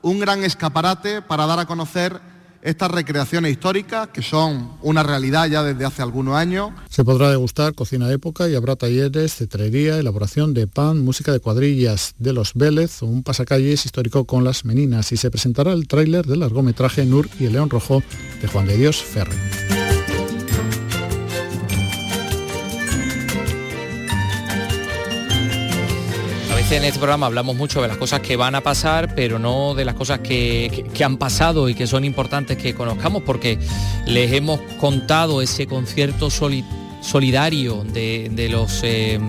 un 0.00 0.20
gran 0.20 0.44
escaparate 0.44 1.22
para 1.22 1.44
dar 1.44 1.58
a 1.58 1.66
conocer 1.66 2.20
estas 2.62 2.92
recreaciones 2.92 3.50
históricas 3.50 4.08
que 4.12 4.22
son 4.22 4.74
una 4.82 5.02
realidad 5.02 5.48
ya 5.48 5.64
desde 5.64 5.84
hace 5.84 6.02
algunos 6.02 6.36
años. 6.36 6.70
Se 6.88 7.04
podrá 7.04 7.28
degustar 7.30 7.74
cocina 7.74 8.06
de 8.06 8.14
época 8.14 8.48
y 8.48 8.54
habrá 8.54 8.76
talleres, 8.76 9.34
cetrería, 9.34 9.98
elaboración 9.98 10.54
de 10.54 10.68
pan, 10.68 11.00
música 11.00 11.32
de 11.32 11.40
cuadrillas 11.40 12.14
de 12.18 12.32
los 12.32 12.54
Vélez 12.54 13.02
o 13.02 13.06
un 13.06 13.24
pasacalles 13.24 13.84
histórico 13.84 14.24
con 14.24 14.44
las 14.44 14.64
meninas 14.64 15.10
y 15.10 15.16
se 15.16 15.28
presentará 15.28 15.72
el 15.72 15.88
tráiler 15.88 16.24
del 16.24 16.40
largometraje 16.40 17.04
Nur 17.04 17.28
y 17.40 17.46
el 17.46 17.54
León 17.54 17.70
Rojo 17.70 18.04
de 18.40 18.46
Juan 18.46 18.66
de 18.68 18.76
Dios 18.76 19.02
Ferre. 19.02 19.71
En 26.76 26.84
este 26.84 26.98
programa 26.98 27.26
hablamos 27.26 27.54
mucho 27.54 27.82
de 27.82 27.88
las 27.88 27.98
cosas 27.98 28.20
que 28.20 28.36
van 28.36 28.54
a 28.54 28.62
pasar, 28.62 29.14
pero 29.14 29.38
no 29.38 29.74
de 29.74 29.84
las 29.84 29.94
cosas 29.94 30.20
que, 30.20 30.84
han 31.04 31.18
pasado 31.18 31.68
y 31.68 31.74
que 31.74 31.86
son 31.86 32.04
importantes 32.04 32.56
que 32.56 32.74
conozcamos, 32.74 33.22
porque 33.24 33.58
les 34.06 34.32
hemos 34.32 34.58
contado 34.80 35.42
ese 35.42 35.66
concierto 35.66 36.30
solidario 36.30 37.84
de, 37.84 38.48
los 38.50 38.80
eh, 38.84 39.20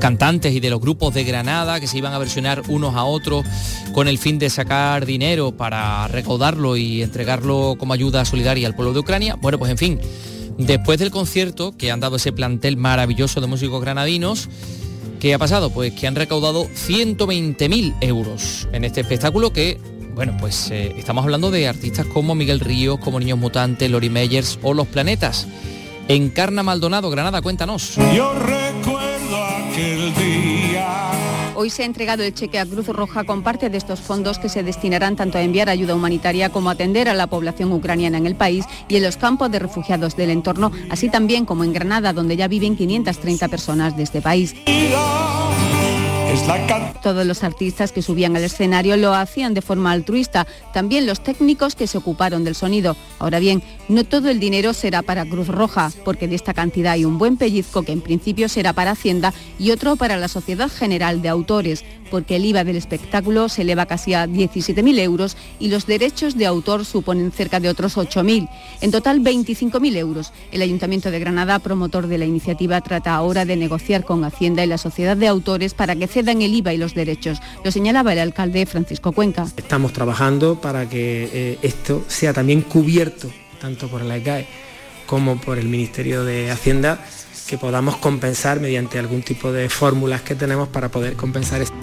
cantantes 0.00 0.54
y 0.54 0.60
de 0.60 0.70
los 0.70 0.80
grupos 0.80 1.12
de 1.14 1.24
Granada 1.24 1.80
que 1.80 1.88
se 1.88 1.98
iban 1.98 2.12
a 2.12 2.18
versionar 2.18 2.62
unos 2.68 2.94
a 2.94 3.02
otros 3.02 3.44
con 3.92 4.06
el 4.06 4.18
fin 4.18 4.38
de 4.38 4.48
sacar 4.48 5.06
dinero 5.06 5.56
para 5.56 6.06
recaudarlo 6.06 6.76
y 6.76 7.02
entregarlo 7.02 7.74
como 7.78 7.94
ayuda 7.94 8.24
solidaria 8.24 8.68
al 8.68 8.76
pueblo 8.76 8.92
de 8.92 9.00
Ucrania. 9.00 9.34
Bueno, 9.40 9.58
pues 9.58 9.72
en 9.72 9.78
fin, 9.78 10.00
después 10.56 11.00
del 11.00 11.10
concierto 11.10 11.76
que 11.76 11.90
han 11.90 11.98
dado 11.98 12.16
ese 12.16 12.30
plantel 12.32 12.76
maravilloso 12.76 13.40
de 13.40 13.48
músicos 13.48 13.80
granadinos, 13.80 14.48
¿Qué 15.20 15.32
ha 15.32 15.38
pasado? 15.38 15.70
Pues 15.70 15.92
que 15.92 16.06
han 16.06 16.14
recaudado 16.14 16.66
120.000 16.66 17.94
euros 18.00 18.68
en 18.72 18.84
este 18.84 19.00
espectáculo 19.00 19.52
que, 19.52 19.78
bueno, 20.14 20.36
pues 20.38 20.70
eh, 20.70 20.94
estamos 20.96 21.24
hablando 21.24 21.50
de 21.50 21.68
artistas 21.68 22.06
como 22.06 22.34
Miguel 22.34 22.60
Ríos, 22.60 22.98
como 22.98 23.18
Niños 23.18 23.38
Mutantes, 23.38 23.90
Lori 23.90 24.10
Meyers 24.10 24.58
o 24.62 24.74
Los 24.74 24.86
Planetas. 24.86 25.46
Encarna 26.08 26.62
Maldonado, 26.62 27.10
Granada, 27.10 27.42
cuéntanos. 27.42 27.96
Yo 28.14 28.32
recuerdo 28.34 29.44
aquel 29.44 30.14
día. 30.14 31.35
Hoy 31.58 31.70
se 31.70 31.84
ha 31.84 31.86
entregado 31.86 32.22
el 32.22 32.34
cheque 32.34 32.58
a 32.58 32.66
Cruz 32.66 32.86
Roja 32.88 33.24
con 33.24 33.42
parte 33.42 33.70
de 33.70 33.78
estos 33.78 34.02
fondos 34.02 34.38
que 34.38 34.50
se 34.50 34.62
destinarán 34.62 35.16
tanto 35.16 35.38
a 35.38 35.42
enviar 35.42 35.70
ayuda 35.70 35.94
humanitaria 35.94 36.50
como 36.50 36.68
a 36.68 36.74
atender 36.74 37.08
a 37.08 37.14
la 37.14 37.28
población 37.28 37.72
ucraniana 37.72 38.18
en 38.18 38.26
el 38.26 38.34
país 38.34 38.66
y 38.88 38.96
en 38.96 39.02
los 39.02 39.16
campos 39.16 39.50
de 39.50 39.58
refugiados 39.58 40.16
del 40.16 40.28
entorno, 40.28 40.70
así 40.90 41.08
también 41.08 41.46
como 41.46 41.64
en 41.64 41.72
Granada, 41.72 42.12
donde 42.12 42.36
ya 42.36 42.46
viven 42.46 42.76
530 42.76 43.48
personas 43.48 43.96
de 43.96 44.02
este 44.02 44.20
país. 44.20 44.54
Todos 47.02 47.24
los 47.24 47.44
artistas 47.44 47.92
que 47.92 48.02
subían 48.02 48.36
al 48.36 48.44
escenario 48.44 48.96
lo 48.96 49.14
hacían 49.14 49.54
de 49.54 49.62
forma 49.62 49.92
altruista, 49.92 50.46
también 50.72 51.06
los 51.06 51.22
técnicos 51.22 51.74
que 51.76 51.86
se 51.86 51.98
ocuparon 51.98 52.42
del 52.44 52.54
sonido. 52.54 52.96
Ahora 53.18 53.38
bien, 53.38 53.62
no 53.88 54.04
todo 54.04 54.28
el 54.28 54.40
dinero 54.40 54.72
será 54.72 55.02
para 55.02 55.24
Cruz 55.24 55.48
Roja, 55.48 55.92
porque 56.04 56.28
de 56.28 56.34
esta 56.34 56.54
cantidad 56.54 56.92
hay 56.92 57.04
un 57.04 57.18
buen 57.18 57.36
pellizco 57.36 57.82
que 57.82 57.92
en 57.92 58.00
principio 58.00 58.48
será 58.48 58.72
para 58.72 58.92
Hacienda 58.92 59.32
y 59.58 59.70
otro 59.70 59.96
para 59.96 60.16
la 60.16 60.28
Sociedad 60.28 60.70
General 60.70 61.22
de 61.22 61.28
Autores 61.28 61.84
porque 62.10 62.36
el 62.36 62.44
IVA 62.44 62.64
del 62.64 62.76
espectáculo 62.76 63.48
se 63.48 63.62
eleva 63.62 63.86
casi 63.86 64.14
a 64.14 64.26
17.000 64.26 64.98
euros 64.98 65.36
y 65.58 65.68
los 65.68 65.86
derechos 65.86 66.36
de 66.36 66.46
autor 66.46 66.84
suponen 66.84 67.32
cerca 67.32 67.60
de 67.60 67.68
otros 67.68 67.96
8.000. 67.96 68.48
En 68.80 68.90
total, 68.90 69.20
25.000 69.20 69.96
euros. 69.96 70.32
El 70.52 70.62
Ayuntamiento 70.62 71.10
de 71.10 71.18
Granada, 71.18 71.58
promotor 71.58 72.06
de 72.06 72.18
la 72.18 72.24
iniciativa, 72.24 72.80
trata 72.80 73.14
ahora 73.14 73.44
de 73.44 73.56
negociar 73.56 74.04
con 74.04 74.24
Hacienda 74.24 74.64
y 74.64 74.66
la 74.66 74.78
Sociedad 74.78 75.16
de 75.16 75.28
Autores 75.28 75.74
para 75.74 75.96
que 75.96 76.06
cedan 76.06 76.42
el 76.42 76.54
IVA 76.54 76.74
y 76.74 76.78
los 76.78 76.94
derechos. 76.94 77.38
Lo 77.64 77.70
señalaba 77.70 78.12
el 78.12 78.18
alcalde 78.18 78.66
Francisco 78.66 79.12
Cuenca. 79.12 79.46
Estamos 79.56 79.92
trabajando 79.92 80.60
para 80.60 80.88
que 80.88 81.30
eh, 81.32 81.58
esto 81.62 82.04
sea 82.08 82.32
también 82.32 82.62
cubierto, 82.62 83.30
tanto 83.60 83.88
por 83.88 84.02
la 84.02 84.16
ECAE 84.16 84.46
como 85.06 85.40
por 85.40 85.58
el 85.58 85.68
Ministerio 85.68 86.24
de 86.24 86.50
Hacienda 86.50 86.98
que 87.46 87.58
podamos 87.58 87.96
compensar 87.96 88.60
mediante 88.60 88.98
algún 88.98 89.22
tipo 89.22 89.52
de 89.52 89.68
fórmulas 89.68 90.22
que 90.22 90.34
tenemos 90.34 90.68
para 90.68 90.88
poder 90.88 91.16
compensar 91.16 91.62
esto. 91.62 91.74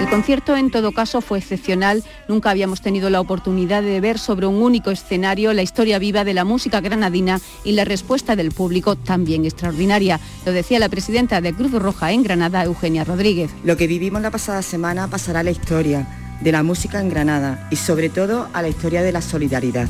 El 0.00 0.08
concierto 0.08 0.56
en 0.56 0.70
todo 0.70 0.92
caso 0.92 1.20
fue 1.20 1.38
excepcional, 1.38 2.02
nunca 2.26 2.50
habíamos 2.50 2.80
tenido 2.80 3.10
la 3.10 3.20
oportunidad 3.20 3.82
de 3.82 4.00
ver 4.00 4.18
sobre 4.18 4.46
un 4.46 4.56
único 4.56 4.90
escenario 4.90 5.52
la 5.52 5.62
historia 5.62 5.98
viva 5.98 6.24
de 6.24 6.34
la 6.34 6.44
música 6.44 6.80
granadina 6.80 7.40
y 7.64 7.72
la 7.72 7.84
respuesta 7.84 8.34
del 8.34 8.50
público 8.50 8.96
también 8.96 9.44
extraordinaria. 9.44 10.18
Lo 10.44 10.52
decía 10.52 10.78
la 10.78 10.88
presidenta 10.88 11.40
de 11.40 11.52
Cruz 11.52 11.72
Roja 11.72 12.10
en 12.12 12.22
Granada, 12.22 12.64
Eugenia 12.64 13.04
Rodríguez. 13.04 13.50
Lo 13.62 13.76
que 13.76 13.86
vivimos 13.86 14.22
la 14.22 14.30
pasada 14.30 14.62
semana 14.62 15.06
pasará 15.06 15.40
a 15.40 15.44
la 15.44 15.50
historia 15.50 16.08
de 16.40 16.52
la 16.52 16.62
música 16.62 17.00
en 17.00 17.10
Granada 17.10 17.68
y 17.70 17.76
sobre 17.76 18.08
todo 18.08 18.48
a 18.52 18.62
la 18.62 18.68
historia 18.68 19.02
de 19.02 19.12
la 19.12 19.20
solidaridad. 19.20 19.88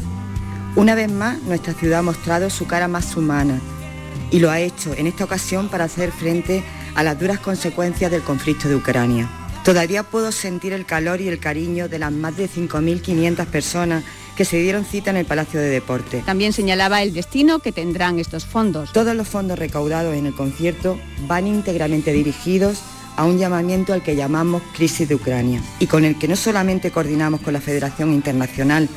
Una 0.76 0.94
vez 0.94 1.10
más, 1.10 1.42
nuestra 1.42 1.74
ciudad 1.74 1.98
ha 1.98 2.02
mostrado 2.02 2.48
su 2.48 2.66
cara 2.66 2.86
más 2.86 3.16
humana 3.16 3.60
y 4.30 4.38
lo 4.38 4.50
ha 4.50 4.60
hecho 4.60 4.94
en 4.94 5.08
esta 5.08 5.24
ocasión 5.24 5.68
para 5.68 5.84
hacer 5.84 6.12
frente 6.12 6.62
a 6.94 7.02
las 7.02 7.18
duras 7.18 7.40
consecuencias 7.40 8.10
del 8.10 8.22
conflicto 8.22 8.68
de 8.68 8.76
Ucrania. 8.76 9.28
Todavía 9.64 10.04
puedo 10.04 10.30
sentir 10.30 10.72
el 10.72 10.86
calor 10.86 11.20
y 11.20 11.28
el 11.28 11.40
cariño 11.40 11.88
de 11.88 11.98
las 11.98 12.12
más 12.12 12.36
de 12.36 12.48
5.500 12.48 13.46
personas 13.46 14.04
que 14.36 14.44
se 14.44 14.58
dieron 14.58 14.84
cita 14.84 15.10
en 15.10 15.16
el 15.16 15.26
Palacio 15.26 15.60
de 15.60 15.68
Deporte. 15.68 16.22
También 16.24 16.52
señalaba 16.52 17.02
el 17.02 17.12
destino 17.12 17.58
que 17.58 17.72
tendrán 17.72 18.18
estos 18.20 18.46
fondos. 18.46 18.92
Todos 18.92 19.14
los 19.14 19.28
fondos 19.28 19.58
recaudados 19.58 20.14
en 20.14 20.26
el 20.26 20.34
concierto 20.34 20.98
van 21.26 21.48
íntegramente 21.48 22.12
dirigidos 22.12 22.80
a 23.16 23.24
un 23.24 23.38
llamamiento 23.38 23.92
al 23.92 24.02
que 24.02 24.16
llamamos 24.16 24.62
Crisis 24.74 25.08
de 25.08 25.16
Ucrania 25.16 25.60
y 25.78 25.88
con 25.88 26.04
el 26.04 26.16
que 26.16 26.28
no 26.28 26.36
solamente 26.36 26.90
coordinamos 26.90 27.40
con 27.40 27.52
la 27.52 27.60
Federación 27.60 28.12
Internacional 28.12 28.88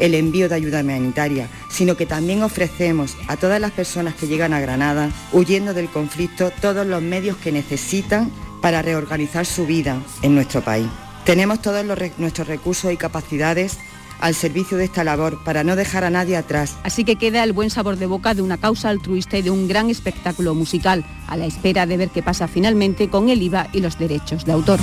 el 0.00 0.14
envío 0.14 0.48
de 0.48 0.56
ayuda 0.56 0.80
humanitaria, 0.80 1.48
sino 1.68 1.96
que 1.96 2.06
también 2.06 2.42
ofrecemos 2.42 3.16
a 3.28 3.36
todas 3.36 3.60
las 3.60 3.70
personas 3.70 4.14
que 4.14 4.26
llegan 4.26 4.52
a 4.52 4.60
Granada, 4.60 5.10
huyendo 5.32 5.74
del 5.74 5.88
conflicto, 5.88 6.50
todos 6.60 6.86
los 6.86 7.02
medios 7.02 7.36
que 7.36 7.52
necesitan 7.52 8.30
para 8.60 8.82
reorganizar 8.82 9.46
su 9.46 9.66
vida 9.66 10.02
en 10.22 10.34
nuestro 10.34 10.62
país. 10.62 10.88
Tenemos 11.24 11.62
todos 11.62 11.84
nuestros 12.18 12.48
recursos 12.48 12.92
y 12.92 12.96
capacidades 12.96 13.78
al 14.20 14.34
servicio 14.34 14.76
de 14.76 14.84
esta 14.84 15.04
labor 15.04 15.42
para 15.44 15.64
no 15.64 15.76
dejar 15.76 16.04
a 16.04 16.10
nadie 16.10 16.36
atrás. 16.36 16.76
Así 16.82 17.04
que 17.04 17.16
queda 17.16 17.42
el 17.42 17.52
buen 17.52 17.70
sabor 17.70 17.96
de 17.96 18.06
boca 18.06 18.34
de 18.34 18.42
una 18.42 18.58
causa 18.58 18.90
altruista 18.90 19.38
y 19.38 19.42
de 19.42 19.50
un 19.50 19.66
gran 19.66 19.90
espectáculo 19.90 20.54
musical, 20.54 21.04
a 21.26 21.36
la 21.36 21.46
espera 21.46 21.86
de 21.86 21.96
ver 21.96 22.10
qué 22.10 22.22
pasa 22.22 22.48
finalmente 22.48 23.08
con 23.08 23.28
el 23.28 23.42
IVA 23.42 23.68
y 23.72 23.80
los 23.80 23.98
derechos 23.98 24.44
de 24.44 24.52
autor. 24.52 24.78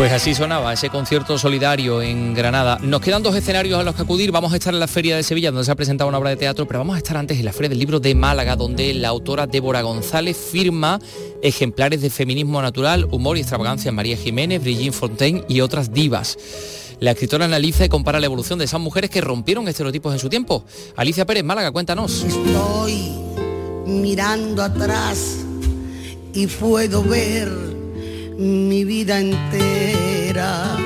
Pues 0.00 0.12
así 0.12 0.34
sonaba 0.34 0.72
ese 0.72 0.88
concierto 0.88 1.36
solidario 1.36 2.00
en 2.00 2.32
Granada. 2.32 2.78
Nos 2.80 3.02
quedan 3.02 3.22
dos 3.22 3.36
escenarios 3.36 3.78
a 3.78 3.82
los 3.82 3.94
que 3.94 4.00
acudir. 4.00 4.32
Vamos 4.32 4.50
a 4.54 4.56
estar 4.56 4.72
en 4.72 4.80
la 4.80 4.88
Feria 4.88 5.14
de 5.14 5.22
Sevilla, 5.22 5.50
donde 5.50 5.66
se 5.66 5.70
ha 5.70 5.74
presentado 5.74 6.08
una 6.08 6.16
obra 6.16 6.30
de 6.30 6.36
teatro, 6.36 6.66
pero 6.66 6.78
vamos 6.78 6.94
a 6.94 6.96
estar 6.96 7.18
antes 7.18 7.38
en 7.38 7.44
la 7.44 7.52
Feria 7.52 7.68
del 7.68 7.78
Libro 7.78 8.00
de 8.00 8.14
Málaga, 8.14 8.56
donde 8.56 8.94
la 8.94 9.08
autora 9.08 9.46
Débora 9.46 9.82
González 9.82 10.38
firma 10.38 10.98
ejemplares 11.42 12.00
de 12.00 12.08
feminismo 12.08 12.62
natural, 12.62 13.08
humor 13.10 13.36
y 13.36 13.40
extravagancia 13.40 13.90
en 13.90 13.94
María 13.94 14.16
Jiménez, 14.16 14.62
Brigitte 14.62 14.94
Fontaine 14.94 15.44
y 15.50 15.60
otras 15.60 15.92
divas. 15.92 16.38
La 16.98 17.10
escritora 17.10 17.44
analiza 17.44 17.84
y 17.84 17.90
compara 17.90 18.20
la 18.20 18.26
evolución 18.26 18.58
de 18.58 18.64
esas 18.64 18.80
mujeres 18.80 19.10
que 19.10 19.20
rompieron 19.20 19.68
estereotipos 19.68 20.14
en 20.14 20.18
su 20.18 20.30
tiempo. 20.30 20.64
Alicia 20.96 21.26
Pérez, 21.26 21.44
Málaga, 21.44 21.72
cuéntanos. 21.72 22.24
Estoy 22.24 23.12
mirando 23.84 24.62
atrás 24.62 25.40
y 26.32 26.46
puedo 26.46 27.02
ver 27.02 27.79
mi 28.40 28.84
vida 28.84 29.20
entera. 29.20 30.76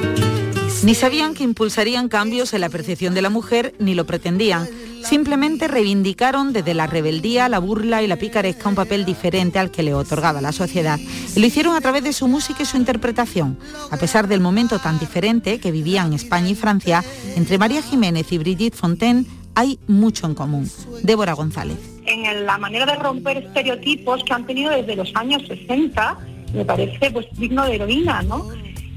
Ni 0.83 0.95
sabían 0.95 1.35
que 1.35 1.45
impulsarían 1.45 2.09
cambios 2.09 2.53
en 2.53 2.61
la 2.61 2.69
percepción 2.69 3.15
de 3.15 3.23
la 3.23 3.31
mujer, 3.31 3.75
ni 3.79 3.95
lo 3.95 4.05
pretendían. 4.05 4.69
Simplemente 5.05 5.69
reivindicaron 5.69 6.53
desde 6.53 6.75
la 6.75 6.87
rebeldía, 6.87 7.49
la 7.49 7.61
burla 7.61 8.03
y 8.03 8.07
la 8.07 8.17
picaresca 8.17 8.69
un 8.69 8.75
papel 8.75 9.05
diferente 9.05 9.59
al 9.59 9.71
que 9.71 9.83
le 9.83 9.95
otorgaba 9.95 10.41
la 10.41 10.51
sociedad. 10.51 10.99
Y 11.37 11.41
lo 11.41 11.47
hicieron 11.47 11.77
a 11.77 11.81
través 11.81 12.03
de 12.03 12.13
su 12.13 12.27
música 12.27 12.65
y 12.65 12.67
su 12.67 12.77
interpretación. 12.77 13.57
A 13.91 13.97
pesar 13.99 14.27
del 14.27 14.41
momento 14.41 14.79
tan 14.81 14.99
diferente 14.99 15.61
que 15.61 15.71
vivían 15.71 16.13
España 16.13 16.51
y 16.51 16.55
Francia, 16.55 17.05
entre 17.37 17.59
María 17.59 17.83
Jiménez 17.83 18.33
y 18.33 18.39
Brigitte 18.39 18.75
Fontaine 18.75 19.27
hay 19.55 19.79
mucho 19.87 20.27
en 20.27 20.35
común. 20.35 20.69
Débora 21.03 21.35
González. 21.35 21.79
En 22.05 22.45
la 22.45 22.59
manera 22.59 22.85
de 22.85 22.97
romper 22.97 23.39
estereotipos 23.39 24.25
que 24.25 24.33
han 24.33 24.45
tenido 24.45 24.73
desde 24.73 24.97
los 24.97 25.13
años 25.15 25.43
60 25.47 26.34
me 26.55 26.65
parece 26.65 27.11
pues 27.11 27.27
digno 27.33 27.65
de 27.67 27.77
heroína, 27.77 28.23
¿no? 28.23 28.49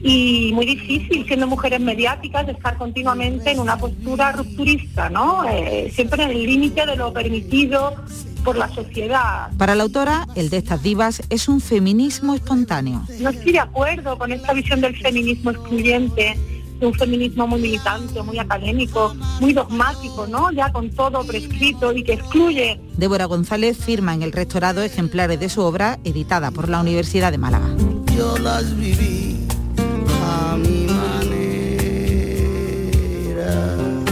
Y 0.02 0.52
muy 0.54 0.66
difícil, 0.66 1.26
siendo 1.26 1.48
mujeres 1.48 1.80
mediáticas, 1.80 2.48
estar 2.48 2.78
continuamente 2.78 3.52
en 3.52 3.60
una 3.60 3.78
postura 3.78 4.32
rupturista, 4.32 5.10
¿no? 5.10 5.44
Eh, 5.50 5.92
siempre 5.94 6.24
en 6.24 6.30
el 6.30 6.46
límite 6.46 6.86
de 6.86 6.96
lo 6.96 7.12
permitido 7.12 7.96
por 8.44 8.56
la 8.56 8.70
sociedad. 8.70 9.50
Para 9.58 9.76
la 9.76 9.84
autora, 9.84 10.28
el 10.36 10.50
de 10.50 10.58
estas 10.58 10.84
divas 10.84 11.22
es 11.30 11.50
un 11.50 11.60
feminismo 11.60 12.36
espontáneo. 12.36 13.04
No 13.20 13.32
estoy 13.32 13.54
de 13.54 13.60
acuerdo 13.60 14.18
con 14.18 14.32
esta 14.32 14.54
visión 14.54 14.82
del 14.82 14.96
feminismo 14.96 15.52
excluyente 15.52 16.38
un 16.86 16.94
feminismo 16.94 17.48
muy 17.48 17.62
militante, 17.62 18.22
muy 18.22 18.38
académico, 18.40 19.16
muy 19.40 19.54
dogmático, 19.54 20.28
¿no? 20.28 20.52
Ya 20.52 20.72
con 20.72 20.90
todo 20.92 21.24
prescrito 21.26 21.94
y 21.94 22.04
que 22.04 22.14
excluye. 22.14 22.80
Débora 22.98 23.26
González 23.26 23.78
firma 23.78 24.14
en 24.14 24.24
el 24.24 24.32
rectorado 24.32 24.84
ejemplares 24.84 25.40
de 25.40 25.50
su 25.50 25.62
obra 25.62 26.00
editada 26.04 26.52
por 26.52 26.70
la 26.70 26.80
Universidad 26.82 27.32
de 27.32 27.38
Málaga. 27.38 27.68
Yo 28.16 28.38
las 28.38 28.76
viví 28.78 29.48
a 30.24 30.58
mi 30.58 30.86
manera. 30.86 30.98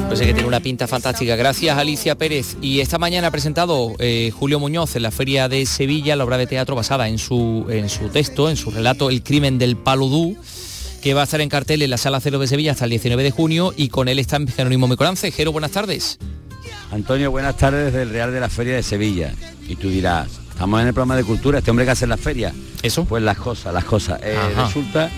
Pues 0.08 0.22
es 0.22 0.28
que 0.28 0.34
tiene 0.34 0.48
una 0.48 0.60
pinta 0.60 0.88
fantástica. 0.88 1.36
Gracias 1.36 1.78
Alicia 1.78 2.16
Pérez. 2.16 2.58
Y 2.62 2.80
esta 2.80 2.98
mañana 2.98 3.28
ha 3.28 3.32
presentado 3.32 3.94
eh, 4.00 4.32
Julio 4.34 4.60
Muñoz 4.60 4.96
en 4.96 5.04
la 5.04 5.12
Feria 5.12 5.50
de 5.50 5.66
Sevilla 5.66 6.16
la 6.16 6.24
obra 6.24 6.38
de 6.38 6.48
teatro 6.48 6.76
basada 6.76 7.10
en 7.10 7.18
su, 7.18 7.66
en 7.70 7.90
su 7.90 8.10
texto, 8.10 8.50
en 8.50 8.56
su 8.56 8.72
relato 8.72 9.10
El 9.10 9.24
crimen 9.24 9.58
del 9.58 9.76
Paludú 9.76 10.38
que 11.06 11.14
va 11.14 11.22
a 11.22 11.26
estar 11.26 11.40
en 11.40 11.50
cartel 11.50 11.84
en 11.84 11.92
la 11.92 12.00
Sala 12.00 12.20
Cero 12.20 12.40
de 12.40 12.48
Sevilla 12.48 12.72
hasta 12.72 12.86
el 12.86 12.90
19 12.90 13.22
de 13.22 13.30
junio 13.30 13.76
y 13.78 13.90
con 13.90 14.08
él 14.08 14.18
está 14.18 14.40
Jerónimo 14.40 14.88
Mecorance. 14.88 15.30
Jero, 15.30 15.52
buenas 15.52 15.70
tardes. 15.70 16.18
Antonio, 16.92 17.30
buenas 17.30 17.56
tardes 17.58 17.94
desde 17.94 18.02
el 18.02 18.10
Real 18.10 18.34
de 18.34 18.40
la 18.40 18.50
Feria 18.50 18.74
de 18.74 18.82
Sevilla. 18.82 19.32
Y 19.68 19.76
tú 19.76 19.90
dirás, 19.90 20.30
estamos 20.50 20.82
en 20.82 20.88
el 20.88 20.96
programa 20.96 21.16
de 21.16 21.24
cultura, 21.24 21.60
este 21.60 21.70
hombre 21.70 21.86
que 21.86 21.92
hace 21.92 22.08
la 22.08 22.18
feria. 22.18 22.56
¿Eso? 22.82 23.06
Pues 23.06 23.22
las 23.22 23.38
cosas, 23.38 23.72
las 23.72 23.84
cosas. 23.84 24.20
Eh, 24.24 24.36
resulta 24.56 25.12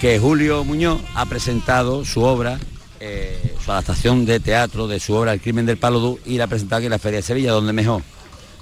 que 0.00 0.16
Julio 0.20 0.62
Muñoz 0.62 1.00
ha 1.16 1.26
presentado 1.26 2.04
su 2.04 2.22
obra, 2.22 2.60
eh, 3.00 3.56
su 3.64 3.72
adaptación 3.72 4.24
de 4.24 4.38
teatro 4.38 4.86
de 4.86 5.00
su 5.00 5.12
obra 5.12 5.32
El 5.32 5.40
crimen 5.40 5.66
del 5.66 5.76
Paludú 5.76 6.20
y 6.24 6.38
la 6.38 6.44
ha 6.44 6.46
presentado 6.46 6.78
aquí 6.78 6.86
en 6.86 6.92
la 6.92 7.00
Feria 7.00 7.18
de 7.18 7.22
Sevilla, 7.22 7.50
donde 7.50 7.72
mejor. 7.72 8.02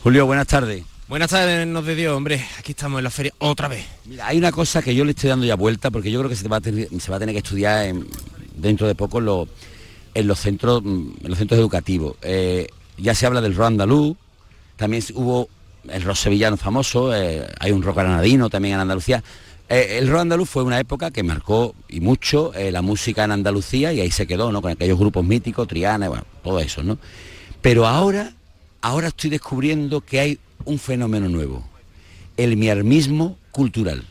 Julio, 0.03 0.25
buenas 0.25 0.47
tardes. 0.47 0.83
Buenas 1.11 1.31
tardes, 1.31 1.67
nos 1.67 1.85
de 1.85 1.97
Dios, 1.97 2.17
hombre. 2.17 2.41
Aquí 2.57 2.71
estamos 2.71 2.99
en 3.01 3.03
la 3.03 3.11
feria 3.11 3.33
otra 3.39 3.67
vez. 3.67 3.85
Mira, 4.05 4.29
hay 4.29 4.39
una 4.39 4.53
cosa 4.53 4.81
que 4.81 4.95
yo 4.95 5.05
le 5.05 5.11
estoy 5.11 5.29
dando 5.29 5.45
ya 5.45 5.57
vuelta 5.57 5.91
porque 5.91 6.09
yo 6.09 6.21
creo 6.21 6.31
que 6.31 6.37
se 6.37 6.47
va 6.47 6.59
a 6.59 6.61
tener, 6.61 6.87
que 6.89 7.39
estudiar 7.39 7.87
en- 7.87 8.07
dentro 8.55 8.87
de 8.87 8.95
poco 8.95 9.19
en 9.19 9.25
los, 10.29 10.39
mm, 10.39 10.45
centros 10.47 11.59
educativos. 11.59 12.15
Eh, 12.23 12.69
ya 12.97 13.13
se 13.17 13.27
habla 13.27 13.41
del 13.41 13.57
rock 13.57 13.67
andaluz, 13.67 14.17
también 14.77 15.03
hubo 15.15 15.49
el 15.89 16.01
rock 16.05 16.15
sevillano 16.15 16.57
famoso, 16.57 17.13
eh, 17.13 17.45
hay 17.59 17.73
un 17.73 17.83
rock 17.83 17.97
granadino 17.97 18.49
también 18.49 18.75
en 18.75 18.81
Andalucía. 18.83 19.21
Eh, 19.69 19.99
el 19.99 20.07
rock 20.09 20.21
andaluz 20.21 20.49
fue 20.49 20.63
una 20.63 20.79
época 20.79 21.11
que 21.11 21.25
marcó 21.25 21.75
y 21.89 21.99
mucho 21.99 22.53
la 22.55 22.83
música 22.83 23.25
en 23.25 23.33
Andalucía 23.33 23.93
y 23.93 23.99
ahí 23.99 24.13
se 24.13 24.29
quedó, 24.29 24.53
¿no? 24.53 24.63
Con 24.63 24.71
aquellos 24.71 24.97
grupos 24.97 25.25
míticos, 25.25 25.67
Triana, 25.67 26.09
bueno, 26.09 26.23
todo 26.45 26.61
eso, 26.61 26.85
¿no? 26.85 26.99
Pero 27.61 27.89
ahora, 27.89 28.33
ahora 28.81 29.09
estoy 29.09 29.31
descubriendo 29.31 30.03
que 30.03 30.21
hay 30.21 30.39
un 30.65 30.79
fenómeno 30.79 31.29
nuevo, 31.29 31.65
el 32.37 32.57
miarmismo 32.57 33.37
cultural. 33.51 34.05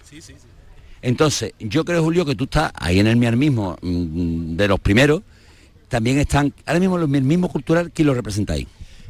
Entonces, 1.01 1.53
yo 1.59 1.85
creo, 1.85 2.03
Julio, 2.03 2.25
que 2.25 2.35
tú 2.35 2.45
estás 2.45 2.71
ahí 2.75 2.99
en 2.99 3.07
el 3.07 3.15
miarmismo 3.15 3.77
mm, 3.81 4.55
de 4.55 4.67
los 4.67 4.79
primeros, 4.79 5.21
también 5.87 6.19
están, 6.19 6.53
ahora 6.65 6.79
mismo 6.79 6.97
los 6.97 7.09
miarmismos 7.09 7.51
cultural, 7.51 7.91
¿quién 7.91 8.07
lo 8.07 8.13
representáis? 8.13 8.67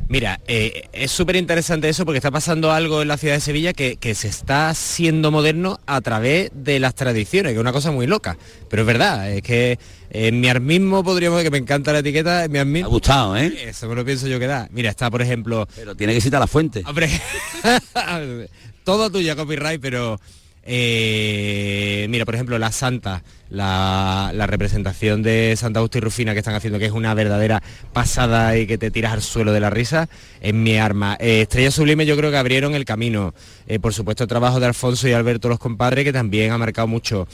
Mira, 0.08 0.40
eh, 0.48 0.90
es 0.92 1.12
súper 1.12 1.36
interesante 1.36 1.90
eso 1.90 2.06
porque 2.06 2.18
está 2.18 2.32
pasando 2.32 2.72
algo 2.72 3.02
en 3.02 3.08
la 3.08 3.18
ciudad 3.18 3.36
de 3.36 3.42
Sevilla 3.42 3.74
que, 3.74 3.98
que 3.98 4.16
se 4.16 4.28
está 4.28 4.70
haciendo 4.70 5.30
moderno 5.30 5.80
a 5.86 6.02
través 6.02 6.52
de 6.54 6.80
las 6.80 6.96
tradiciones, 6.96 7.52
que 7.52 7.58
es 7.58 7.62
una 7.62 7.72
cosa 7.72 7.92
muy 7.92 8.08
loca. 8.08 8.38
Pero 8.70 8.82
es 8.82 8.88
verdad, 8.88 9.32
es 9.32 9.44
que 9.44 9.78
en 10.10 10.40
mi 10.40 10.50
armismo 10.50 11.04
podríamos, 11.04 11.44
que 11.44 11.52
me 11.52 11.60
encanta 11.60 11.94
la 11.94 12.00
etiqueta, 12.00 12.46
en 12.46 12.52
mi 12.52 12.58
armismo... 12.58 12.88
ha 12.88 12.90
gustado, 12.90 13.38
¿eh? 13.38 13.54
Eso 13.70 13.88
me 13.88 13.96
lo 13.96 14.04
pienso 14.04 14.28
yo 14.28 14.40
que 14.40 14.48
da. 14.48 14.68
Mira, 14.72 14.90
está 14.90 15.12
por 15.12 15.22
ejemplo... 15.22 15.68
Pero 15.76 15.96
tiene 15.96 16.14
que 16.14 16.22
citar 16.22 16.40
la 16.40 16.48
fuente. 16.48 16.84
Hombre, 16.88 17.10
todo 18.84 19.12
tuya, 19.12 19.36
copyright, 19.36 19.80
pero... 19.80 20.20
eh, 20.72 22.06
mira, 22.10 22.26
por 22.26 22.36
ejemplo, 22.36 22.60
la 22.60 22.72
Santa, 22.72 23.24
la, 23.50 24.32
representación 24.46 25.24
de 25.24 25.56
Santa 25.58 25.80
Justa 25.80 25.98
y 25.98 26.02
Rufina 26.02 26.34
que 26.34 26.40
están 26.40 26.54
haciendo, 26.54 26.78
que 26.78 26.86
es 26.86 26.92
una 26.92 27.16
verdadera 27.16 27.64
pasada 27.92 28.56
y 28.56 28.68
que 28.68 28.78
te 28.78 28.92
tiras 28.92 29.14
al 29.14 29.24
suelo 29.24 29.52
de 29.52 29.62
la 29.62 29.72
risa, 29.72 30.10
es 30.42 30.54
mi 30.54 30.78
arma. 30.78 31.18
Eh, 31.20 31.42
Estrella 31.42 31.72
Sublime 31.72 32.06
yo 32.06 32.16
creo 32.16 32.30
que 32.30 32.38
abrieron 32.38 32.76
el 32.76 32.86
camino. 32.86 33.34
Eh, 33.68 33.80
por 33.80 33.96
supuesto, 33.96 34.24
el 34.24 34.30
trabajo 34.30 34.60
de 34.60 34.68
Alfonso 34.68 35.08
y 35.08 35.14
Alberto 35.14 35.50
los 35.50 35.58
compadres, 35.58 36.06
que 36.06 36.14
también 36.14 36.52
ha 36.52 36.58
marcado 36.60 36.88
mucho. 36.88 37.28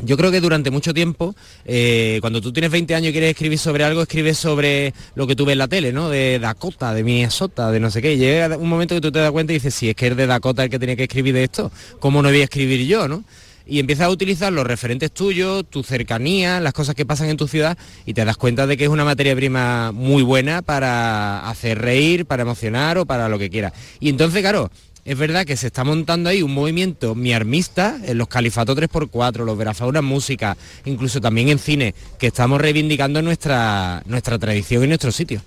Yo 0.00 0.16
creo 0.16 0.30
que 0.30 0.40
durante 0.40 0.70
mucho 0.70 0.94
tiempo, 0.94 1.34
eh, 1.64 2.18
cuando 2.20 2.40
tú 2.40 2.52
tienes 2.52 2.70
20 2.70 2.94
años 2.94 3.08
y 3.10 3.12
quieres 3.12 3.30
escribir 3.30 3.58
sobre 3.58 3.82
algo, 3.82 4.02
escribes 4.02 4.38
sobre 4.38 4.94
lo 5.16 5.26
que 5.26 5.34
tú 5.34 5.44
ves 5.44 5.54
en 5.54 5.58
la 5.58 5.68
tele, 5.68 5.92
¿no? 5.92 6.08
De 6.08 6.38
Dakota, 6.38 6.94
de 6.94 7.02
Minnesota, 7.02 7.72
de 7.72 7.80
no 7.80 7.90
sé 7.90 8.00
qué. 8.00 8.16
Llega 8.16 8.56
un 8.56 8.68
momento 8.68 8.94
que 8.94 9.00
tú 9.00 9.10
te 9.10 9.18
das 9.18 9.32
cuenta 9.32 9.52
y 9.52 9.56
dices, 9.56 9.74
si 9.74 9.88
es 9.88 9.96
que 9.96 10.06
es 10.06 10.16
de 10.16 10.26
Dakota 10.28 10.62
el 10.62 10.70
que 10.70 10.78
tenía 10.78 10.94
que 10.94 11.04
escribir 11.04 11.34
de 11.34 11.44
esto, 11.44 11.72
¿cómo 11.98 12.22
no 12.22 12.28
voy 12.28 12.40
a 12.40 12.44
escribir 12.44 12.86
yo, 12.86 13.08
no? 13.08 13.24
Y 13.66 13.80
empiezas 13.80 14.06
a 14.06 14.10
utilizar 14.10 14.50
los 14.52 14.66
referentes 14.66 15.10
tuyos, 15.10 15.64
tu 15.68 15.82
cercanía, 15.82 16.60
las 16.60 16.72
cosas 16.72 16.94
que 16.94 17.04
pasan 17.04 17.28
en 17.28 17.36
tu 17.36 17.48
ciudad 17.48 17.76
y 18.06 18.14
te 18.14 18.24
das 18.24 18.36
cuenta 18.38 18.66
de 18.66 18.76
que 18.76 18.84
es 18.84 18.90
una 18.90 19.04
materia 19.04 19.34
prima 19.36 19.92
muy 19.92 20.22
buena 20.22 20.62
para 20.62 21.46
hacer 21.50 21.78
reír, 21.78 22.24
para 22.24 22.44
emocionar 22.44 22.96
o 22.96 23.04
para 23.04 23.28
lo 23.28 23.38
que 23.38 23.50
quieras. 23.50 23.74
Y 24.00 24.08
entonces, 24.08 24.40
claro, 24.40 24.70
es 25.08 25.16
verdad 25.16 25.46
que 25.46 25.56
se 25.56 25.68
está 25.68 25.84
montando 25.84 26.28
ahí 26.28 26.42
un 26.42 26.52
movimiento 26.52 27.14
miarmista 27.14 27.98
en 28.04 28.18
los 28.18 28.28
califatos 28.28 28.76
3x4, 28.76 29.42
los 29.42 29.56
Verafauna 29.56 30.02
música, 30.02 30.54
incluso 30.84 31.18
también 31.18 31.48
en 31.48 31.58
cine, 31.58 31.94
que 32.18 32.26
estamos 32.26 32.60
reivindicando 32.60 33.22
nuestra, 33.22 34.02
nuestra 34.04 34.38
tradición 34.38 34.84
y 34.84 34.88
nuestro 34.88 35.10
sitio. 35.10 35.40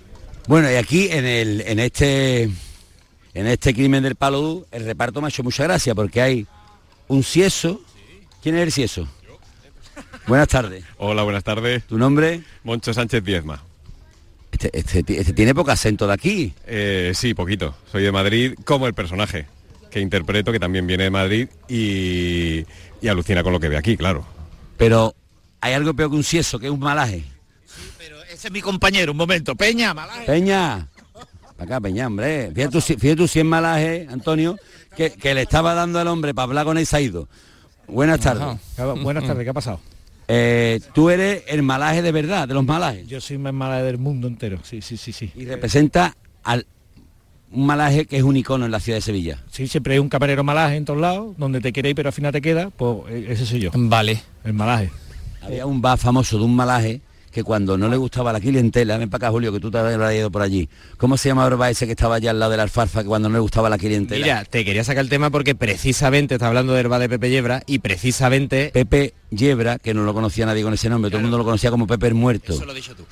Bueno, 0.48 0.68
y 0.68 0.74
aquí 0.74 1.06
en, 1.12 1.24
el, 1.24 1.60
en, 1.60 1.78
este, 1.78 2.42
en 2.42 3.46
este 3.46 3.72
crimen 3.72 4.02
del 4.02 4.16
Paludú, 4.16 4.66
el 4.72 4.84
reparto 4.84 5.20
me 5.20 5.28
ha 5.28 5.30
hecho 5.30 5.44
mucha 5.44 5.62
gracia 5.62 5.94
porque 5.94 6.20
hay 6.20 6.46
un 7.06 7.22
cieso. 7.22 7.80
¿Quién 8.42 8.56
es 8.56 8.62
el 8.62 8.72
cieso? 8.72 9.06
Buenas 10.26 10.48
tardes. 10.48 10.82
Hola, 10.98 11.22
buenas 11.22 11.44
tardes. 11.44 11.84
¿Tu 11.84 11.98
nombre? 11.98 12.42
Moncho 12.64 12.92
Sánchez 12.92 13.22
Diezma. 13.22 13.62
Este, 14.52 14.70
este, 14.78 15.20
este 15.20 15.32
tiene 15.32 15.54
poco 15.54 15.70
acento 15.70 16.06
de 16.06 16.12
aquí. 16.12 16.54
Eh, 16.66 17.12
sí, 17.14 17.34
poquito. 17.34 17.74
Soy 17.90 18.02
de 18.04 18.12
Madrid 18.12 18.54
como 18.64 18.86
el 18.86 18.94
personaje 18.94 19.46
que 19.90 20.00
interpreto, 20.00 20.52
que 20.52 20.60
también 20.60 20.86
viene 20.86 21.04
de 21.04 21.10
Madrid 21.10 21.48
y, 21.68 22.64
y 23.00 23.08
alucina 23.08 23.42
con 23.42 23.52
lo 23.52 23.60
que 23.60 23.68
ve 23.68 23.76
aquí, 23.76 23.96
claro. 23.96 24.24
Pero 24.76 25.14
hay 25.60 25.74
algo 25.74 25.94
peor 25.94 26.10
que 26.10 26.16
un 26.16 26.24
cieso, 26.24 26.58
que 26.58 26.66
es 26.66 26.72
un 26.72 26.80
malaje. 26.80 27.24
Ese 28.32 28.48
es 28.48 28.52
mi 28.52 28.62
compañero, 28.62 29.12
un 29.12 29.18
momento. 29.18 29.54
Peña, 29.54 29.92
malaje. 29.92 30.24
Peña. 30.24 30.88
Pa' 31.56 31.64
acá, 31.64 31.80
Peña, 31.80 32.06
hombre. 32.06 32.50
Fíjate 32.54 32.80
fíjate 32.80 33.16
tú 33.16 33.28
si 33.28 33.40
es 33.40 33.44
malaje, 33.44 34.06
Antonio, 34.10 34.56
que, 34.96 35.10
que 35.10 35.34
le 35.34 35.42
estaba 35.42 35.74
dando 35.74 35.98
al 35.98 36.08
hombre 36.08 36.32
para 36.34 36.44
hablar 36.44 36.64
con 36.64 36.78
él 36.78 36.86
se 36.86 36.96
ha 36.96 37.00
ido. 37.00 37.28
Buenas 37.86 38.20
tardes. 38.20 38.58
Buenas 39.02 39.26
tardes, 39.26 39.44
¿qué 39.44 39.50
ha 39.50 39.54
pasado? 39.54 39.80
Eh, 40.28 40.80
tú 40.94 41.10
eres 41.10 41.44
el 41.48 41.62
malaje 41.62 42.02
de 42.02 42.12
verdad, 42.12 42.48
de 42.48 42.54
los 42.54 42.64
malajes. 42.64 43.06
Yo 43.06 43.20
soy 43.20 43.38
más 43.38 43.52
mala 43.52 43.82
del 43.82 43.98
mundo 43.98 44.28
entero, 44.28 44.58
sí, 44.62 44.80
sí, 44.80 44.96
sí, 44.96 45.12
sí. 45.12 45.30
Y 45.34 45.44
representa 45.44 46.16
al 46.42 46.66
un 47.52 47.66
malaje 47.66 48.06
que 48.06 48.16
es 48.16 48.22
un 48.22 48.36
icono 48.36 48.64
en 48.64 48.70
la 48.70 48.80
ciudad 48.80 48.96
de 48.96 49.02
Sevilla. 49.02 49.38
Sí, 49.50 49.66
siempre 49.68 49.94
hay 49.94 49.98
un 49.98 50.08
camarero 50.08 50.42
malaje 50.42 50.76
en 50.76 50.84
todos 50.84 51.00
lados, 51.00 51.36
donde 51.36 51.60
te 51.60 51.72
quiere 51.72 51.90
ir 51.90 51.94
pero 51.94 52.08
al 52.08 52.12
final 52.12 52.32
te 52.32 52.40
queda, 52.40 52.70
pues 52.70 53.10
eh, 53.10 53.26
ese 53.28 53.46
soy 53.46 53.60
yo. 53.60 53.70
Vale. 53.74 54.22
El 54.44 54.54
malaje. 54.54 54.90
Había 55.42 55.66
un 55.66 55.82
bar 55.82 55.98
famoso 55.98 56.38
de 56.38 56.44
un 56.44 56.56
malaje 56.56 57.00
que 57.32 57.42
cuando 57.42 57.76
no 57.76 57.88
le 57.88 57.96
gustaba 57.96 58.32
la 58.32 58.40
clientela, 58.40 58.98
ven 58.98 59.10
para 59.10 59.26
acá 59.26 59.32
Julio, 59.32 59.52
que 59.52 59.60
tú 59.60 59.70
te 59.70 59.78
habrás 59.78 60.14
ido 60.14 60.30
por 60.30 60.42
allí. 60.42 60.68
¿Cómo 60.98 61.16
se 61.16 61.28
llama 61.28 61.48
bar 61.48 61.70
ese 61.70 61.86
que 61.86 61.92
estaba 61.92 62.16
allá 62.16 62.30
al 62.30 62.38
lado 62.38 62.52
de 62.52 62.58
la 62.58 62.62
alfarfa 62.62 63.02
que 63.02 63.08
cuando 63.08 63.28
no 63.28 63.34
le 63.34 63.40
gustaba 63.40 63.68
la 63.68 63.78
clientela? 63.78 64.24
Mira, 64.24 64.44
te 64.44 64.64
quería 64.64 64.84
sacar 64.84 65.02
el 65.02 65.10
tema 65.10 65.30
porque 65.30 65.54
precisamente 65.54 66.34
está 66.34 66.46
hablando 66.46 66.74
del 66.74 66.88
bar 66.88 67.00
de 67.00 67.08
Pepe 67.08 67.30
Yebra 67.30 67.62
y 67.66 67.80
precisamente... 67.80 68.70
Pepe 68.72 69.14
Yebra, 69.30 69.78
que 69.78 69.94
no 69.94 70.04
lo 70.04 70.12
conocía 70.12 70.46
nadie 70.46 70.62
con 70.62 70.74
ese 70.74 70.88
nombre, 70.88 71.10
todo 71.10 71.18
el 71.18 71.24
mundo 71.24 71.38
lo 71.38 71.44
conocía 71.44 71.70
como 71.70 71.86
Pepe 71.86 72.08
el 72.08 72.14
Muerto. 72.14 72.52
Eso 72.52 72.66
lo 72.66 72.74
dicho 72.74 72.94
tú. 72.94 73.04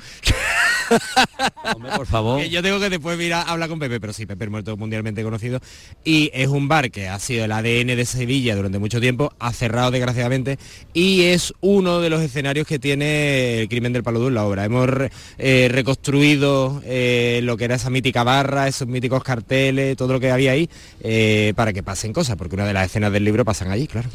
Hombre, 1.74 1.92
por 1.96 2.06
favor. 2.06 2.42
Yo 2.42 2.62
tengo 2.62 2.78
que 2.80 2.90
después 2.90 3.18
ir 3.20 3.32
a 3.32 3.42
hablar 3.42 3.68
con 3.68 3.78
Pepe, 3.78 4.00
pero 4.00 4.12
sí, 4.12 4.26
Pepe 4.26 4.44
el 4.44 4.50
Muerto 4.50 4.76
mundialmente 4.76 5.22
conocido. 5.22 5.60
Y 6.04 6.30
es 6.34 6.48
un 6.48 6.68
bar 6.68 6.90
que 6.90 7.08
ha 7.08 7.18
sido 7.18 7.44
el 7.44 7.52
ADN 7.52 7.96
de 7.96 8.04
Sevilla 8.04 8.54
durante 8.54 8.78
mucho 8.78 9.00
tiempo, 9.00 9.32
ha 9.38 9.52
cerrado 9.52 9.90
desgraciadamente, 9.90 10.58
y 10.92 11.22
es 11.22 11.54
uno 11.60 12.00
de 12.00 12.10
los 12.10 12.20
escenarios 12.20 12.66
que 12.66 12.78
tiene 12.78 13.62
el 13.62 13.68
crimen 13.68 13.92
del 13.92 14.02
La 14.10 14.44
obra. 14.44 14.64
Hemos 14.64 14.88
eh, 15.38 15.68
reconstruido 15.70 16.82
eh, 16.84 17.40
lo 17.44 17.56
que 17.56 17.64
era 17.64 17.76
esa 17.76 17.90
mítica 17.90 18.24
barra, 18.24 18.66
esos 18.66 18.88
míticos 18.88 19.22
carteles, 19.22 19.96
todo 19.96 20.14
lo 20.14 20.20
que 20.20 20.30
había 20.30 20.52
ahí, 20.52 20.68
eh, 21.00 21.52
para 21.54 21.72
que 21.72 21.82
pasen 21.82 22.12
cosas, 22.12 22.36
porque 22.36 22.56
una 22.56 22.66
de 22.66 22.72
las 22.72 22.86
escenas 22.86 23.12
del 23.12 23.24
libro 23.24 23.44
pasan 23.44 23.70
allí, 23.70 23.86
claro. 23.86 24.08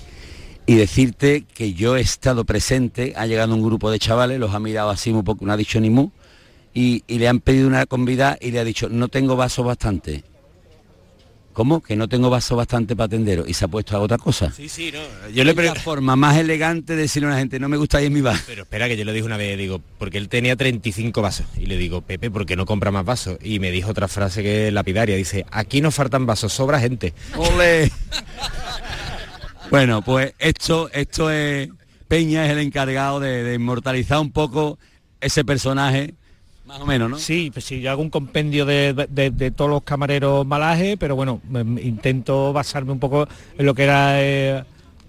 Y 0.65 0.75
decirte 0.75 1.45
que 1.53 1.73
yo 1.73 1.95
he 1.95 2.01
estado 2.01 2.43
presente, 2.43 3.13
ha 3.15 3.25
llegado 3.25 3.55
un 3.55 3.63
grupo 3.63 3.89
de 3.89 3.99
chavales, 3.99 4.39
los 4.39 4.53
ha 4.53 4.59
mirado 4.59 4.89
así 4.89 5.11
un 5.11 5.23
poco, 5.23 5.45
no 5.45 5.53
ha 5.53 5.57
dicho 5.57 5.79
ni 5.79 5.89
mu, 5.89 6.09
y, 6.73 7.03
le 7.07 7.27
han 7.27 7.39
pedido 7.39 7.67
una 7.67 7.85
convida 7.85 8.37
y 8.41 8.51
le 8.51 8.59
ha 8.59 8.65
dicho, 8.65 8.89
no 8.89 9.07
tengo 9.07 9.37
vaso 9.37 9.63
bastante. 9.63 10.23
¿Cómo? 11.56 11.80
Que 11.82 11.95
no 11.95 12.10
tengo 12.10 12.30
vaso 12.30 12.58
bastante 12.58 12.97
para 12.97 13.06
atenderos. 13.06 13.47
Y 13.47 13.53
se 13.53 13.64
ha 13.64 13.70
puesto 13.70 13.95
a 13.95 14.01
otra 14.01 14.18
cosa. 14.18 14.51
Sí, 14.51 14.68
sí, 14.68 14.91
no. 14.91 15.30
Yo 15.30 15.45
le 15.45 15.53
la 15.53 15.74
forma 15.74 16.18
más 16.18 16.36
elegante 16.36 16.97
de 16.97 17.03
decirle 17.03 17.28
a 17.28 17.32
una 17.32 17.39
gente, 17.39 17.62
no 17.62 17.70
me 17.70 17.78
gusta 17.78 18.01
ir 18.01 18.08
en 18.08 18.14
mi 18.14 18.20
bar. 18.20 18.38
Pero 18.45 18.64
espera, 18.64 18.89
que 18.89 18.97
yo 18.97 19.06
le 19.06 19.14
dije 19.14 19.26
una 19.26 19.38
vez, 19.38 19.58
digo, 19.58 19.82
porque 19.97 20.18
él 20.18 20.28
tenía 20.28 20.58
35 20.58 21.22
vasos. 21.22 21.45
Y 21.58 21.68
le 21.68 21.78
digo, 21.78 22.01
Pepe, 22.01 22.30
¿por 22.30 22.45
qué 22.45 22.58
no 22.58 22.66
compra 22.66 22.91
más 22.91 23.06
vasos? 23.06 23.38
Y 23.41 23.60
me 23.60 23.72
dijo 23.72 23.89
otra 23.89 24.10
frase 24.10 24.43
que 24.43 24.68
es 24.68 24.74
lapidaria. 24.74 25.16
Dice, 25.16 25.45
aquí 25.49 25.80
no 25.80 25.91
faltan 25.91 26.26
vasos, 26.26 26.51
sobra 26.51 26.78
gente. 26.78 27.14
¡Ole! 27.38 27.89
bueno, 29.72 30.01
pues 30.01 30.34
esto, 30.38 30.89
esto 30.91 31.32
es... 31.32 31.70
Peña 32.10 32.45
es 32.45 32.51
el 32.51 32.60
encargado 32.60 33.22
de, 33.22 33.43
de 33.43 33.56
inmortalizar 33.56 34.20
un 34.20 34.34
poco 34.34 34.78
ese 35.22 35.45
personaje 35.45 36.16
más 36.66 36.80
o 36.82 36.86
menos, 36.86 37.09
¿no? 37.09 37.18
Sí, 37.20 37.49
pues 37.53 37.66
sí, 37.66 37.80
yo 37.82 37.91
hago 37.91 38.01
un 38.01 38.09
compendio 38.09 38.66
de, 38.66 38.93
de- 39.09 39.30
de 39.32 39.51
todos 39.51 39.70
los 39.70 39.84
camareros 39.84 40.45
malajes, 40.45 40.97
pero 40.99 41.16
bueno, 41.16 41.41
intento 41.82 42.53
basarme 42.53 42.91
un 42.91 42.99
poco 42.99 43.28
en 43.57 43.66
lo 43.66 43.74
que 43.74 43.84
era 43.84 44.22
eh, 44.22 44.63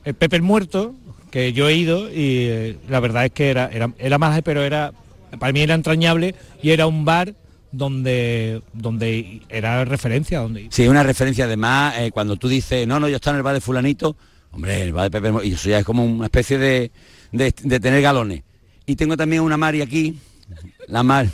el 0.05 0.15
Pepe 0.15 0.37
el 0.37 0.43
Muerto, 0.43 0.95
que 1.31 1.53
yo 1.53 1.69
he 1.69 1.75
ido 1.75 2.09
y 2.11 2.15
eh, 2.49 2.79
la 2.89 3.01
verdad 3.01 3.25
es 3.27 3.33
que 3.33 3.51
era, 3.51 3.69
era, 3.73 3.91
era 3.99 4.19
malaje, 4.19 4.43
pero 4.43 4.63
era 4.63 4.93
para 5.39 5.53
mí 5.53 5.61
era 5.61 5.75
entrañable 5.75 6.35
y 6.63 6.71
era 6.71 6.87
un 6.87 7.05
bar 7.05 7.35
donde 7.73 8.63
donde 8.73 9.43
era 9.49 9.85
referencia, 9.85 10.39
donde 10.41 10.69
Sí, 10.71 10.87
una 10.89 11.03
referencia 11.03 11.45
además, 11.47 11.95
eh, 11.99 12.11
cuando 12.13 12.37
tú 12.37 12.49
dices, 12.49 12.87
no, 12.87 13.01
no, 13.01 13.09
yo 13.09 13.17
estoy 13.17 13.33
en 13.33 13.37
el 13.39 13.43
bar 13.43 13.55
de 13.55 13.61
fulanito, 13.61 14.17
hombre, 14.53 14.81
el 14.83 14.93
bar 14.93 15.11
de 15.11 15.21
Pepe, 15.21 15.47
y 15.47 15.53
eso 15.53 15.69
ya 15.69 15.81
es 15.81 15.85
como 15.85 16.05
una 16.05 16.27
especie 16.27 16.59
de, 16.59 16.91
de- 17.33 17.55
de 17.63 17.81
tener 17.81 18.01
galones. 18.03 18.43
Y 18.87 18.95
tengo 18.97 19.17
también 19.17 19.43
una 19.43 19.57
Mari 19.57 19.83
aquí, 19.83 20.19
la 20.87 21.03
Mar. 21.03 21.27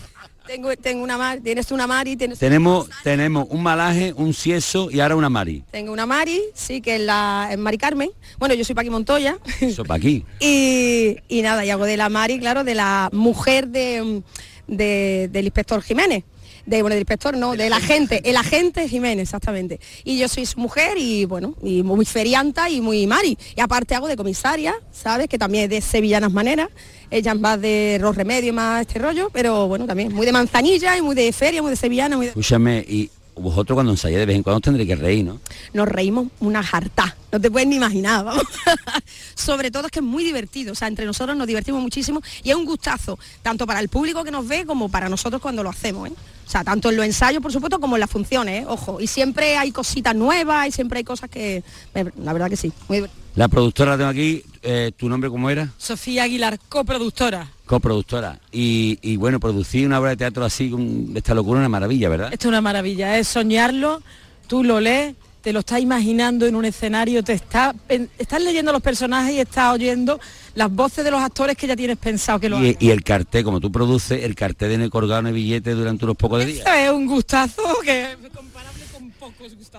Tengo, 0.47 0.77
tengo 0.77 1.03
una 1.05 1.17
Mari, 1.17 1.41
tienes 1.41 1.71
una 1.71 1.87
Mari, 1.87 2.17
tienes 2.17 2.39
Tenemos, 2.39 2.89
tenemos 3.05 3.47
un 3.51 3.63
malaje, 3.63 4.13
un 4.17 4.35
cieso 4.35 4.91
y 4.91 5.01
ahora 5.01 5.17
una 5.17 5.29
Mari. 5.31 5.63
Tengo 5.71 5.93
una 5.93 6.05
Mari, 6.07 6.41
sí, 6.55 6.81
que 6.81 6.97
es 6.97 7.01
la 7.03 7.49
es 7.53 7.59
Mari 7.59 7.79
Carmen. 7.79 8.11
Bueno, 8.39 8.55
yo 8.55 8.65
soy 8.65 8.75
Paqui 8.75 8.91
Montoya. 8.91 9.39
Eso 9.61 9.85
para 9.85 9.99
aquí. 9.99 10.25
y, 10.41 11.17
y 11.29 11.43
nada, 11.43 11.65
y 11.65 11.71
hago 11.71 11.85
de 11.85 11.97
la 11.97 12.09
Mari, 12.09 12.39
claro, 12.39 12.65
de 12.65 12.75
la 12.75 13.09
mujer 13.13 13.69
de, 13.69 14.23
de- 14.67 15.29
del 15.31 15.45
inspector 15.45 15.81
Jiménez. 15.83 16.25
De, 16.65 16.81
bueno, 16.83 16.95
del 16.95 17.01
inspector, 17.01 17.37
no, 17.37 17.57
del 17.57 17.73
agente, 17.73 18.21
el 18.25 18.37
agente 18.37 18.89
Jiménez, 18.89 19.25
exactamente. 19.25 19.81
Y 20.05 20.19
yo 20.19 20.29
soy 20.29 20.47
su 20.47 20.61
mujer 20.61 20.97
y 20.97 21.25
bueno, 21.25 21.55
y 21.63 21.83
muy 21.83 22.05
ferianta 22.05 22.71
y 22.71 22.81
muy 22.81 23.07
Mari. 23.07 23.37
Y 23.57 23.61
aparte 23.61 23.95
hago 23.95 24.09
de 24.09 24.17
comisaria, 24.17 24.75
¿sabes? 24.93 25.29
Que 25.29 25.39
también 25.39 25.65
es 25.65 25.71
de 25.71 25.81
sevillanas 25.81 26.33
maneras. 26.33 26.69
Ella 27.11 27.35
más 27.35 27.61
de 27.61 27.99
los 28.01 28.17
remedios, 28.17 28.55
más 28.55 28.83
este 28.83 28.99
rollo, 28.99 29.29
pero 29.33 29.69
bueno, 29.69 29.87
también 29.87 30.13
muy 30.13 30.25
de 30.25 30.33
manzanilla 30.33 30.97
y 30.97 31.03
muy 31.03 31.15
de 31.15 31.33
feria, 31.33 31.61
muy 31.61 31.71
de 31.71 31.77
sevillana, 31.77 32.17
muy 32.17 32.27
de... 32.27 32.31
Escúchame, 32.31 32.85
y 32.89 33.11
vosotros 33.35 33.77
cuando 33.77 33.93
ensayáis 33.93 34.21
de 34.21 34.27
vez 34.27 34.37
en 34.37 34.43
cuando 34.43 34.59
os 34.59 34.63
tendréis 34.63 34.89
que 34.89 34.97
reír, 34.97 35.25
¿no? 35.25 35.41
nos 35.73 35.89
reímos 35.89 36.29
una 36.41 36.63
jarta, 36.63 37.17
no 37.31 37.41
te 37.41 37.51
puedes 37.51 37.69
ni 37.69 37.77
imaginar, 37.77 38.25
vamos. 38.25 38.45
Sobre 39.35 39.71
todo 39.71 39.87
es 39.87 39.93
que 39.93 40.01
es 40.01 40.05
muy 40.05 40.25
divertido, 40.25 40.73
o 40.73 40.75
sea, 40.75 40.89
entre 40.89 41.07
nosotros 41.07 41.37
nos 41.37 41.47
divertimos 41.47 41.81
muchísimo 41.81 42.21
y 42.43 42.51
es 42.51 42.57
un 42.57 42.65
gustazo, 42.65 43.19
tanto 43.43 43.67
para 43.67 43.81
el 43.81 43.89
público 43.89 44.25
que 44.25 44.31
nos 44.31 44.47
ve 44.47 44.67
como 44.67 44.89
para 44.89 45.09
nosotros 45.09 45.41
cuando 45.41 45.63
lo 45.63 45.71
hacemos, 45.71 46.09
¿eh? 46.09 46.13
O 46.47 46.51
sea, 46.51 46.65
tanto 46.65 46.91
en 46.91 46.97
los 46.97 47.07
ensayos, 47.07 47.41
por 47.41 47.53
supuesto, 47.53 47.81
como 47.81 47.97
en 47.97 48.01
las 48.01 48.11
funciones, 48.11 48.63
¿eh? 48.63 48.67
ojo. 48.69 49.01
Y 49.01 49.07
siempre 49.07 49.57
hay 49.57 49.73
cositas 49.73 50.15
nuevas 50.15 50.69
y 50.69 50.73
siempre 50.73 50.99
hay 50.99 51.05
cosas 51.05 51.31
que, 51.31 51.63
la 51.95 52.33
verdad 52.33 52.51
que 52.51 52.57
sí, 52.57 52.71
muy. 52.89 53.07
La 53.37 53.49
productora 53.49 53.93
la 53.93 53.97
tengo 53.97 54.11
aquí, 54.11 54.43
eh, 54.63 54.93
¿tu 54.95 55.09
nombre 55.09 55.31
cómo 55.31 55.49
era? 55.49 55.73
Sofía 55.79 56.25
Aguilar, 56.25 56.59
coproductora. 56.69 57.49
Coproductora. 57.73 58.39
Y, 58.53 58.99
y 59.01 59.17
bueno, 59.17 59.41
producir 59.41 59.87
una 59.87 59.99
obra 59.99 60.11
de 60.11 60.17
teatro 60.19 60.45
así, 60.45 60.69
con- 60.69 61.15
de 61.15 61.21
esta 61.21 61.33
locura, 61.33 61.59
una 61.59 61.71
maravilla, 61.71 62.11
¿verdad? 62.11 62.31
Esto 62.31 62.49
es 62.49 62.51
una 62.51 62.61
maravilla, 62.61 63.17
es 63.17 63.27
soñarlo, 63.29 64.03
tú 64.47 64.63
lo 64.63 64.79
lees, 64.79 65.15
te 65.41 65.55
lo 65.55 65.61
estás 65.61 65.81
imaginando 65.81 66.45
en 66.45 66.55
un 66.55 66.67
escenario, 66.67 67.25
te 67.25 67.33
está, 67.33 67.75
estás 68.19 68.43
leyendo 68.43 68.73
los 68.73 68.83
personajes 68.83 69.33
y 69.35 69.41
estás 69.41 69.73
oyendo 69.73 70.21
las 70.55 70.71
voces 70.71 71.03
de 71.03 71.11
los 71.11 71.23
actores 71.23 71.57
que 71.57 71.67
ya 71.67 71.75
tienes 71.75 71.97
pensado 71.97 72.39
que 72.39 72.51
lo. 72.51 72.63
Y, 72.63 72.77
y 72.79 72.91
el 72.91 73.03
cartel, 73.03 73.43
como 73.43 73.59
tú 73.59 73.73
produces, 73.73 74.23
el 74.23 74.35
cartel 74.35 74.69
tiene 74.69 74.91
colgado 74.91 75.21
en 75.21 75.29
el 75.29 75.33
billete 75.33 75.71
durante 75.71 76.05
unos 76.05 76.19
pocos 76.19 76.41
de 76.41 76.45
días. 76.45 76.67
Es 76.77 76.91
un 76.91 77.07
gustazo 77.07 77.63
que 77.83 78.19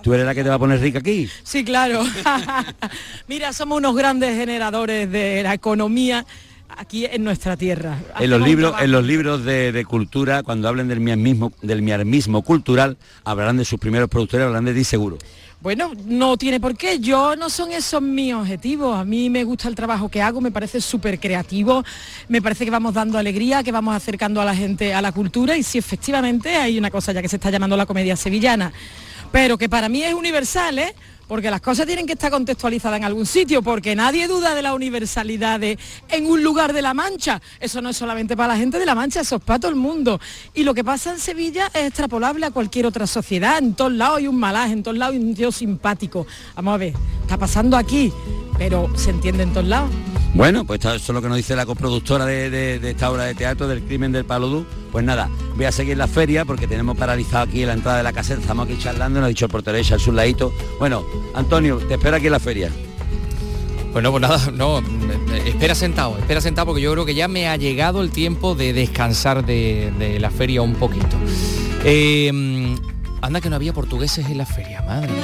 ¿Tú 0.02 0.16
eres 0.16 0.26
la 0.26 0.34
que 0.34 0.42
te 0.42 0.50
va 0.50 0.56
a 0.56 0.60
poner 0.60 0.80
rica 0.80 0.98
aquí? 0.98 1.30
Sí, 1.44 1.64
claro. 1.64 2.04
Mira, 3.28 3.54
somos 3.54 3.78
unos 3.78 3.96
grandes 3.96 4.36
generadores 4.36 5.12
de 5.12 5.44
la 5.44 5.54
economía 5.54 6.26
aquí 6.78 7.06
en 7.06 7.24
nuestra 7.24 7.58
tierra. 7.58 7.98
En 8.20 8.30
los 8.30 8.42
libros, 8.42 8.76
en 8.80 8.92
los 8.92 9.04
libros 9.04 9.44
de, 9.46 9.72
de 9.72 9.86
cultura, 9.86 10.44
cuando 10.44 10.68
hablen 10.68 10.88
del 10.88 11.00
miarmismo, 11.00 11.54
del 11.62 11.82
miarmismo 11.82 12.42
cultural, 12.42 12.98
hablarán 13.24 13.58
de 13.58 13.66
sus 13.66 13.80
primeros 13.80 14.10
productores, 14.10 14.46
hablarán 14.46 14.66
de 14.66 14.74
ti 14.74 14.84
seguro. 14.84 15.18
Bueno, 15.64 15.94
no 16.06 16.36
tiene 16.36 16.60
por 16.60 16.76
qué. 16.76 17.00
Yo 17.00 17.38
no 17.38 17.50
son 17.50 17.72
esos 17.72 18.02
mis 18.02 18.34
objetivos. 18.34 18.98
A 18.98 19.06
mí 19.06 19.30
me 19.30 19.46
gusta 19.46 19.70
el 19.70 19.76
trabajo 19.76 20.10
que 20.10 20.22
hago, 20.22 20.42
me 20.42 20.52
parece 20.52 20.82
súper 20.82 21.22
creativo, 21.22 21.86
me 22.28 22.42
parece 22.42 22.66
que 22.66 22.72
vamos 22.72 22.94
dando 22.94 23.18
alegría, 23.18 23.64
que 23.64 23.72
vamos 23.72 23.96
acercando 23.96 24.42
a 24.42 24.46
la 24.46 24.54
gente 24.54 24.94
a 24.94 25.02
la 25.02 25.14
cultura 25.14 25.56
y 25.56 25.64
sí, 25.64 25.78
efectivamente 25.78 26.58
hay 26.58 26.78
una 26.78 26.92
cosa 26.92 27.14
ya 27.14 27.22
que 27.22 27.30
se 27.30 27.38
está 27.38 27.50
llamando 27.50 27.78
la 27.78 27.86
comedia 27.86 28.18
sevillana, 28.18 28.74
pero 29.32 29.58
que 29.58 29.70
para 29.70 29.88
mí 29.88 30.04
es 30.04 30.14
universal, 30.14 30.80
¿eh? 30.80 30.94
Porque 31.28 31.50
las 31.50 31.62
cosas 31.62 31.86
tienen 31.86 32.06
que 32.06 32.14
estar 32.14 32.32
contextualizadas 32.32 32.98
en 32.98 33.06
algún 33.06 33.26
sitio, 33.26 33.62
porque 33.62 33.96
nadie 33.96 34.28
duda 34.28 34.56
de 34.56 34.62
la 34.62 34.74
universalidad 34.74 35.60
de 35.60 35.80
en 36.10 36.26
un 36.26 36.44
lugar 36.44 36.74
de 36.74 36.82
la 36.82 36.94
Mancha. 36.94 37.42
Eso 37.60 37.82
no 37.82 37.90
es 37.90 37.98
solamente 37.98 38.36
para 38.36 38.54
la 38.54 38.60
gente 38.60 38.78
de 38.78 38.86
la 38.86 38.96
Mancha, 38.96 39.22
eso 39.22 39.38
es 39.38 39.42
para 39.42 39.60
todo 39.60 39.72
el 39.72 39.78
mundo. 39.78 40.20
Y 40.54 40.64
lo 40.64 40.74
que 40.74 40.84
pasa 40.84 41.12
en 41.12 41.20
Sevilla 41.20 41.72
es 41.74 41.88
extrapolable 41.88 42.46
a 42.46 42.52
cualquier 42.52 42.86
otra 42.86 43.08
sociedad. 43.08 43.58
En 43.58 43.74
todos 43.74 43.94
lados 43.94 44.18
hay 44.18 44.28
un 44.28 44.38
malaje, 44.38 44.74
en 44.74 44.84
todos 44.84 44.98
lados 44.98 45.16
hay 45.16 45.22
un 45.22 45.34
tío 45.34 45.52
simpático. 45.52 46.28
Vamos 46.56 46.76
a 46.76 46.78
ver, 46.78 46.94
está 47.22 47.38
pasando 47.38 47.78
aquí, 47.78 48.12
pero 48.64 48.90
se 48.96 49.10
entiende 49.10 49.44
en 49.44 49.52
todos 49.52 49.68
lados. 49.68 49.92
Bueno, 50.34 50.64
pues 50.64 50.80
esto- 50.80 50.94
eso 50.94 51.12
es 51.12 51.14
lo 51.14 51.22
que 51.22 51.28
nos 51.28 51.36
dice 51.36 51.54
la 51.54 51.66
coproductora 51.66 52.26
de, 52.26 52.50
de- 52.50 52.80
de 52.80 52.90
esta 52.92 53.12
obra 53.12 53.26
de 53.26 53.36
teatro 53.36 53.68
del 53.68 53.84
crimen 53.84 54.14
del 54.14 54.24
Palodú. 54.24 54.66
Pues 54.90 55.04
nada, 55.04 55.30
voy 55.58 55.66
a 55.66 55.72
seguir 55.74 55.98
la 55.98 56.08
feria 56.08 56.46
porque 56.46 56.66
tenemos 56.66 56.96
paralizado 56.98 57.44
aquí 57.44 57.66
la 57.66 57.74
entrada 57.74 57.98
de 57.98 58.04
la 58.04 58.14
caseta, 58.14 58.40
estamos 58.40 58.66
aquí 58.66 58.78
charlando, 58.80 59.20
nos 59.20 59.26
ha 59.26 59.30
dicho 59.30 59.46
el 59.46 59.52
portero 59.52 59.78
echa 59.78 60.00
su 60.00 60.14
ladito. 60.14 60.54
Bueno, 60.80 61.04
Antonio, 61.36 61.78
te 61.78 61.96
espero 61.96 62.16
aquí 62.16 62.28
en 62.28 62.32
la 62.32 62.40
feria. 62.40 62.70
Bueno, 63.92 64.12
pues 64.12 64.22
nada, 64.22 64.50
no, 64.54 64.82
espera 65.46 65.76
sentado, 65.76 66.18
espera 66.18 66.40
sentado 66.40 66.68
porque 66.68 66.82
yo 66.82 66.94
creo 66.94 67.06
que 67.06 67.16
ya 67.16 67.28
me 67.28 67.50
ha 67.50 67.58
llegado 67.58 68.02
el 68.02 68.12
tiempo 68.12 68.56
de 68.56 68.72
descansar 68.72 69.46
de, 69.46 69.92
de 70.00 70.20
la 70.22 70.32
feria 70.32 70.62
un 70.62 70.76
poquito. 70.76 71.18
Eh, 71.84 72.76
anda 73.22 73.42
que 73.42 73.50
no 73.50 73.58
había 73.58 73.74
portugueses 73.74 74.26
en 74.30 74.38
la 74.38 74.46
feria, 74.46 74.82
madre 74.84 75.12
mía. 75.12 75.24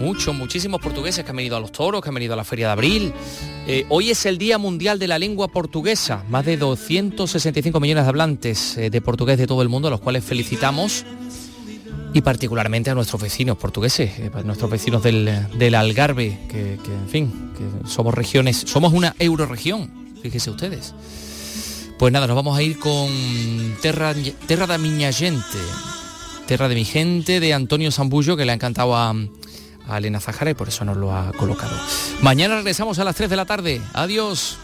Muchos, 0.00 0.34
muchísimos 0.34 0.80
portugueses 0.80 1.22
que 1.22 1.30
han 1.30 1.36
venido 1.36 1.58
a 1.58 1.60
los 1.60 1.72
toros, 1.72 2.00
que 2.00 2.08
han 2.08 2.14
venido 2.14 2.32
a 2.32 2.36
la 2.36 2.44
Feria 2.44 2.68
de 2.68 2.72
Abril. 2.72 3.12
Eh, 3.66 3.84
hoy 3.90 4.08
es 4.08 4.24
el 4.24 4.38
Día 4.38 4.56
Mundial 4.56 4.98
de 4.98 5.06
la 5.06 5.18
Lengua 5.18 5.48
Portuguesa. 5.48 6.24
Más 6.30 6.46
de 6.46 6.56
265 6.56 7.78
millones 7.80 8.04
de 8.04 8.08
hablantes 8.08 8.78
eh, 8.78 8.88
de 8.88 9.00
portugués 9.02 9.36
de 9.36 9.46
todo 9.46 9.60
el 9.60 9.68
mundo, 9.68 9.88
a 9.88 9.90
los 9.90 10.00
cuales 10.00 10.24
felicitamos. 10.24 11.04
Y 12.14 12.22
particularmente 12.22 12.88
a 12.88 12.94
nuestros 12.94 13.20
vecinos 13.20 13.58
portugueses, 13.58 14.18
eh, 14.18 14.30
a 14.32 14.42
nuestros 14.42 14.70
vecinos 14.70 15.02
del, 15.02 15.30
del 15.58 15.74
Algarve, 15.74 16.38
que, 16.48 16.72
en 16.72 17.08
fin, 17.10 17.52
que 17.58 17.86
somos 17.86 18.14
regiones, 18.14 18.56
somos 18.56 18.94
una 18.94 19.14
euroregión, 19.18 19.90
fíjense 20.22 20.50
ustedes. 20.50 20.94
Pues 21.98 22.10
nada, 22.10 22.26
nos 22.26 22.36
vamos 22.36 22.56
a 22.56 22.62
ir 22.62 22.78
con 22.78 23.10
Terra, 23.82 24.14
Terra 24.46 24.66
da 24.66 24.78
Miña 24.78 25.12
Gente, 25.12 25.58
Terra 26.46 26.68
de 26.68 26.74
mi 26.74 26.86
gente, 26.86 27.38
de 27.38 27.52
Antonio 27.52 27.92
Zambullo, 27.92 28.36
que 28.36 28.46
le 28.46 28.52
ha 28.52 28.54
encantado 28.54 28.96
a, 28.96 29.14
a 29.90 29.98
Elena 29.98 30.20
por 30.56 30.68
eso 30.68 30.84
nos 30.84 30.96
lo 30.96 31.14
ha 31.14 31.32
colocado. 31.32 31.76
Mañana 32.22 32.56
regresamos 32.56 32.98
a 32.98 33.04
las 33.04 33.16
3 33.16 33.30
de 33.30 33.36
la 33.36 33.44
tarde. 33.44 33.82
Adiós. 33.92 34.58